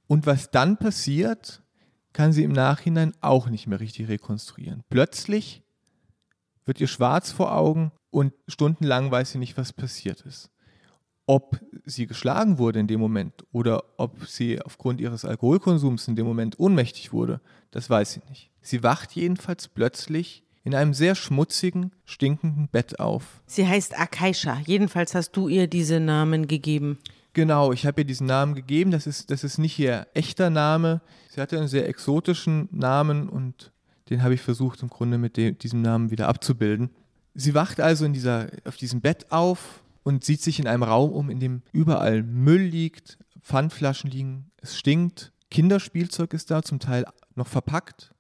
Und 0.07 0.27
was 0.27 0.51
dann 0.51 0.77
passiert, 0.77 1.63
kann 2.13 2.33
sie 2.33 2.45
im 2.45 2.53
Nachhinein 2.53 3.13
auch 3.21 3.49
nicht 3.49 3.67
mehr 3.67 3.81
richtig 3.81 4.09
rekonstruieren. 4.09 4.83
Plötzlich 4.91 5.63
wird 6.65 6.81
ihr 6.81 6.87
schwarz 6.87 7.33
vor 7.33 7.57
Augen 7.57 7.93
und 8.11 8.33
stundenlang 8.47 9.11
weiß 9.11 9.33
sie 9.33 9.39
nicht, 9.39 9.57
was 9.57 9.73
passiert 9.73 10.21
ist. 10.23 10.51
Ob 11.27 11.61
sie 11.85 12.07
geschlagen 12.07 12.59
wurde 12.59 12.81
in 12.81 12.89
dem 12.89 13.01
Moment 13.01 13.45
oder 13.53 13.85
ob 13.97 14.27
sie 14.27 14.61
aufgrund 14.61 15.01
ihres 15.01 15.25
Alkoholkonsums 15.25 16.09
in 16.09 16.17
dem 16.17 16.27
Moment 16.27 16.59
ohnmächtig 16.59 17.13
wurde, 17.13 17.41
das 17.71 17.89
weiß 17.89 18.13
sie 18.13 18.23
nicht. 18.29 18.51
Sie 18.61 18.83
wacht 18.83 19.13
jedenfalls 19.13 19.69
plötzlich 19.69 20.45
in 20.65 20.75
einem 20.75 20.95
sehr 20.95 21.15
schmutzigen, 21.15 21.93
stinkenden 22.05 22.69
Bett 22.69 23.01
auf. 23.01 23.43
Sie 23.47 23.67
heißt 23.67 23.99
Akaisha. 23.99 24.61
Jedenfalls 24.65 25.15
hast 25.15 25.33
du 25.33 25.49
ihr 25.49 25.67
diese 25.67 26.01
Namen 26.01 26.47
gegeben. 26.47 26.99
Genau, 27.33 27.73
ich 27.73 27.87
habe 27.87 28.03
ihr 28.03 28.05
diesen 28.05 28.27
Namen 28.27 28.55
gegeben. 28.55 28.91
Das 28.91 29.07
ist, 29.07 29.31
das 29.31 29.43
ist 29.43 29.59
nicht 29.59 29.79
ihr 29.79 30.07
echter 30.15 30.51
Name. 30.51 31.01
Sie 31.31 31.41
hatte 31.41 31.59
einen 31.59 31.69
sehr 31.69 31.89
exotischen 31.89 32.69
Namen 32.71 33.29
und 33.29 33.73
den 34.11 34.23
habe 34.23 34.35
ich 34.35 34.43
versucht, 34.43 34.83
im 34.83 34.91
Grunde 34.91 35.19
mit 35.19 35.37
dem, 35.37 35.59
diesem 35.59 35.81
Namen 35.81 36.11
wieder 36.11 36.29
abzubilden. 36.29 36.91
Sie 37.35 37.55
wacht 37.55 37.81
also 37.81 38.05
in 38.05 38.13
dieser, 38.13 38.49
auf 38.65 38.77
diesem 38.77 39.01
Bett 39.01 39.33
auf 39.33 39.83
und 40.03 40.25
sieht 40.25 40.43
sich 40.43 40.59
in 40.59 40.67
einem 40.67 40.83
Raum 40.83 41.13
um, 41.13 41.31
in 41.31 41.41
dem 41.41 41.63
überall 41.73 42.23
Müll 42.23 42.61
liegt, 42.61 43.19
Pfandflaschen 43.41 44.11
liegen, 44.11 44.51
es 44.59 44.77
stinkt, 44.77 45.33
Kinderspielzeug 45.51 46.35
ist 46.35 46.51
da, 46.51 46.63
zum 46.63 46.79
Teil 46.79 47.05
noch 47.35 47.47
verpackt. 47.47 48.12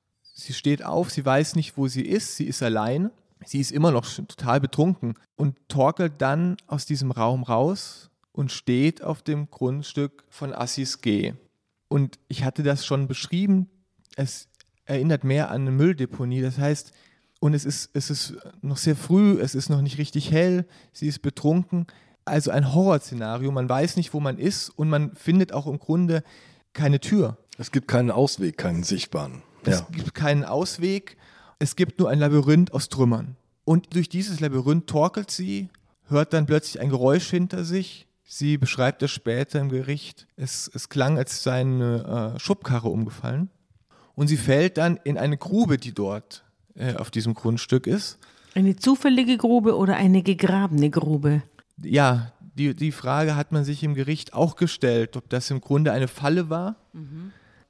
Sie 0.44 0.52
steht 0.52 0.84
auf, 0.84 1.10
sie 1.10 1.24
weiß 1.24 1.56
nicht, 1.56 1.76
wo 1.76 1.88
sie 1.88 2.02
ist, 2.02 2.36
sie 2.36 2.46
ist 2.46 2.62
allein, 2.62 3.10
sie 3.44 3.60
ist 3.60 3.72
immer 3.72 3.90
noch 3.90 4.06
total 4.12 4.60
betrunken 4.60 5.14
und 5.36 5.56
torkelt 5.68 6.14
dann 6.18 6.56
aus 6.66 6.86
diesem 6.86 7.10
Raum 7.10 7.42
raus 7.42 8.10
und 8.32 8.50
steht 8.50 9.02
auf 9.02 9.22
dem 9.22 9.50
Grundstück 9.50 10.24
von 10.28 10.52
Assis 10.52 11.00
G. 11.00 11.34
Und 11.88 12.18
ich 12.28 12.44
hatte 12.44 12.62
das 12.62 12.86
schon 12.86 13.06
beschrieben, 13.06 13.68
es 14.16 14.48
erinnert 14.84 15.24
mehr 15.24 15.50
an 15.50 15.62
eine 15.62 15.70
Mülldeponie. 15.70 16.40
Das 16.40 16.58
heißt, 16.58 16.92
und 17.40 17.54
es 17.54 17.64
ist, 17.64 17.90
es 17.92 18.10
ist 18.10 18.34
noch 18.62 18.76
sehr 18.76 18.96
früh, 18.96 19.40
es 19.40 19.54
ist 19.54 19.68
noch 19.68 19.82
nicht 19.82 19.98
richtig 19.98 20.30
hell, 20.30 20.66
sie 20.92 21.08
ist 21.08 21.22
betrunken. 21.22 21.86
Also 22.24 22.50
ein 22.50 22.72
Horrorszenario, 22.72 23.50
man 23.50 23.68
weiß 23.68 23.96
nicht, 23.96 24.14
wo 24.14 24.20
man 24.20 24.38
ist 24.38 24.70
und 24.70 24.88
man 24.88 25.14
findet 25.14 25.52
auch 25.52 25.66
im 25.66 25.78
Grunde 25.78 26.22
keine 26.72 27.00
Tür. 27.00 27.36
Es 27.58 27.72
gibt 27.72 27.88
keinen 27.88 28.10
Ausweg, 28.10 28.56
keinen 28.56 28.84
sichtbaren. 28.84 29.42
Es 29.64 29.80
Ja. 29.80 29.86
gibt 29.92 30.14
keinen 30.14 30.44
Ausweg, 30.44 31.16
es 31.58 31.76
gibt 31.76 31.98
nur 31.98 32.10
ein 32.10 32.18
Labyrinth 32.18 32.72
aus 32.72 32.88
Trümmern. 32.88 33.36
Und 33.64 33.94
durch 33.94 34.08
dieses 34.08 34.40
Labyrinth 34.40 34.86
torkelt 34.88 35.30
sie, 35.30 35.68
hört 36.08 36.32
dann 36.32 36.46
plötzlich 36.46 36.80
ein 36.80 36.88
Geräusch 36.88 37.30
hinter 37.30 37.64
sich. 37.64 38.06
Sie 38.24 38.58
beschreibt 38.58 39.02
es 39.02 39.10
später 39.10 39.60
im 39.60 39.68
Gericht. 39.68 40.26
Es, 40.36 40.70
es 40.74 40.88
klang, 40.88 41.18
als 41.18 41.42
sei 41.42 41.60
eine 41.60 42.34
äh, 42.36 42.38
Schubkarre 42.40 42.88
umgefallen. 42.88 43.50
Und 44.14 44.28
sie 44.28 44.36
fällt 44.36 44.78
dann 44.78 44.98
in 45.04 45.16
eine 45.18 45.36
Grube, 45.36 45.76
die 45.76 45.92
dort 45.92 46.44
äh, 46.74 46.94
auf 46.96 47.10
diesem 47.10 47.34
Grundstück 47.34 47.86
ist. 47.86 48.18
Eine 48.54 48.76
zufällige 48.76 49.36
Grube 49.38 49.76
oder 49.76 49.96
eine 49.96 50.22
gegrabene 50.22 50.90
Grube? 50.90 51.42
Ja, 51.82 52.32
die, 52.54 52.74
die 52.74 52.92
Frage 52.92 53.36
hat 53.36 53.52
man 53.52 53.64
sich 53.64 53.82
im 53.82 53.94
Gericht 53.94 54.34
auch 54.34 54.56
gestellt, 54.56 55.16
ob 55.16 55.28
das 55.30 55.50
im 55.50 55.60
Grunde 55.60 55.92
eine 55.92 56.08
Falle 56.08 56.50
war. 56.50 56.76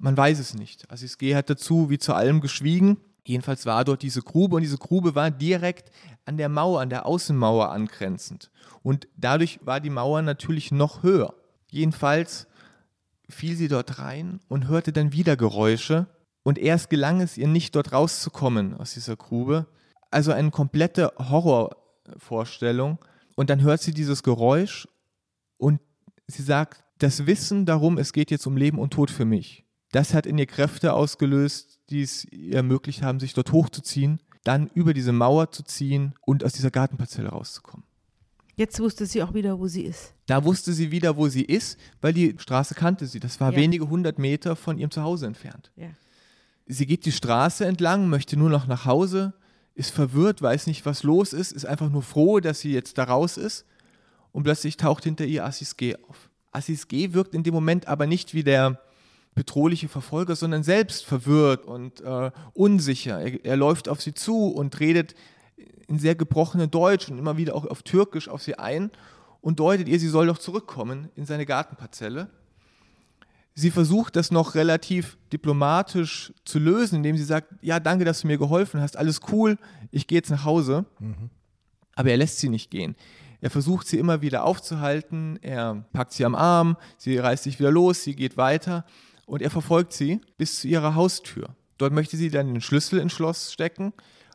Man 0.03 0.17
weiß 0.17 0.41
es 0.41 0.55
nicht. 0.55 0.91
Assis 0.91 1.17
G. 1.17 1.37
hat 1.37 1.49
dazu 1.49 1.89
wie 1.89 1.99
zu 1.99 2.13
allem 2.13 2.41
geschwiegen. 2.41 2.97
Jedenfalls 3.25 3.67
war 3.67 3.85
dort 3.85 4.03
diese 4.03 4.21
Grube 4.21 4.57
und 4.57 4.63
diese 4.63 4.77
Grube 4.77 5.15
war 5.15 5.31
direkt 5.31 5.93
an 6.25 6.37
der 6.37 6.49
Mauer, 6.49 6.81
an 6.81 6.91
der 6.91 7.07
Außenmauer 7.07 7.71
angrenzend. 7.71 8.51
Und 8.83 9.07
dadurch 9.17 9.61
war 9.63 9.79
die 9.79 9.91
Mauer 9.91 10.23
natürlich 10.23 10.73
noch 10.73 11.05
höher. 11.05 11.35
Jedenfalls 11.71 12.49
fiel 13.29 13.55
sie 13.55 13.69
dort 13.69 14.01
rein 14.01 14.41
und 14.49 14.67
hörte 14.67 14.93
dann 14.93 15.13
wieder 15.13 15.37
Geräusche. 15.37 16.09
Und 16.43 16.59
erst 16.59 16.91
gelang 16.91 17.21
es 17.21 17.39
ihr 17.39 17.47
nicht, 17.47 17.77
dort 17.77 17.93
rauszukommen 17.93 18.75
aus 18.75 18.95
dieser 18.95 19.15
Grube. 19.15 19.69
Also 20.11 20.33
eine 20.33 20.51
komplette 20.51 21.13
Horrorvorstellung. 21.17 22.99
Und 23.37 23.51
dann 23.51 23.63
hört 23.63 23.81
sie 23.81 23.95
dieses 23.95 24.25
Geräusch 24.25 24.89
und 25.59 25.81
sie 26.27 26.43
sagt, 26.43 26.83
das 26.99 27.25
Wissen 27.27 27.67
darum, 27.67 27.99
es 27.99 28.13
geht 28.13 28.33
jetzt 28.33 28.49
um 28.49 28.57
Leben 28.57 28.81
und 28.81 28.93
Tod 28.93 29.09
für 29.09 29.25
mich. 29.25 29.65
Das 29.93 30.15
hat 30.15 30.27
in 30.27 30.37
ihr 30.39 30.47
Kräfte 30.47 30.93
ausgelöst, 30.95 31.79
die 31.91 32.03
es 32.03 32.25
ihr 32.33 32.57
ermöglicht 32.57 33.03
haben, 33.03 33.21
sich 33.21 33.35
dort 33.35 33.53
hochzuziehen, 33.53 34.21
dann 34.45 34.69
über 34.75 34.93
diese 34.95 35.13
Mauer 35.13 35.53
zu 35.53 35.63
ziehen 35.63 36.15
und 36.23 36.43
aus 36.45 36.53
dieser 36.55 36.71
Gartenparzelle 36.71 37.29
rauszukommen. 37.29 37.85
Jetzt 38.57 38.81
wusste 38.81 39.07
sie 39.07 39.23
auch 39.23 39.33
wieder, 39.33 39.59
wo 39.59 39.67
sie 39.69 39.83
ist. 39.83 40.15
Da 40.27 40.45
wusste 40.45 40.73
sie 40.73 40.91
wieder, 40.91 41.17
wo 41.17 41.29
sie 41.29 41.43
ist, 41.43 41.79
weil 42.01 42.13
die 42.13 42.35
Straße 42.39 42.75
kannte 42.75 43.07
sie. 43.07 43.21
Das 43.21 43.41
war 43.41 43.53
Ja. 43.53 43.57
wenige 43.59 43.89
hundert 43.89 44.19
Meter 44.19 44.57
von 44.57 44.79
ihrem 44.79 44.91
Zuhause 44.91 45.27
entfernt. 45.27 45.71
Ja. 45.77 45.89
Sie 46.67 46.87
geht 46.87 47.05
die 47.07 47.13
Straße 47.13 47.65
entlang, 47.65 48.09
möchte 48.09 48.37
nur 48.37 48.51
noch 48.51 48.67
nach 48.67 48.85
Hause, 48.85 49.33
ist 49.75 49.91
verwirrt, 49.91 50.43
weiß 50.43 50.67
nicht, 50.67 50.85
was 50.85 51.03
los 51.03 51.33
ist, 51.33 51.53
ist 51.53 51.65
einfach 51.65 51.89
nur 51.91 52.03
froh, 52.03 52.41
dass 52.41 52.61
sie 52.61 52.73
jetzt 52.73 52.99
da 52.99 53.05
raus 53.05 53.37
ist. 53.37 53.65
Und 54.33 54.45
plötzlich 54.45 54.77
taucht 54.77 55.05
hinter 55.05 55.25
ihr 55.25 55.45
Assis 55.45 55.77
G 55.77 55.97
auf. 56.09 56.31
Assis 56.53 56.89
G 56.89 57.13
wirkt 57.15 57.35
in 57.35 57.43
dem 57.43 57.55
Moment 57.55 57.89
aber 57.89 58.07
nicht 58.07 58.33
wie 58.35 58.45
der 58.45 58.81
bedrohliche 59.35 59.89
Verfolger, 59.89 60.37
sondern 60.37 60.63
selbst 60.63 61.05
verwirrt 61.05 61.65
und 61.65 62.01
äh, 62.03 62.31
unsicher. 62.53 63.21
Er, 63.21 63.45
er 63.45 63.57
läuft 63.57 63.89
auf 63.89 64.03
sie 64.03 64.15
zu 64.15 64.49
und 64.49 64.79
redet 64.81 65.15
in 65.89 65.99
sehr 65.99 66.15
gebrochenem 66.15 66.71
Deutsch 66.71 67.09
und 67.09 67.19
immer 67.19 67.37
wieder 67.37 67.55
auch 67.55 67.67
auf 67.67 67.83
Türkisch 67.83 68.29
auf 68.29 68.43
sie 68.43 68.59
ein 68.59 68.91
und 69.41 69.59
deutet 69.59 69.89
ihr, 69.89 69.99
sie 69.99 70.09
soll 70.09 70.27
doch 70.27 70.39
zurückkommen 70.39 71.11
in 71.17 71.27
seine 71.27 71.47
Gartenparzelle. 71.47 72.29
Sie 73.55 73.71
versucht 73.71 74.17
das 74.17 74.31
noch 74.31 74.55
relativ 74.55 75.19
diplomatisch 75.33 76.33
zu 76.45 76.59
lösen, 76.59 76.97
indem 76.97 77.17
sie 77.17 77.25
sagt, 77.25 77.53
ja, 77.61 77.81
danke, 77.81 78.05
dass 78.05 78.23
du 78.23 78.27
mir 78.27 78.39
geholfen 78.39 78.81
hast, 78.81 78.97
alles 78.97 79.21
cool, 79.31 79.59
ich 79.91 80.07
gehe 80.07 80.19
jetzt 80.19 80.31
nach 80.31 80.45
Hause. 80.45 80.87
Mhm. 80.99 81.29
Aber 81.95 82.11
er 82.11 82.17
lässt 82.17 82.39
sie 82.39 82.49
nicht 82.49 82.71
gehen. 82.71 82.97
Er 83.43 83.51
versucht 83.51 83.87
sie 83.87 83.99
immer 83.99 84.23
wieder 84.23 84.45
aufzuhalten, 84.45 85.39
er 85.43 85.85
packt 85.93 86.13
sie 86.13 86.25
am 86.25 86.35
Arm, 86.35 86.77
sie 86.97 87.19
reißt 87.19 87.43
sich 87.43 87.59
wieder 87.59 87.71
los, 87.71 88.05
sie 88.05 88.15
geht 88.15 88.37
weiter 88.37 88.87
und 89.27 89.43
er 89.43 89.51
verfolgt 89.51 89.93
sie 89.93 90.21
bis 90.39 90.61
zu 90.61 90.69
ihrer 90.69 90.95
Haustür. 90.95 91.55
Dort 91.79 91.93
möchte 91.93 92.17
sie 92.17 92.31
dann 92.31 92.53
den 92.53 92.61
Schlüssel 92.61 92.99
ins 92.99 93.13
Schloss 93.13 93.53
stecken, 93.53 93.93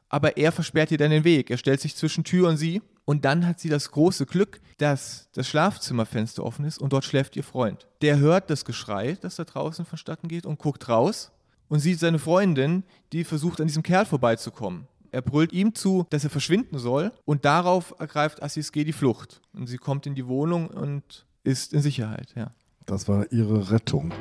aber 0.09 0.37
er 0.37 0.51
versperrt 0.51 0.91
ihr 0.91 0.97
dann 0.97 1.11
den 1.11 1.23
Weg. 1.23 1.49
Er 1.49 1.57
stellt 1.57 1.81
sich 1.81 1.95
zwischen 1.95 2.23
Tür 2.23 2.49
und 2.49 2.57
sie 2.57 2.81
und 3.05 3.25
dann 3.25 3.45
hat 3.47 3.59
sie 3.59 3.69
das 3.69 3.91
große 3.91 4.25
Glück, 4.25 4.59
dass 4.77 5.29
das 5.33 5.47
Schlafzimmerfenster 5.47 6.43
offen 6.43 6.65
ist 6.65 6.79
und 6.79 6.93
dort 6.93 7.05
schläft 7.05 7.35
ihr 7.35 7.43
Freund. 7.43 7.87
Der 8.01 8.19
hört 8.19 8.49
das 8.49 8.65
Geschrei, 8.65 9.17
das 9.21 9.35
da 9.35 9.43
draußen 9.43 9.85
vonstatten 9.85 10.27
geht 10.27 10.45
und 10.45 10.59
guckt 10.59 10.87
raus 10.89 11.31
und 11.69 11.79
sieht 11.79 11.99
seine 11.99 12.19
Freundin, 12.19 12.83
die 13.13 13.23
versucht 13.23 13.61
an 13.61 13.67
diesem 13.67 13.83
Kerl 13.83 14.05
vorbeizukommen. 14.05 14.87
Er 15.11 15.21
brüllt 15.21 15.53
ihm 15.53 15.73
zu, 15.73 16.05
dass 16.09 16.23
er 16.23 16.29
verschwinden 16.29 16.79
soll 16.79 17.11
und 17.25 17.45
darauf 17.45 17.95
ergreift 17.97 18.43
Assis 18.43 18.71
G. 18.71 18.83
die 18.83 18.93
Flucht. 18.93 19.41
Und 19.53 19.67
sie 19.67 19.77
kommt 19.77 20.05
in 20.05 20.15
die 20.15 20.27
Wohnung 20.27 20.67
und 20.67 21.25
ist 21.43 21.73
in 21.73 21.81
Sicherheit, 21.81 22.33
ja. 22.35 22.51
Das 22.85 23.07
war 23.07 23.31
ihre 23.31 23.71
Rettung. 23.71 24.13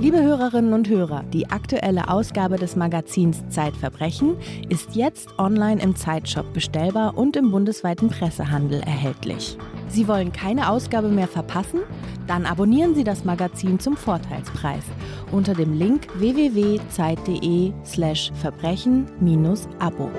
Liebe 0.00 0.22
Hörerinnen 0.22 0.72
und 0.72 0.88
Hörer, 0.88 1.24
die 1.32 1.50
aktuelle 1.50 2.08
Ausgabe 2.08 2.56
des 2.56 2.76
Magazins 2.76 3.42
Zeitverbrechen 3.48 4.36
ist 4.68 4.94
jetzt 4.94 5.28
online 5.38 5.82
im 5.82 5.96
Zeitshop 5.96 6.52
bestellbar 6.52 7.18
und 7.18 7.34
im 7.36 7.50
bundesweiten 7.50 8.08
Pressehandel 8.08 8.80
erhältlich. 8.80 9.58
Sie 9.88 10.06
wollen 10.06 10.30
keine 10.32 10.70
Ausgabe 10.70 11.08
mehr 11.08 11.26
verpassen? 11.28 11.80
Dann 12.26 12.44
abonnieren 12.46 12.94
Sie 12.94 13.04
das 13.04 13.24
Magazin 13.24 13.80
zum 13.80 13.96
Vorteilspreis 13.96 14.84
unter 15.32 15.54
dem 15.54 15.72
Link 15.72 16.06
www.zeit.de/slash 16.18 18.30
verbrechen-abo. 18.34 20.10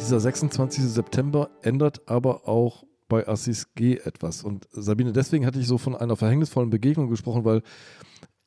Dieser 0.00 0.20
26. 0.20 0.84
September 0.84 1.50
ändert 1.62 2.02
aber 2.06 2.48
auch 2.48 2.84
bei 3.12 3.28
Assis 3.28 3.74
G 3.74 3.98
etwas. 3.98 4.42
Und 4.42 4.66
Sabine, 4.72 5.12
deswegen 5.12 5.44
hatte 5.44 5.60
ich 5.60 5.68
so 5.68 5.76
von 5.76 5.94
einer 5.94 6.16
verhängnisvollen 6.16 6.70
Begegnung 6.70 7.10
gesprochen, 7.10 7.44
weil 7.44 7.60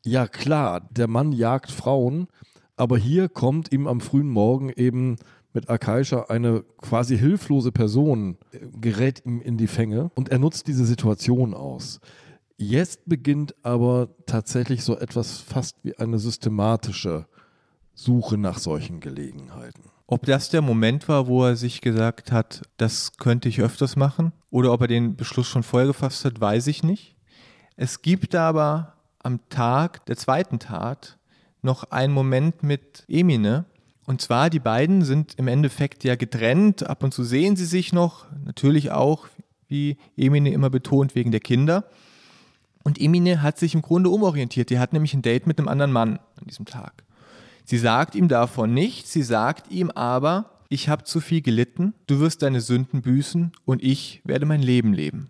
ja 0.04 0.28
klar, 0.28 0.82
der 0.90 1.08
Mann 1.08 1.32
jagt 1.32 1.70
Frauen, 1.70 2.28
aber 2.76 2.98
hier 2.98 3.30
kommt 3.30 3.72
ihm 3.72 3.86
am 3.86 4.02
frühen 4.02 4.28
Morgen 4.28 4.70
eben 4.70 5.18
mit 5.54 5.70
Akaisha 5.70 6.26
eine 6.30 6.64
quasi 6.78 7.16
hilflose 7.16 7.72
Person, 7.72 8.40
äh, 8.52 8.60
gerät 8.82 9.24
ihm 9.24 9.40
in 9.40 9.58
die 9.58 9.68
Fänge 9.68 10.10
und 10.16 10.30
er 10.30 10.40
nutzt 10.40 10.68
diese 10.68 10.86
Situation 10.86 11.54
aus. 11.54 12.00
Jetzt 12.58 13.02
beginnt 13.06 13.54
aber 13.62 14.10
tatsächlich 14.26 14.84
so 14.84 14.98
etwas 14.98 15.38
fast 15.42 15.78
wie 15.84 15.96
eine 15.96 16.18
systematische 16.18 17.28
Suche 17.94 18.40
nach 18.40 18.58
solchen 18.58 19.00
Gelegenheiten. 19.00 19.92
Ob 20.08 20.26
das 20.26 20.50
der 20.50 20.62
Moment 20.62 21.08
war, 21.08 21.28
wo 21.28 21.46
er 21.46 21.56
sich 21.56 21.82
gesagt 21.82 22.32
hat, 22.32 22.62
das 22.78 23.18
könnte 23.18 23.50
ich 23.50 23.62
öfters 23.62 23.96
machen, 23.96 24.34
oder 24.52 24.72
ob 24.72 24.82
er 24.82 24.88
den 24.88 25.16
Beschluss 25.16 25.48
schon 25.48 25.64
vorher 25.64 25.88
gefasst 25.88 26.26
hat, 26.26 26.40
weiß 26.40 26.68
ich 26.68 26.84
nicht. 26.84 27.16
Es 27.76 28.02
gibt 28.02 28.36
aber 28.36 28.94
am 29.20 29.40
Tag 29.50 30.06
der 30.06 30.16
zweiten 30.16 30.60
Tat 30.60 31.18
noch 31.62 31.86
einen 31.86 32.14
Moment 32.14 32.62
mit 32.62 33.04
Emine. 33.08 33.66
Und 34.06 34.22
zwar, 34.22 34.52
die 34.52 34.60
beiden 34.60 35.04
sind 35.04 35.34
im 35.38 35.48
Endeffekt 35.48 36.04
ja 36.04 36.16
getrennt. 36.16 36.88
Ab 36.88 37.04
und 37.04 37.14
zu 37.14 37.24
sehen 37.24 37.56
sie 37.56 37.66
sich 37.66 37.92
noch. 37.92 38.28
Natürlich 38.46 38.92
auch, 38.92 39.28
wie 39.68 39.98
Emine 40.16 40.52
immer 40.52 40.70
betont, 40.70 41.16
wegen 41.16 41.32
der 41.32 41.40
Kinder. 41.40 41.90
Und 42.84 43.02
Emine 43.02 43.42
hat 43.42 43.58
sich 43.58 43.74
im 43.74 43.82
Grunde 43.82 44.12
umorientiert. 44.12 44.70
Die 44.70 44.78
hat 44.78 44.94
nämlich 44.94 45.16
ein 45.16 45.24
Date 45.24 45.48
mit 45.48 45.58
einem 45.58 45.68
anderen 45.68 45.92
Mann 45.92 46.20
an 46.40 46.46
diesem 46.48 46.66
Tag. 46.66 47.05
Sie 47.66 47.80
sagt 47.80 48.14
ihm 48.14 48.28
davon 48.28 48.74
nichts, 48.74 49.12
sie 49.12 49.24
sagt 49.24 49.72
ihm 49.72 49.90
aber, 49.90 50.52
ich 50.70 50.88
habe 50.88 51.04
zu 51.04 51.20
viel 51.20 51.42
gelitten, 51.42 51.96
du 52.06 52.20
wirst 52.20 52.44
deine 52.44 52.62
Sünden 52.62 53.02
büßen 53.02 53.54
und 53.66 53.84
ich 53.84 54.22
werde 54.24 54.46
mein 54.46 54.62
Leben 54.62 54.94
leben. 54.94 55.30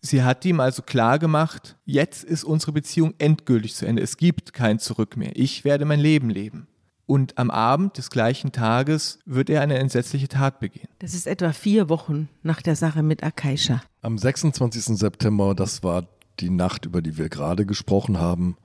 Sie 0.00 0.22
hat 0.22 0.44
ihm 0.44 0.60
also 0.60 0.82
klar 0.82 1.18
gemacht, 1.18 1.76
jetzt 1.86 2.24
ist 2.24 2.44
unsere 2.44 2.72
Beziehung 2.72 3.14
endgültig 3.18 3.74
zu 3.74 3.86
Ende. 3.86 4.02
Es 4.02 4.16
gibt 4.16 4.52
kein 4.52 4.78
Zurück 4.78 5.16
mehr. 5.16 5.32
Ich 5.34 5.64
werde 5.64 5.86
mein 5.86 5.98
Leben 5.98 6.30
leben. 6.30 6.68
Und 7.06 7.36
am 7.36 7.50
Abend 7.50 7.98
des 7.98 8.10
gleichen 8.10 8.52
Tages 8.52 9.18
wird 9.24 9.50
er 9.50 9.60
eine 9.60 9.78
entsetzliche 9.78 10.28
Tat 10.28 10.60
begehen. 10.60 10.88
Das 11.00 11.14
ist 11.14 11.26
etwa 11.26 11.52
vier 11.52 11.88
Wochen 11.88 12.28
nach 12.42 12.62
der 12.62 12.76
Sache 12.76 13.02
mit 13.02 13.22
Akaisha. 13.22 13.82
Am 14.02 14.18
26. 14.18 14.98
September, 14.98 15.54
das 15.54 15.82
war 15.82 16.06
die 16.40 16.50
Nacht, 16.50 16.86
über 16.86 17.02
die 17.02 17.18
wir 17.18 17.28
gerade 17.28 17.66
gesprochen 17.66 18.18
haben, 18.18 18.56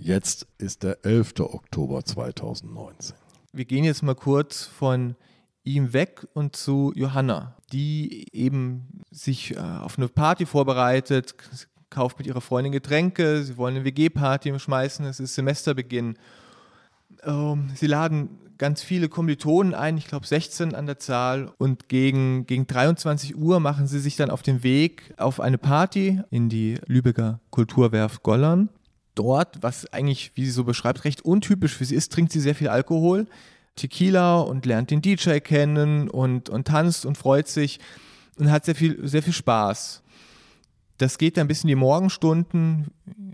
Jetzt 0.00 0.46
ist 0.58 0.84
der 0.84 1.04
11. 1.04 1.40
Oktober 1.40 2.04
2019. 2.04 3.16
Wir 3.52 3.64
gehen 3.64 3.82
jetzt 3.82 4.04
mal 4.04 4.14
kurz 4.14 4.64
von 4.64 5.16
ihm 5.64 5.92
weg 5.92 6.26
und 6.34 6.54
zu 6.54 6.92
Johanna, 6.94 7.56
die 7.72 8.28
eben 8.32 9.02
sich 9.10 9.56
äh, 9.56 9.58
auf 9.58 9.98
eine 9.98 10.06
Party 10.06 10.46
vorbereitet, 10.46 11.34
kauft 11.90 12.18
mit 12.18 12.28
ihrer 12.28 12.40
Freundin 12.40 12.72
Getränke, 12.72 13.42
sie 13.42 13.56
wollen 13.56 13.74
eine 13.74 13.84
WG-Party 13.84 14.56
schmeißen, 14.58 15.04
es 15.04 15.18
ist 15.18 15.34
Semesterbeginn. 15.34 16.16
Ähm, 17.24 17.70
sie 17.74 17.88
laden 17.88 18.38
ganz 18.56 18.82
viele 18.82 19.08
Kommilitonen 19.08 19.74
ein, 19.74 19.98
ich 19.98 20.06
glaube 20.06 20.26
16 20.26 20.76
an 20.76 20.86
der 20.86 20.98
Zahl. 20.98 21.50
Und 21.58 21.88
gegen, 21.88 22.46
gegen 22.46 22.68
23 22.68 23.36
Uhr 23.36 23.58
machen 23.58 23.88
sie 23.88 23.98
sich 23.98 24.14
dann 24.14 24.30
auf 24.30 24.42
den 24.42 24.62
Weg 24.62 25.12
auf 25.16 25.40
eine 25.40 25.58
Party 25.58 26.22
in 26.30 26.48
die 26.48 26.78
Lübecker 26.86 27.40
Kulturwerft 27.50 28.22
Gollern 28.22 28.68
dort, 29.18 29.62
was 29.62 29.92
eigentlich, 29.92 30.32
wie 30.34 30.44
sie 30.44 30.50
so 30.50 30.64
beschreibt, 30.64 31.04
recht 31.04 31.22
untypisch 31.22 31.74
für 31.74 31.84
sie 31.84 31.94
ist, 31.94 32.12
trinkt 32.12 32.32
sie 32.32 32.40
sehr 32.40 32.54
viel 32.54 32.68
Alkohol, 32.68 33.26
Tequila 33.76 34.40
und 34.40 34.66
lernt 34.66 34.90
den 34.90 35.02
DJ 35.02 35.38
kennen 35.38 36.08
und, 36.08 36.48
und 36.48 36.66
tanzt 36.66 37.06
und 37.06 37.16
freut 37.16 37.48
sich 37.48 37.80
und 38.38 38.50
hat 38.50 38.64
sehr 38.64 38.74
viel, 38.74 39.06
sehr 39.06 39.22
viel 39.22 39.32
Spaß. 39.32 40.02
Das 40.98 41.16
geht 41.16 41.36
dann 41.36 41.46
bis 41.46 41.62
in 41.62 41.68
die 41.68 41.76
Morgenstunden, 41.76 42.88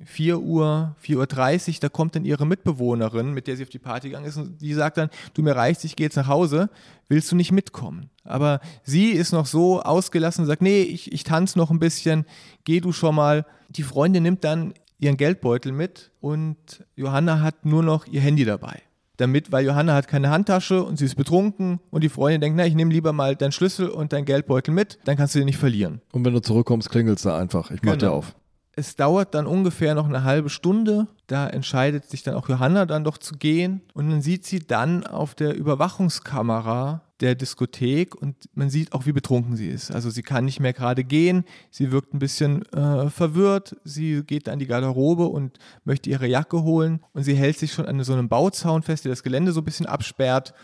4 0.05 0.39
Uhr, 0.39 0.95
4.30 1.03 1.68
Uhr, 1.68 1.74
da 1.80 1.89
kommt 1.89 2.14
dann 2.14 2.26
ihre 2.26 2.47
Mitbewohnerin, 2.47 3.32
mit 3.32 3.47
der 3.47 3.57
sie 3.57 3.62
auf 3.62 3.70
die 3.70 3.78
Party 3.78 4.09
gegangen 4.09 4.26
ist, 4.26 4.37
und 4.37 4.61
die 4.61 4.74
sagt 4.74 4.99
dann, 4.99 5.09
du 5.32 5.43
mir 5.43 5.57
reicht, 5.57 5.82
ich 5.85 5.97
gehe 5.97 6.05
jetzt 6.05 6.16
nach 6.16 6.28
Hause, 6.28 6.68
willst 7.09 7.32
du 7.32 7.37
nicht 7.37 7.53
mitkommen? 7.53 8.11
Aber 8.22 8.61
sie 8.82 9.11
ist 9.11 9.32
noch 9.32 9.47
so 9.47 9.80
ausgelassen 9.80 10.43
und 10.43 10.49
sagt, 10.49 10.61
nee, 10.61 10.82
ich, 10.82 11.11
ich 11.11 11.24
tanze 11.24 11.59
noch 11.59 11.70
ein 11.70 11.78
bisschen, 11.78 12.26
geh 12.64 12.80
du 12.80 12.93
schon 12.93 13.14
mal. 13.14 13.47
Die 13.70 13.82
Freundin 13.82 14.22
nimmt 14.22 14.45
dann 14.45 14.74
ihren 14.99 15.16
Geldbeutel 15.16 15.72
mit 15.72 16.11
und 16.20 16.84
Johanna 16.97 17.40
hat 17.40 17.64
nur 17.64 17.82
noch 17.82 18.07
ihr 18.07 18.20
Handy 18.20 18.45
dabei. 18.45 18.82
Damit, 19.16 19.53
weil 19.53 19.64
Johanna 19.64 19.95
hat 19.95 20.09
keine 20.09 20.30
Handtasche 20.30 20.82
und 20.82 20.99
sie 20.99 21.05
ist 21.05 21.14
betrunken 21.14 21.78
und 21.90 22.03
die 22.03 22.09
Freundin 22.09 22.40
denkt, 22.40 22.57
na, 22.57 22.66
ich 22.66 22.74
nehme 22.74 22.92
lieber 22.92 23.12
mal 23.12 23.36
deinen 23.36 23.53
Schlüssel 23.53 23.88
und 23.88 24.12
deinen 24.12 24.24
Geldbeutel 24.24 24.74
mit, 24.74 24.99
dann 25.05 25.16
kannst 25.16 25.34
du 25.34 25.38
den 25.38 25.47
nicht 25.47 25.59
verlieren. 25.59 26.01
Und 26.12 26.24
wenn 26.24 26.32
du 26.32 26.40
zurückkommst, 26.40 26.90
klingelst 26.90 27.24
du 27.24 27.30
einfach. 27.30 27.70
Ich 27.70 27.82
mach 27.82 27.92
genau. 27.92 28.07
dir 28.07 28.12
auf. 28.12 28.34
Es 28.76 28.97
dauert 28.97 29.34
dann 29.36 29.47
ungefähr 29.47 29.95
noch 29.95 30.09
eine 30.09 30.24
halbe 30.24 30.51
Stunde. 30.51 31.07
Da 31.28 31.47
entscheidet 31.47 32.11
sich 32.11 32.24
dann 32.24 32.34
auch 32.34 32.49
Johanna 32.49 32.86
dann 32.86 33.05
doch 33.05 33.18
zu 33.18 33.36
gehen. 33.36 33.82
Und 33.95 34.09
man 34.09 34.20
sieht 34.20 34.45
sie 34.45 34.59
dann 34.59 35.07
auf 35.07 35.36
der 35.36 35.55
Überwachungskamera 35.55 37.03
der 37.21 37.35
Diskothek 37.35 38.15
und 38.15 38.37
man 38.55 38.71
sieht 38.71 38.93
auch, 38.93 39.07
wie 39.07 39.12
betrunken 39.12 39.57
sie 39.57 39.69
ist. 39.69 39.91
Also 39.91 40.11
sie 40.11 40.23
kann 40.23 40.45
nicht 40.45 40.61
mehr 40.61 40.73
gerade 40.73 41.05
gehen, 41.05 41.45
sie 41.71 41.93
wirkt 41.93 42.12
ein 42.12 42.19
bisschen 42.19 42.62
äh, 42.73 43.09
verwirrt, 43.09 43.77
sie 43.85 44.23
geht 44.25 44.49
an 44.49 44.59
die 44.59 44.67
Garderobe 44.67 45.27
und 45.27 45.59
möchte 45.85 46.11
ihre 46.11 46.27
Jacke 46.27 46.62
holen 46.62 47.01
und 47.12 47.23
sie 47.23 47.35
hält 47.35 47.59
sich 47.59 47.73
schon 47.73 47.87
an 47.87 48.03
so 48.03 48.12
einem 48.12 48.29
Bauzaun 48.29 48.83
fest, 48.83 49.05
der 49.05 49.12
das 49.12 49.23
Gelände 49.23 49.53
so 49.53 49.61
ein 49.61 49.65
bisschen 49.65 49.87
absperrt. 49.87 50.55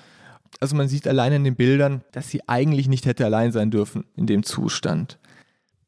Also 0.58 0.74
man 0.74 0.88
sieht 0.88 1.06
allein 1.06 1.32
in 1.32 1.44
den 1.44 1.54
Bildern, 1.54 2.02
dass 2.10 2.28
sie 2.28 2.48
eigentlich 2.48 2.88
nicht 2.88 3.06
hätte 3.06 3.24
allein 3.24 3.52
sein 3.52 3.70
dürfen 3.70 4.04
in 4.16 4.26
dem 4.26 4.42
Zustand. 4.42 5.18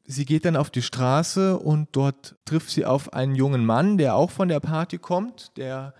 Sie 0.05 0.25
geht 0.25 0.45
dann 0.45 0.55
auf 0.55 0.69
die 0.69 0.81
Straße 0.81 1.57
und 1.59 1.89
dort 1.93 2.35
trifft 2.45 2.69
sie 2.69 2.85
auf 2.85 3.13
einen 3.13 3.35
jungen 3.35 3.65
Mann, 3.65 3.97
der 3.97 4.15
auch 4.15 4.31
von 4.31 4.47
der 4.47 4.59
Party 4.59 4.97
kommt, 4.97 5.51
der 5.57 5.93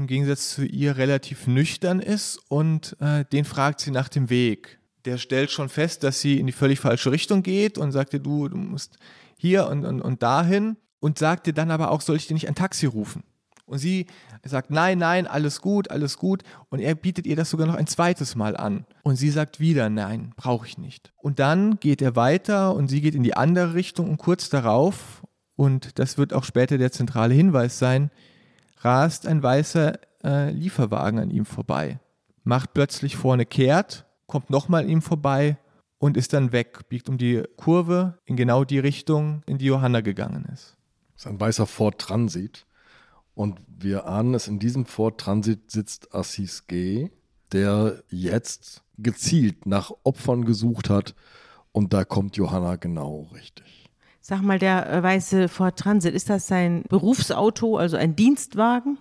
im 0.00 0.06
Gegensatz 0.06 0.54
zu 0.54 0.64
ihr 0.64 0.96
relativ 0.96 1.46
nüchtern 1.46 2.00
ist 2.00 2.40
und 2.48 2.96
äh, 3.00 3.24
den 3.26 3.44
fragt 3.44 3.80
sie 3.80 3.90
nach 3.90 4.08
dem 4.08 4.30
Weg. 4.30 4.80
Der 5.04 5.18
stellt 5.18 5.50
schon 5.50 5.68
fest, 5.68 6.02
dass 6.02 6.20
sie 6.20 6.40
in 6.40 6.46
die 6.46 6.52
völlig 6.52 6.80
falsche 6.80 7.12
Richtung 7.12 7.42
geht 7.42 7.76
und 7.76 7.92
sagt 7.92 8.14
ihr, 8.14 8.18
du, 8.18 8.48
du 8.48 8.56
musst 8.56 8.98
hier 9.36 9.68
und, 9.68 9.84
und, 9.84 10.00
und 10.00 10.22
dahin 10.22 10.76
und 11.00 11.18
sagt 11.18 11.46
dir 11.46 11.52
dann 11.52 11.70
aber 11.70 11.90
auch, 11.90 12.00
soll 12.00 12.16
ich 12.16 12.26
dir 12.26 12.34
nicht 12.34 12.48
ein 12.48 12.54
Taxi 12.54 12.86
rufen? 12.86 13.24
Und 13.66 13.78
sie 13.78 14.06
sagt, 14.42 14.70
nein, 14.70 14.98
nein, 14.98 15.26
alles 15.26 15.60
gut, 15.60 15.90
alles 15.90 16.16
gut. 16.16 16.42
Und 16.70 16.80
er 16.80 16.94
bietet 16.94 17.26
ihr 17.26 17.36
das 17.36 17.50
sogar 17.50 17.66
noch 17.66 17.76
ein 17.76 17.86
zweites 17.86 18.34
Mal 18.34 18.56
an. 18.56 18.84
Und 19.02 19.16
sie 19.16 19.30
sagt 19.30 19.60
wieder, 19.60 19.90
nein, 19.90 20.32
brauche 20.34 20.66
ich 20.66 20.76
nicht. 20.76 21.12
Und 21.16 21.38
dann 21.38 21.78
geht 21.78 22.02
er 22.02 22.16
weiter 22.16 22.74
und 22.74 22.88
sie 22.88 23.00
geht 23.00 23.14
in 23.14 23.22
die 23.22 23.36
andere 23.36 23.74
Richtung 23.74 24.10
und 24.10 24.16
kurz 24.16 24.48
darauf, 24.48 25.22
und 25.56 25.98
das 25.98 26.16
wird 26.16 26.32
auch 26.32 26.44
später 26.44 26.78
der 26.78 26.90
zentrale 26.90 27.34
Hinweis 27.34 27.78
sein, 27.78 28.10
rast 28.80 29.26
ein 29.26 29.42
weißer 29.42 29.98
äh, 30.24 30.50
Lieferwagen 30.50 31.18
an 31.18 31.30
ihm 31.30 31.44
vorbei, 31.44 32.00
macht 32.44 32.74
plötzlich 32.74 33.16
vorne 33.16 33.46
kehrt, 33.46 34.06
kommt 34.26 34.50
nochmal 34.50 34.84
an 34.84 34.88
ihm 34.88 35.02
vorbei 35.02 35.58
und 35.98 36.16
ist 36.16 36.32
dann 36.32 36.52
weg, 36.52 36.88
biegt 36.88 37.08
um 37.08 37.18
die 37.18 37.42
Kurve 37.56 38.18
in 38.24 38.36
genau 38.36 38.64
die 38.64 38.78
Richtung, 38.78 39.42
in 39.46 39.58
die 39.58 39.66
Johanna 39.66 40.00
gegangen 40.00 40.46
ist. 40.52 40.76
Das 41.14 41.26
ist 41.26 41.26
ein 41.26 41.40
weißer 41.40 41.66
Ford 41.66 42.00
Transit. 42.00 42.66
Und 43.34 43.60
wir 43.68 44.06
ahnen 44.06 44.34
es, 44.34 44.48
in 44.48 44.58
diesem 44.58 44.86
Ford 44.86 45.20
Transit 45.20 45.70
sitzt 45.70 46.14
Assis 46.14 46.66
G., 46.66 47.10
der 47.52 48.02
jetzt 48.08 48.82
gezielt 48.96 49.66
nach 49.66 49.92
Opfern 50.04 50.44
gesucht 50.44 50.88
hat. 50.88 51.14
Und 51.72 51.92
da 51.92 52.04
kommt 52.04 52.36
Johanna 52.36 52.76
genau 52.76 53.28
richtig. 53.32 53.89
Sag 54.20 54.42
mal, 54.42 54.58
der 54.58 54.90
äh, 54.90 55.02
weiße 55.02 55.48
Ford 55.48 55.78
Transit, 55.78 56.14
ist 56.14 56.28
das 56.28 56.46
sein 56.46 56.84
Berufsauto, 56.88 57.76
also 57.76 57.96
ein 57.96 58.16
Dienstwagen? 58.16 58.98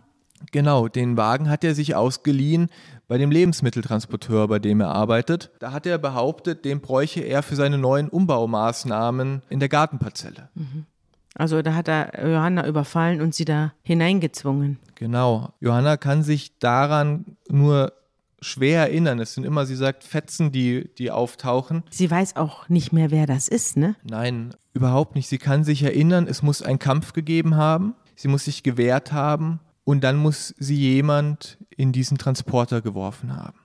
Genau, 0.51 0.87
den 0.87 1.17
Wagen 1.17 1.49
hat 1.49 1.63
er 1.63 1.75
sich 1.75 1.95
ausgeliehen 1.95 2.69
bei 3.07 3.17
dem 3.17 3.29
Lebensmitteltransporteur, 3.29 4.47
bei 4.47 4.59
dem 4.59 4.79
er 4.79 4.89
arbeitet. 4.89 5.51
Da 5.59 5.71
hat 5.73 5.85
er 5.85 5.97
behauptet, 5.97 6.63
den 6.63 6.79
bräuche 6.79 7.21
er 7.21 7.43
für 7.43 7.55
seine 7.55 7.77
neuen 7.77 8.07
Umbaumaßnahmen 8.07 9.41
in 9.49 9.59
der 9.59 9.69
Gartenparzelle. 9.69 10.49
Mhm. 10.55 10.85
Also 11.35 11.61
da 11.61 11.73
hat 11.73 11.87
er 11.87 12.27
Johanna 12.27 12.65
überfallen 12.67 13.21
und 13.21 13.35
sie 13.35 13.45
da 13.45 13.73
hineingezwungen. 13.81 14.79
Genau. 14.95 15.53
Johanna 15.59 15.97
kann 15.97 16.23
sich 16.23 16.57
daran 16.59 17.25
nur 17.49 17.93
schwer 18.41 18.81
erinnern. 18.81 19.19
Es 19.19 19.33
sind 19.33 19.43
immer, 19.43 19.65
sie 19.65 19.75
sagt, 19.75 20.03
Fetzen, 20.03 20.51
die, 20.51 20.89
die 20.97 21.11
auftauchen. 21.11 21.83
Sie 21.89 22.09
weiß 22.09 22.35
auch 22.35 22.69
nicht 22.69 22.93
mehr, 22.93 23.11
wer 23.11 23.25
das 23.25 23.47
ist, 23.47 23.77
ne? 23.77 23.95
Nein, 24.03 24.55
überhaupt 24.73 25.15
nicht. 25.15 25.27
Sie 25.27 25.37
kann 25.37 25.63
sich 25.63 25.83
erinnern, 25.83 26.27
es 26.27 26.41
muss 26.41 26.61
einen 26.61 26.79
Kampf 26.79 27.13
gegeben 27.13 27.55
haben. 27.55 27.95
Sie 28.15 28.27
muss 28.27 28.45
sich 28.45 28.63
gewehrt 28.63 29.13
haben 29.13 29.61
und 29.85 30.03
dann 30.03 30.17
muss 30.17 30.53
sie 30.57 30.75
jemand 30.75 31.57
in 31.69 31.91
diesen 31.91 32.17
Transporter 32.17 32.81
geworfen 32.81 33.35
haben. 33.35 33.57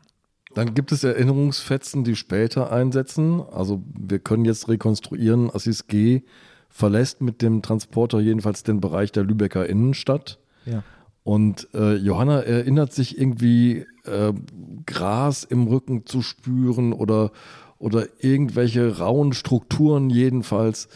Dann 0.55 0.75
gibt 0.75 0.93
es 0.93 1.03
Erinnerungsfetzen, 1.03 2.05
die 2.05 2.15
später 2.15 2.71
einsetzen. 2.71 3.43
Also 3.53 3.83
wir 3.93 4.21
können 4.21 4.45
jetzt 4.45 4.69
rekonstruieren, 4.69 5.51
Assis 5.53 5.89
G 5.89 6.23
verlässt 6.69 7.21
mit 7.21 7.43
dem 7.43 7.63
Transporter 7.63 8.21
jedenfalls 8.21 8.63
den 8.63 8.81
Bereich 8.81 9.13
der 9.13 9.25
Lübecker 9.25 9.69
Innenstadt. 9.69 10.39
Ja. 10.65 10.83
Und 11.25 11.69
äh, 11.73 11.97
Johanna 11.97 12.41
erinnert 12.41 12.93
sich 12.93 13.19
irgendwie, 13.19 13.87
äh, 14.05 14.33
Gras 14.87 15.43
im 15.45 15.67
Rücken 15.67 16.05
zu 16.07 16.23
spüren 16.23 16.93
oder, 16.93 17.33
oder 17.79 18.07
irgendwelche 18.23 18.99
rauen 18.99 19.33
Strukturen 19.33 20.11
jedenfalls. 20.11 20.89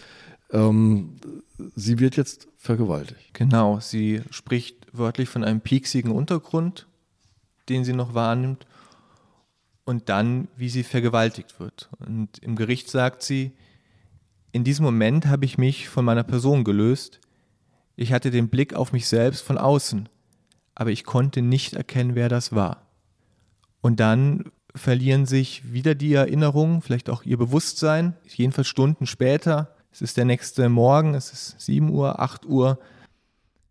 Ähm, 0.50 1.16
sie 1.74 1.98
wird 1.98 2.16
jetzt 2.16 2.48
vergewaltigt. 2.56 3.32
Genau, 3.32 3.80
sie 3.80 4.22
spricht 4.30 4.86
wörtlich 4.92 5.30
von 5.30 5.44
einem 5.44 5.62
pieksigen 5.62 6.12
Untergrund, 6.12 6.86
den 7.68 7.84
sie 7.84 7.94
noch 7.94 8.14
wahrnimmt, 8.14 8.66
und 9.84 10.10
dann, 10.10 10.48
wie 10.56 10.68
sie 10.68 10.82
vergewaltigt 10.82 11.58
wird. 11.60 11.88
Und 11.98 12.38
im 12.40 12.56
Gericht 12.56 12.90
sagt 12.90 13.22
sie, 13.22 13.52
in 14.52 14.62
diesem 14.62 14.84
Moment 14.84 15.26
habe 15.26 15.46
ich 15.46 15.56
mich 15.56 15.88
von 15.88 16.04
meiner 16.04 16.24
Person 16.24 16.64
gelöst. 16.64 17.20
Ich 17.96 18.12
hatte 18.12 18.30
den 18.30 18.50
Blick 18.50 18.74
auf 18.74 18.92
mich 18.92 19.08
selbst 19.08 19.42
von 19.42 19.56
außen, 19.56 20.10
aber 20.78 20.92
ich 20.92 21.02
konnte 21.02 21.42
nicht 21.42 21.74
erkennen, 21.74 22.14
wer 22.14 22.28
das 22.28 22.52
war. 22.52 22.86
Und 23.80 23.98
dann 23.98 24.44
verlieren 24.76 25.26
sich 25.26 25.72
wieder 25.72 25.96
die 25.96 26.14
Erinnerungen, 26.14 26.82
vielleicht 26.82 27.10
auch 27.10 27.24
ihr 27.24 27.36
Bewusstsein, 27.36 28.14
jedenfalls 28.28 28.68
Stunden 28.68 29.04
später. 29.04 29.74
Es 29.90 30.02
ist 30.02 30.16
der 30.16 30.24
nächste 30.24 30.68
Morgen, 30.68 31.14
es 31.14 31.32
ist 31.32 31.60
7 31.60 31.90
Uhr, 31.90 32.20
8 32.20 32.46
Uhr, 32.46 32.78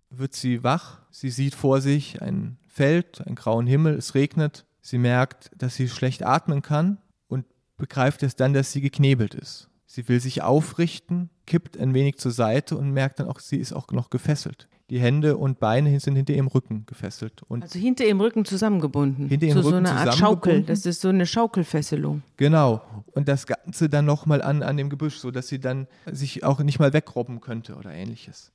wird 0.09 0.35
sie 0.35 0.65
wach. 0.65 0.99
Sie 1.09 1.29
sieht 1.29 1.55
vor 1.55 1.79
sich 1.79 2.21
ein 2.21 2.57
Feld, 2.67 3.25
einen 3.25 3.35
grauen 3.35 3.67
Himmel, 3.67 3.95
es 3.95 4.13
regnet. 4.13 4.65
Sie 4.81 4.97
merkt, 4.97 5.49
dass 5.57 5.75
sie 5.75 5.87
schlecht 5.87 6.23
atmen 6.23 6.61
kann 6.61 6.97
und 7.29 7.45
begreift 7.77 8.21
erst 8.21 8.41
dann, 8.41 8.53
dass 8.53 8.73
sie 8.73 8.81
geknebelt 8.81 9.33
ist. 9.33 9.69
Sie 9.85 10.09
will 10.09 10.19
sich 10.19 10.41
aufrichten, 10.41 11.29
kippt 11.45 11.77
ein 11.77 11.93
wenig 11.93 12.17
zur 12.17 12.33
Seite 12.33 12.77
und 12.77 12.91
merkt 12.91 13.21
dann 13.21 13.29
auch, 13.29 13.39
sie 13.39 13.57
ist 13.57 13.71
auch 13.71 13.89
noch 13.91 14.09
gefesselt. 14.09 14.67
Die 14.89 14.99
Hände 15.01 15.35
und 15.35 15.59
Beine 15.59 15.99
sind 15.99 16.15
hinter 16.15 16.33
ihrem 16.33 16.47
Rücken 16.47 16.85
gefesselt. 16.85 17.43
Und 17.43 17.63
also 17.63 17.77
hinter 17.77 18.05
ihrem 18.05 18.21
Rücken 18.21 18.45
zusammengebunden. 18.45 19.27
Hinter 19.27 19.47
ihrem 19.47 19.61
so, 19.61 19.69
Rücken 19.69 19.85
so 19.85 19.91
eine 19.91 19.99
Art 19.99 20.15
Schaukel. 20.15 20.63
Das 20.63 20.85
ist 20.85 21.01
so 21.01 21.09
eine 21.09 21.25
Schaukelfesselung. 21.25 22.23
Genau. 22.37 22.81
Und 23.11 23.27
das 23.27 23.47
Ganze 23.47 23.89
dann 23.89 24.05
nochmal 24.05 24.41
an, 24.41 24.63
an 24.63 24.77
dem 24.77 24.89
Gebüsch, 24.89 25.17
sodass 25.17 25.49
sie 25.49 25.59
dann 25.59 25.87
sich 26.05 26.45
auch 26.45 26.59
nicht 26.59 26.79
mal 26.79 26.93
wegrobben 26.93 27.41
könnte 27.41 27.75
oder 27.75 27.91
ähnliches. 27.91 28.53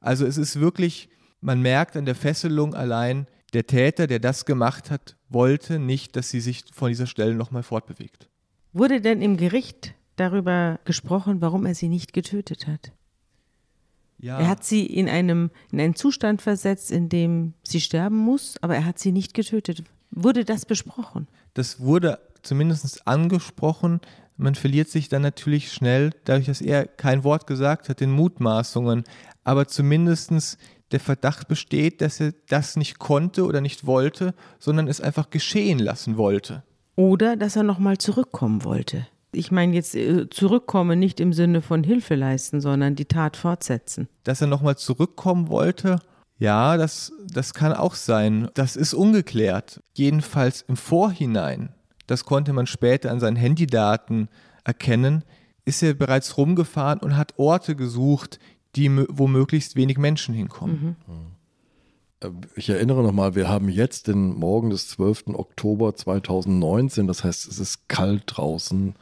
Also 0.00 0.26
es 0.26 0.36
ist 0.36 0.60
wirklich, 0.60 1.08
man 1.40 1.60
merkt 1.60 1.96
an 1.96 2.04
der 2.04 2.14
Fesselung 2.14 2.74
allein, 2.74 3.26
der 3.52 3.66
Täter, 3.66 4.06
der 4.06 4.20
das 4.20 4.44
gemacht 4.44 4.90
hat, 4.90 5.16
wollte 5.28 5.78
nicht, 5.80 6.14
dass 6.14 6.30
sie 6.30 6.40
sich 6.40 6.64
von 6.72 6.88
dieser 6.88 7.06
Stelle 7.06 7.34
nochmal 7.34 7.62
fortbewegt. 7.62 8.28
Wurde 8.72 9.00
denn 9.00 9.22
im 9.22 9.36
Gericht 9.36 9.94
darüber 10.16 10.78
gesprochen, 10.84 11.40
warum 11.40 11.66
er 11.66 11.74
sie 11.74 11.88
nicht 11.88 12.12
getötet 12.12 12.66
hat? 12.66 12.92
Ja. 14.24 14.38
Er 14.38 14.48
hat 14.48 14.64
sie 14.64 14.86
in, 14.86 15.06
einem, 15.06 15.50
in 15.70 15.80
einen 15.80 15.94
Zustand 15.94 16.40
versetzt, 16.40 16.90
in 16.90 17.10
dem 17.10 17.52
sie 17.62 17.82
sterben 17.82 18.16
muss, 18.16 18.56
aber 18.62 18.74
er 18.74 18.86
hat 18.86 18.98
sie 18.98 19.12
nicht 19.12 19.34
getötet. 19.34 19.84
Wurde 20.10 20.46
das 20.46 20.64
besprochen? 20.64 21.28
Das 21.52 21.80
wurde 21.80 22.18
zumindest 22.40 23.06
angesprochen. 23.06 24.00
Man 24.38 24.54
verliert 24.54 24.88
sich 24.88 25.10
dann 25.10 25.20
natürlich 25.20 25.70
schnell, 25.70 26.12
dadurch, 26.24 26.46
dass 26.46 26.62
er 26.62 26.86
kein 26.86 27.22
Wort 27.22 27.46
gesagt 27.46 27.90
hat, 27.90 28.00
den 28.00 28.12
Mutmaßungen. 28.12 29.04
Aber 29.44 29.68
zumindest 29.68 30.56
der 30.90 31.00
Verdacht 31.00 31.46
besteht, 31.46 32.00
dass 32.00 32.18
er 32.18 32.32
das 32.48 32.76
nicht 32.76 32.98
konnte 32.98 33.44
oder 33.44 33.60
nicht 33.60 33.84
wollte, 33.84 34.32
sondern 34.58 34.88
es 34.88 35.02
einfach 35.02 35.28
geschehen 35.28 35.78
lassen 35.78 36.16
wollte. 36.16 36.62
Oder 36.96 37.36
dass 37.36 37.56
er 37.56 37.62
nochmal 37.62 37.98
zurückkommen 37.98 38.64
wollte. 38.64 39.06
Ich 39.36 39.50
meine 39.50 39.74
jetzt 39.74 39.94
äh, 39.94 40.28
zurückkommen 40.30 40.98
nicht 40.98 41.20
im 41.20 41.32
Sinne 41.32 41.62
von 41.62 41.84
Hilfe 41.84 42.14
leisten, 42.14 42.60
sondern 42.60 42.94
die 42.94 43.04
Tat 43.06 43.36
fortsetzen. 43.36 44.08
Dass 44.24 44.40
er 44.40 44.46
nochmal 44.46 44.76
zurückkommen 44.76 45.48
wollte, 45.48 45.98
ja, 46.38 46.76
das, 46.76 47.12
das 47.26 47.54
kann 47.54 47.72
auch 47.72 47.94
sein. 47.94 48.48
Das 48.54 48.76
ist 48.76 48.94
ungeklärt. 48.94 49.82
Jedenfalls 49.94 50.62
im 50.62 50.76
Vorhinein, 50.76 51.70
das 52.06 52.24
konnte 52.24 52.52
man 52.52 52.66
später 52.66 53.10
an 53.10 53.20
seinen 53.20 53.36
Handydaten 53.36 54.28
erkennen, 54.64 55.24
ist 55.64 55.82
er 55.82 55.94
bereits 55.94 56.36
rumgefahren 56.36 56.98
und 57.00 57.16
hat 57.16 57.34
Orte 57.38 57.76
gesucht, 57.76 58.38
die, 58.76 58.90
wo 59.08 59.26
möglichst 59.26 59.76
wenig 59.76 59.98
Menschen 59.98 60.34
hinkommen. 60.34 60.96
Äh, 62.20 62.30
Ich 62.56 62.68
erinnere 62.68 63.02
nochmal, 63.02 63.34
wir 63.34 63.48
haben 63.48 63.68
jetzt 63.68 64.08
den 64.08 64.34
Morgen 64.34 64.70
des 64.70 64.88
12. 64.88 65.28
Oktober 65.34 65.94
2019, 65.94 67.06
das 67.06 67.24
heißt, 67.24 67.46
es 67.46 67.58
ist 67.58 67.88
kalt 67.88 68.24
draußen. 68.26 68.94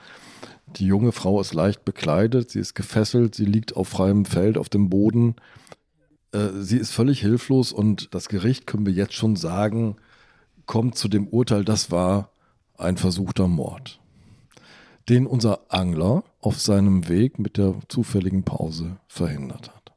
Die 0.76 0.86
junge 0.86 1.12
Frau 1.12 1.40
ist 1.40 1.54
leicht 1.54 1.84
bekleidet, 1.84 2.50
sie 2.50 2.60
ist 2.60 2.74
gefesselt, 2.74 3.34
sie 3.34 3.44
liegt 3.44 3.76
auf 3.76 3.88
freiem 3.88 4.24
Feld 4.24 4.56
auf 4.58 4.68
dem 4.68 4.88
Boden. 4.88 5.36
Äh, 6.32 6.48
Sie 6.60 6.78
ist 6.78 6.92
völlig 6.92 7.20
hilflos 7.20 7.72
und 7.72 8.14
das 8.14 8.28
Gericht, 8.28 8.66
können 8.66 8.86
wir 8.86 8.92
jetzt 8.92 9.14
schon 9.14 9.36
sagen, 9.36 9.96
kommt 10.66 10.96
zu 10.96 11.08
dem 11.08 11.28
Urteil, 11.28 11.64
das 11.64 11.90
war 11.90 12.30
ein 12.78 12.96
versuchter 12.96 13.48
Mord, 13.48 14.00
den 15.08 15.26
unser 15.26 15.60
Angler 15.68 16.24
auf 16.40 16.60
seinem 16.60 17.08
Weg 17.08 17.38
mit 17.38 17.56
der 17.56 17.74
zufälligen 17.88 18.42
Pause 18.42 18.96
verhindert 19.08 19.74
hat. 19.74 19.92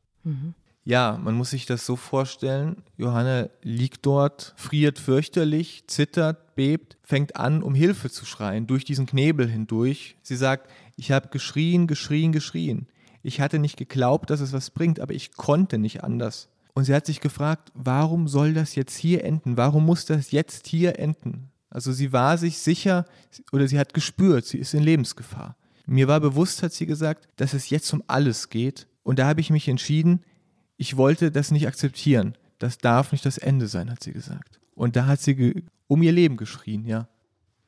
Ja, 0.87 1.19
man 1.21 1.33
muss 1.33 1.49
sich 1.49 1.65
das 1.65 1.83
so 1.83 1.95
vorstellen. 1.95 2.83
Johanna 2.95 3.49
liegt 3.63 4.05
dort, 4.05 4.53
friert 4.55 4.99
fürchterlich, 4.99 5.83
zittert, 5.87 6.55
bebt, 6.55 6.97
fängt 7.01 7.35
an, 7.35 7.63
um 7.63 7.73
Hilfe 7.73 8.11
zu 8.11 8.23
schreien, 8.23 8.67
durch 8.67 8.85
diesen 8.85 9.07
Knebel 9.07 9.49
hindurch. 9.49 10.15
Sie 10.21 10.35
sagt, 10.35 10.69
ich 10.95 11.11
habe 11.11 11.29
geschrien, 11.29 11.87
geschrien, 11.87 12.31
geschrien. 12.31 12.87
Ich 13.23 13.41
hatte 13.41 13.57
nicht 13.57 13.77
geglaubt, 13.77 14.29
dass 14.29 14.41
es 14.41 14.53
was 14.53 14.69
bringt, 14.69 14.99
aber 14.99 15.15
ich 15.15 15.33
konnte 15.33 15.79
nicht 15.79 16.03
anders. 16.03 16.49
Und 16.75 16.83
sie 16.83 16.93
hat 16.93 17.07
sich 17.07 17.19
gefragt, 17.19 17.71
warum 17.73 18.27
soll 18.27 18.53
das 18.53 18.75
jetzt 18.75 18.95
hier 18.95 19.23
enden? 19.23 19.57
Warum 19.57 19.85
muss 19.85 20.05
das 20.05 20.29
jetzt 20.29 20.67
hier 20.67 20.99
enden? 20.99 21.49
Also 21.71 21.93
sie 21.93 22.13
war 22.13 22.37
sich 22.37 22.59
sicher 22.59 23.05
oder 23.51 23.67
sie 23.67 23.79
hat 23.79 23.95
gespürt, 23.95 24.45
sie 24.45 24.59
ist 24.59 24.75
in 24.75 24.83
Lebensgefahr. 24.83 25.55
Mir 25.87 26.07
war 26.07 26.19
bewusst, 26.19 26.61
hat 26.61 26.73
sie 26.73 26.85
gesagt, 26.85 27.27
dass 27.37 27.53
es 27.53 27.71
jetzt 27.71 27.91
um 27.91 28.03
alles 28.05 28.49
geht. 28.49 28.87
Und 29.01 29.17
da 29.17 29.27
habe 29.27 29.41
ich 29.41 29.49
mich 29.49 29.67
entschieden, 29.67 30.23
ich 30.77 30.97
wollte 30.97 31.31
das 31.31 31.51
nicht 31.51 31.67
akzeptieren. 31.67 32.35
Das 32.59 32.77
darf 32.77 33.11
nicht 33.11 33.25
das 33.25 33.37
Ende 33.37 33.67
sein, 33.67 33.91
hat 33.91 34.03
sie 34.03 34.13
gesagt. 34.13 34.59
Und 34.75 34.95
da 34.95 35.07
hat 35.07 35.21
sie 35.21 35.63
um 35.87 36.01
ihr 36.01 36.11
Leben 36.11 36.37
geschrien, 36.37 36.85
ja. 36.85 37.07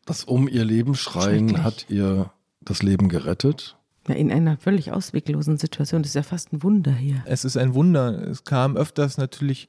Das 0.05 0.23
um 0.23 0.47
ihr 0.47 0.63
Leben 0.63 0.95
schreien 0.95 1.63
hat 1.63 1.85
ihr 1.89 2.31
das 2.61 2.81
Leben 2.81 3.09
gerettet. 3.09 3.77
Ja, 4.07 4.15
in 4.15 4.31
einer 4.31 4.57
völlig 4.57 4.91
ausweglosen 4.93 5.57
Situation. 5.57 6.01
Das 6.01 6.11
ist 6.11 6.15
ja 6.15 6.23
fast 6.23 6.53
ein 6.53 6.63
Wunder 6.63 6.93
hier. 6.93 7.21
Es 7.25 7.43
ist 7.43 7.57
ein 7.57 7.73
Wunder. 7.73 8.27
Es 8.27 8.45
kam 8.45 8.77
öfters 8.77 9.17
natürlich 9.17 9.67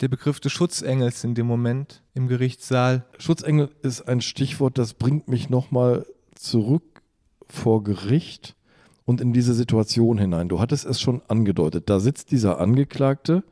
der 0.00 0.08
Begriff 0.08 0.40
des 0.40 0.52
Schutzengels 0.52 1.24
in 1.24 1.34
dem 1.34 1.46
Moment 1.46 2.02
im 2.12 2.28
Gerichtssaal. 2.28 3.06
Schutzengel 3.18 3.70
ist 3.82 4.02
ein 4.02 4.20
Stichwort, 4.20 4.76
das 4.76 4.94
bringt 4.94 5.28
mich 5.28 5.48
nochmal 5.48 6.04
zurück 6.34 7.02
vor 7.48 7.82
Gericht 7.82 8.56
und 9.04 9.20
in 9.20 9.32
diese 9.32 9.54
Situation 9.54 10.18
hinein. 10.18 10.48
Du 10.48 10.60
hattest 10.60 10.84
es 10.84 11.00
schon 11.00 11.22
angedeutet. 11.28 11.90
Da 11.90 12.00
sitzt 12.00 12.30
dieser 12.30 12.60
Angeklagte, 12.60 13.44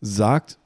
sagt, 0.00 0.58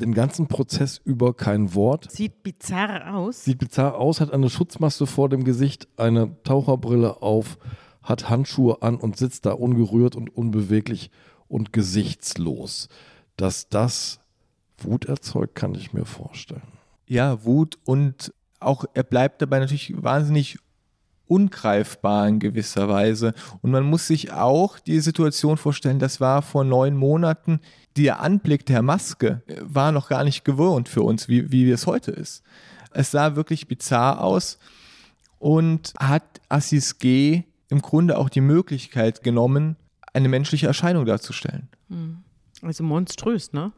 den 0.00 0.14
ganzen 0.14 0.48
Prozess 0.48 1.00
über 1.04 1.34
kein 1.34 1.74
Wort. 1.74 2.10
Sieht 2.10 2.42
bizarr 2.42 3.14
aus. 3.14 3.44
Sieht 3.44 3.58
bizarr 3.58 3.96
aus, 3.96 4.20
hat 4.20 4.32
eine 4.32 4.50
Schutzmaske 4.50 5.06
vor 5.06 5.28
dem 5.28 5.44
Gesicht, 5.44 5.88
eine 5.96 6.42
Taucherbrille 6.42 7.22
auf, 7.22 7.58
hat 8.02 8.28
Handschuhe 8.28 8.82
an 8.82 8.96
und 8.96 9.16
sitzt 9.16 9.46
da 9.46 9.52
ungerührt 9.52 10.16
und 10.16 10.36
unbeweglich 10.36 11.10
und 11.48 11.72
gesichtslos. 11.72 12.88
Dass 13.36 13.68
das 13.68 14.20
Wut 14.78 15.04
erzeugt, 15.04 15.54
kann 15.54 15.74
ich 15.74 15.92
mir 15.92 16.04
vorstellen. 16.04 16.62
Ja, 17.06 17.44
Wut 17.44 17.78
und 17.84 18.32
auch 18.58 18.84
er 18.94 19.02
bleibt 19.02 19.42
dabei 19.42 19.58
natürlich 19.60 19.92
wahnsinnig 20.02 20.58
ungreifbar 21.26 22.28
in 22.28 22.38
gewisser 22.38 22.88
Weise. 22.88 23.34
Und 23.60 23.70
man 23.70 23.84
muss 23.84 24.06
sich 24.06 24.32
auch 24.32 24.78
die 24.78 25.00
Situation 25.00 25.56
vorstellen, 25.56 25.98
das 25.98 26.20
war 26.20 26.42
vor 26.42 26.64
neun 26.64 26.96
Monaten, 26.96 27.60
der 27.96 28.20
Anblick 28.20 28.66
der 28.66 28.82
Maske 28.82 29.42
war 29.60 29.92
noch 29.92 30.08
gar 30.08 30.24
nicht 30.24 30.44
gewohnt 30.44 30.88
für 30.88 31.02
uns, 31.02 31.28
wie, 31.28 31.50
wie 31.52 31.70
es 31.70 31.86
heute 31.86 32.10
ist. 32.10 32.42
Es 32.90 33.10
sah 33.10 33.36
wirklich 33.36 33.68
bizarr 33.68 34.22
aus 34.22 34.58
und 35.38 35.92
hat 35.98 36.40
Assis 36.48 36.98
G 36.98 37.44
im 37.68 37.82
Grunde 37.82 38.18
auch 38.18 38.28
die 38.28 38.40
Möglichkeit 38.40 39.22
genommen, 39.22 39.76
eine 40.12 40.28
menschliche 40.28 40.66
Erscheinung 40.66 41.06
darzustellen. 41.06 41.68
Also 42.62 42.84
monströs, 42.84 43.52
ne? 43.52 43.72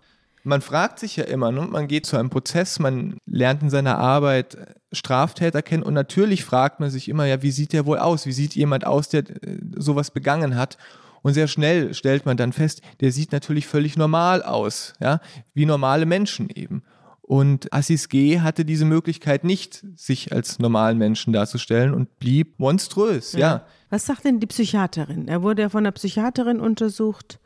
Man 0.45 0.61
fragt 0.61 0.99
sich 0.99 1.17
ja 1.17 1.25
immer, 1.25 1.51
ne? 1.51 1.63
man 1.63 1.89
geht 1.89 2.05
zu 2.07 2.17
einem 2.17 2.31
Prozess, 2.31 2.79
man 2.79 3.17
lernt 3.27 3.63
in 3.63 3.71
seiner 3.71 3.99
Arbeit 3.99 4.59
Straftäter 4.93 5.63
kennen 5.63 5.83
und 5.83 5.95
natürlich 5.95 6.45
fragt 6.45 6.81
man 6.81 6.91
sich 6.91 7.09
immer, 7.09 7.25
ja, 7.25 7.43
wie 7.43 7.51
sieht 7.51 7.73
der 7.73 7.87
wohl 7.87 7.99
aus? 7.99 8.27
Wie 8.27 8.33
sieht 8.33 8.55
jemand 8.55 8.87
aus, 8.87 9.09
der 9.09 9.23
äh, 9.23 9.59
sowas 9.77 10.11
begangen 10.11 10.57
hat? 10.57 10.77
Und 11.23 11.33
sehr 11.33 11.49
schnell 11.49 11.95
stellt 11.95 12.27
man 12.27 12.37
dann 12.37 12.53
fest, 12.53 12.83
der 13.01 13.11
sieht 13.11 13.33
natürlich 13.33 13.67
völlig 13.67 13.97
normal 13.97 14.43
aus, 14.43 14.93
ja, 15.01 15.21
wie 15.55 15.65
normale 15.65 16.05
Menschen 16.05 16.51
eben. 16.51 16.83
Und 17.23 17.73
Assis 17.73 18.11
G. 18.11 18.41
hatte 18.41 18.67
diese 18.67 18.85
Möglichkeit 18.85 19.45
nicht, 19.45 19.83
sich 19.97 20.33
als 20.33 20.59
normalen 20.59 20.99
Menschen 20.99 21.33
darzustellen 21.33 21.95
und 21.95 22.19
blieb 22.19 22.59
monströs, 22.59 23.33
ja. 23.33 23.39
ja. 23.39 23.67
Was 23.89 24.05
sagt 24.05 24.27
denn 24.27 24.41
die 24.41 24.47
Psychiaterin? 24.47 25.27
Er 25.27 25.43
wurde 25.43 25.63
ja 25.63 25.69
von 25.71 25.85
der 25.85 25.93
Psychiaterin 25.93 26.61
untersucht. 26.61 27.41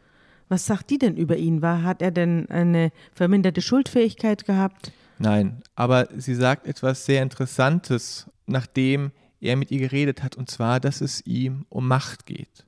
Was 0.49 0.67
sagt 0.67 0.91
die 0.91 0.99
denn 0.99 1.17
über 1.17 1.37
ihn? 1.37 1.63
War, 1.63 1.83
hat 1.83 2.03
er 2.03 2.11
denn 2.11 2.49
eine 2.51 2.91
verminderte 3.13 3.61
Schuldfähigkeit 3.61 4.45
gehabt? 4.45 4.93
Nein, 5.19 5.63
aber 5.75 6.09
sie 6.17 6.35
sagt 6.35 6.67
etwas 6.67 7.05
sehr 7.05 7.23
Interessantes, 7.23 8.31
nachdem 8.47 9.11
er 9.41 9.57
mit 9.57 9.71
ihr 9.71 9.81
geredet 9.81 10.23
hat, 10.23 10.37
und 10.37 10.51
zwar, 10.51 10.81
dass 10.81 11.01
es 11.01 11.25
ihm 11.27 11.67
um 11.69 11.87
Macht 11.87 12.27
geht. 12.27 12.67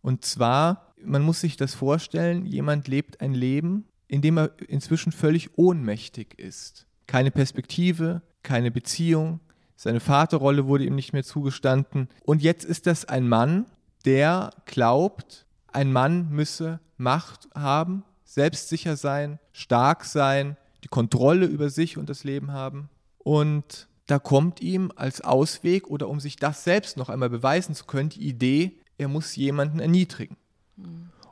Und 0.00 0.24
zwar, 0.24 0.94
man 1.02 1.22
muss 1.22 1.40
sich 1.40 1.56
das 1.56 1.74
vorstellen, 1.74 2.46
jemand 2.46 2.88
lebt 2.88 3.20
ein 3.20 3.34
Leben, 3.34 3.86
in 4.08 4.20
dem 4.20 4.38
er 4.38 4.50
inzwischen 4.68 5.12
völlig 5.12 5.56
ohnmächtig 5.56 6.38
ist. 6.38 6.86
Keine 7.06 7.30
Perspektive, 7.30 8.22
keine 8.42 8.70
Beziehung, 8.70 9.40
seine 9.76 10.00
Vaterrolle 10.00 10.66
wurde 10.66 10.84
ihm 10.84 10.94
nicht 10.94 11.12
mehr 11.12 11.24
zugestanden. 11.24 12.08
Und 12.24 12.42
jetzt 12.42 12.64
ist 12.64 12.86
das 12.86 13.04
ein 13.04 13.28
Mann, 13.28 13.66
der 14.04 14.50
glaubt, 14.64 15.46
ein 15.72 15.92
Mann 15.92 16.30
müsse 16.30 16.80
Macht 17.02 17.48
haben, 17.54 18.04
selbstsicher 18.24 18.96
sein, 18.96 19.38
stark 19.52 20.04
sein, 20.04 20.56
die 20.84 20.88
Kontrolle 20.88 21.46
über 21.46 21.68
sich 21.68 21.98
und 21.98 22.08
das 22.08 22.24
Leben 22.24 22.52
haben. 22.52 22.88
Und 23.18 23.88
da 24.06 24.18
kommt 24.18 24.60
ihm 24.60 24.92
als 24.96 25.20
Ausweg 25.20 25.88
oder 25.88 26.08
um 26.08 26.20
sich 26.20 26.36
das 26.36 26.64
selbst 26.64 26.96
noch 26.96 27.08
einmal 27.08 27.30
beweisen 27.30 27.74
zu 27.74 27.84
können, 27.84 28.08
die 28.08 28.26
Idee, 28.26 28.78
er 28.98 29.08
muss 29.08 29.36
jemanden 29.36 29.80
erniedrigen. 29.80 30.36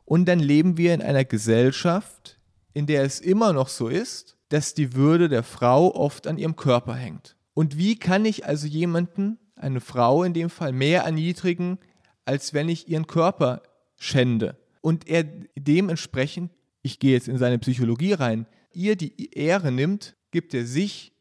Und 0.05 0.27
dann 0.27 0.39
leben 0.39 0.77
wir 0.77 0.95
in 0.95 1.03
einer 1.03 1.25
Gesellschaft, 1.25 2.39
in 2.73 2.87
der 2.87 3.03
es 3.05 3.21
immer 3.21 3.53
noch 3.53 3.69
so 3.69 3.89
ist, 3.89 4.37
dass 4.49 4.75
die 4.75 4.95
Würde 4.95 5.29
der 5.29 5.43
Frau 5.43 5.95
oft 5.95 6.27
an 6.27 6.39
ihrem 6.39 6.57
Körper 6.57 6.95
hängt. 6.95 7.37
Und 7.55 7.77
wie 7.77 7.99
kann 7.99 8.25
ich 8.25 8.47
also 8.47 8.67
jemanden, 8.67 9.39
eine 9.57 9.81
Frau 9.81 10.25
in 10.25 10.33
dem 10.33 10.51
Fall, 10.51 10.73
mehr 10.73 11.03
erniedrigen, 11.03 11.79
als 12.25 12.55
wenn 12.55 12.69
ich 12.69 12.89
ihren 12.89 13.07
Körper 13.07 13.63
schände? 13.97 14.57
Und 14.81 15.09
er 15.09 15.25
dementsprechend, 15.57 16.51
ich 16.83 16.99
gehe 16.99 17.13
jetzt 17.13 17.29
in 17.29 17.39
seine 17.39 17.59
Psychologie 17.59 18.13
rein, 18.13 18.47
ihr 18.73 18.97
die 18.97 19.33
Ehre 19.35 19.73
nimmt, 19.73 20.17
gibt 20.31 20.55
er 20.55 20.65
sich 20.65 21.13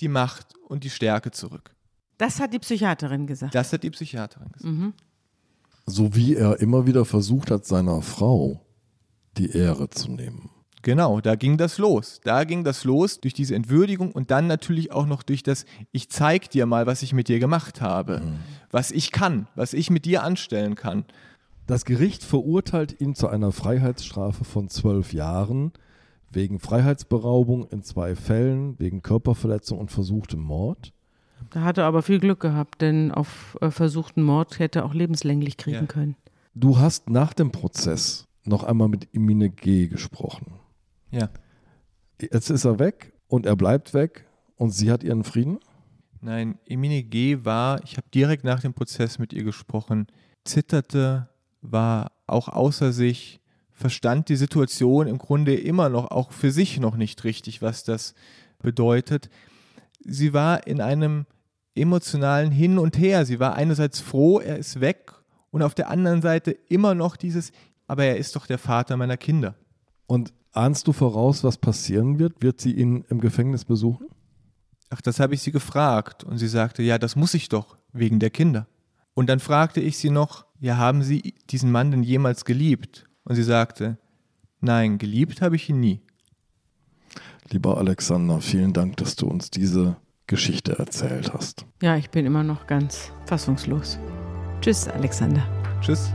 die 0.00 0.08
Macht 0.08 0.54
und 0.68 0.84
die 0.84 0.90
Stärke 0.90 1.30
zurück. 1.30 1.74
Das 2.18 2.40
hat 2.40 2.52
die 2.52 2.58
Psychiaterin 2.58 3.26
gesagt. 3.26 3.54
Das 3.54 3.72
hat 3.72 3.82
die 3.82 3.90
Psychiaterin 3.90 4.52
gesagt. 4.52 4.72
Mhm. 4.72 4.92
So 5.86 6.14
wie 6.14 6.34
er 6.34 6.60
immer 6.60 6.86
wieder 6.86 7.04
versucht 7.04 7.50
hat, 7.50 7.64
seiner 7.64 8.02
Frau 8.02 8.66
die 9.36 9.50
Ehre 9.50 9.88
zu 9.88 10.10
nehmen. 10.10 10.50
Genau, 10.82 11.20
da 11.20 11.34
ging 11.34 11.56
das 11.56 11.78
los. 11.78 12.20
Da 12.22 12.44
ging 12.44 12.64
das 12.64 12.84
los 12.84 13.20
durch 13.20 13.34
diese 13.34 13.54
Entwürdigung 13.54 14.12
und 14.12 14.30
dann 14.30 14.46
natürlich 14.46 14.92
auch 14.92 15.06
noch 15.06 15.22
durch 15.22 15.42
das, 15.42 15.64
ich 15.92 16.08
zeig 16.08 16.50
dir 16.50 16.66
mal, 16.66 16.86
was 16.86 17.02
ich 17.02 17.12
mit 17.12 17.28
dir 17.28 17.38
gemacht 17.38 17.80
habe, 17.80 18.20
mhm. 18.20 18.38
was 18.70 18.90
ich 18.90 19.10
kann, 19.12 19.48
was 19.54 19.72
ich 19.72 19.90
mit 19.90 20.04
dir 20.04 20.22
anstellen 20.22 20.74
kann. 20.74 21.04
Das 21.68 21.84
Gericht 21.84 22.24
verurteilt 22.24 22.98
ihn 22.98 23.14
zu 23.14 23.28
einer 23.28 23.52
Freiheitsstrafe 23.52 24.44
von 24.44 24.70
zwölf 24.70 25.12
Jahren 25.12 25.72
wegen 26.30 26.60
Freiheitsberaubung 26.60 27.68
in 27.68 27.82
zwei 27.82 28.16
Fällen, 28.16 28.78
wegen 28.78 29.02
Körperverletzung 29.02 29.78
und 29.78 29.90
versuchtem 29.92 30.40
Mord. 30.40 30.94
Da 31.50 31.64
hat 31.64 31.76
er 31.76 31.84
aber 31.84 32.00
viel 32.00 32.20
Glück 32.20 32.40
gehabt, 32.40 32.80
denn 32.80 33.12
auf 33.12 33.58
äh, 33.60 33.70
versuchten 33.70 34.22
Mord 34.22 34.58
hätte 34.58 34.78
er 34.78 34.86
auch 34.86 34.94
lebenslänglich 34.94 35.58
kriegen 35.58 35.76
ja. 35.76 35.86
können. 35.86 36.16
Du 36.54 36.78
hast 36.78 37.10
nach 37.10 37.34
dem 37.34 37.52
Prozess 37.52 38.26
noch 38.44 38.64
einmal 38.64 38.88
mit 38.88 39.06
Emine 39.12 39.50
G. 39.50 39.88
gesprochen. 39.88 40.54
Ja. 41.10 41.28
Jetzt 42.18 42.48
ist 42.48 42.64
er 42.64 42.78
weg 42.78 43.12
und 43.26 43.44
er 43.44 43.56
bleibt 43.56 43.92
weg 43.92 44.26
und 44.56 44.70
sie 44.70 44.90
hat 44.90 45.04
ihren 45.04 45.22
Frieden? 45.22 45.58
Nein, 46.22 46.58
Emine 46.64 47.02
G. 47.02 47.44
war, 47.44 47.84
ich 47.84 47.98
habe 47.98 48.08
direkt 48.14 48.44
nach 48.44 48.60
dem 48.60 48.72
Prozess 48.72 49.18
mit 49.18 49.34
ihr 49.34 49.44
gesprochen, 49.44 50.06
zitterte, 50.44 51.28
war 51.60 52.12
auch 52.26 52.48
außer 52.48 52.92
sich, 52.92 53.40
verstand 53.72 54.28
die 54.28 54.36
Situation 54.36 55.06
im 55.06 55.18
Grunde 55.18 55.54
immer 55.54 55.88
noch, 55.88 56.10
auch 56.10 56.32
für 56.32 56.50
sich 56.50 56.80
noch 56.80 56.96
nicht 56.96 57.24
richtig, 57.24 57.62
was 57.62 57.84
das 57.84 58.14
bedeutet. 58.60 59.30
Sie 60.00 60.32
war 60.32 60.66
in 60.66 60.80
einem 60.80 61.26
emotionalen 61.74 62.50
Hin 62.50 62.78
und 62.78 62.98
Her. 62.98 63.24
Sie 63.24 63.38
war 63.40 63.54
einerseits 63.54 64.00
froh, 64.00 64.40
er 64.40 64.58
ist 64.58 64.80
weg 64.80 65.12
und 65.50 65.62
auf 65.62 65.74
der 65.74 65.90
anderen 65.90 66.22
Seite 66.22 66.50
immer 66.50 66.94
noch 66.94 67.16
dieses, 67.16 67.52
aber 67.86 68.04
er 68.04 68.16
ist 68.16 68.36
doch 68.36 68.46
der 68.46 68.58
Vater 68.58 68.96
meiner 68.96 69.16
Kinder. 69.16 69.54
Und 70.06 70.32
ahnst 70.52 70.86
du 70.88 70.92
voraus, 70.92 71.44
was 71.44 71.58
passieren 71.58 72.18
wird? 72.18 72.42
Wird 72.42 72.60
sie 72.60 72.72
ihn 72.72 73.04
im 73.08 73.20
Gefängnis 73.20 73.64
besuchen? 73.64 74.08
Ach, 74.90 75.00
das 75.00 75.20
habe 75.20 75.34
ich 75.34 75.42
sie 75.42 75.52
gefragt 75.52 76.24
und 76.24 76.38
sie 76.38 76.48
sagte, 76.48 76.82
ja, 76.82 76.98
das 76.98 77.14
muss 77.14 77.34
ich 77.34 77.48
doch, 77.48 77.76
wegen 77.92 78.18
der 78.18 78.30
Kinder. 78.30 78.66
Und 79.18 79.26
dann 79.26 79.40
fragte 79.40 79.80
ich 79.80 79.98
sie 79.98 80.10
noch, 80.10 80.46
ja, 80.60 80.76
haben 80.76 81.02
Sie 81.02 81.34
diesen 81.50 81.72
Mann 81.72 81.90
denn 81.90 82.04
jemals 82.04 82.44
geliebt? 82.44 83.04
Und 83.24 83.34
sie 83.34 83.42
sagte, 83.42 83.98
nein, 84.60 84.96
geliebt 84.96 85.42
habe 85.42 85.56
ich 85.56 85.68
ihn 85.68 85.80
nie. 85.80 86.00
Lieber 87.50 87.78
Alexander, 87.78 88.40
vielen 88.40 88.72
Dank, 88.72 88.96
dass 88.98 89.16
du 89.16 89.26
uns 89.26 89.50
diese 89.50 89.96
Geschichte 90.28 90.78
erzählt 90.78 91.34
hast. 91.34 91.66
Ja, 91.82 91.96
ich 91.96 92.10
bin 92.10 92.26
immer 92.26 92.44
noch 92.44 92.68
ganz 92.68 93.10
fassungslos. 93.26 93.98
Tschüss, 94.60 94.86
Alexander. 94.86 95.42
Tschüss. 95.80 96.12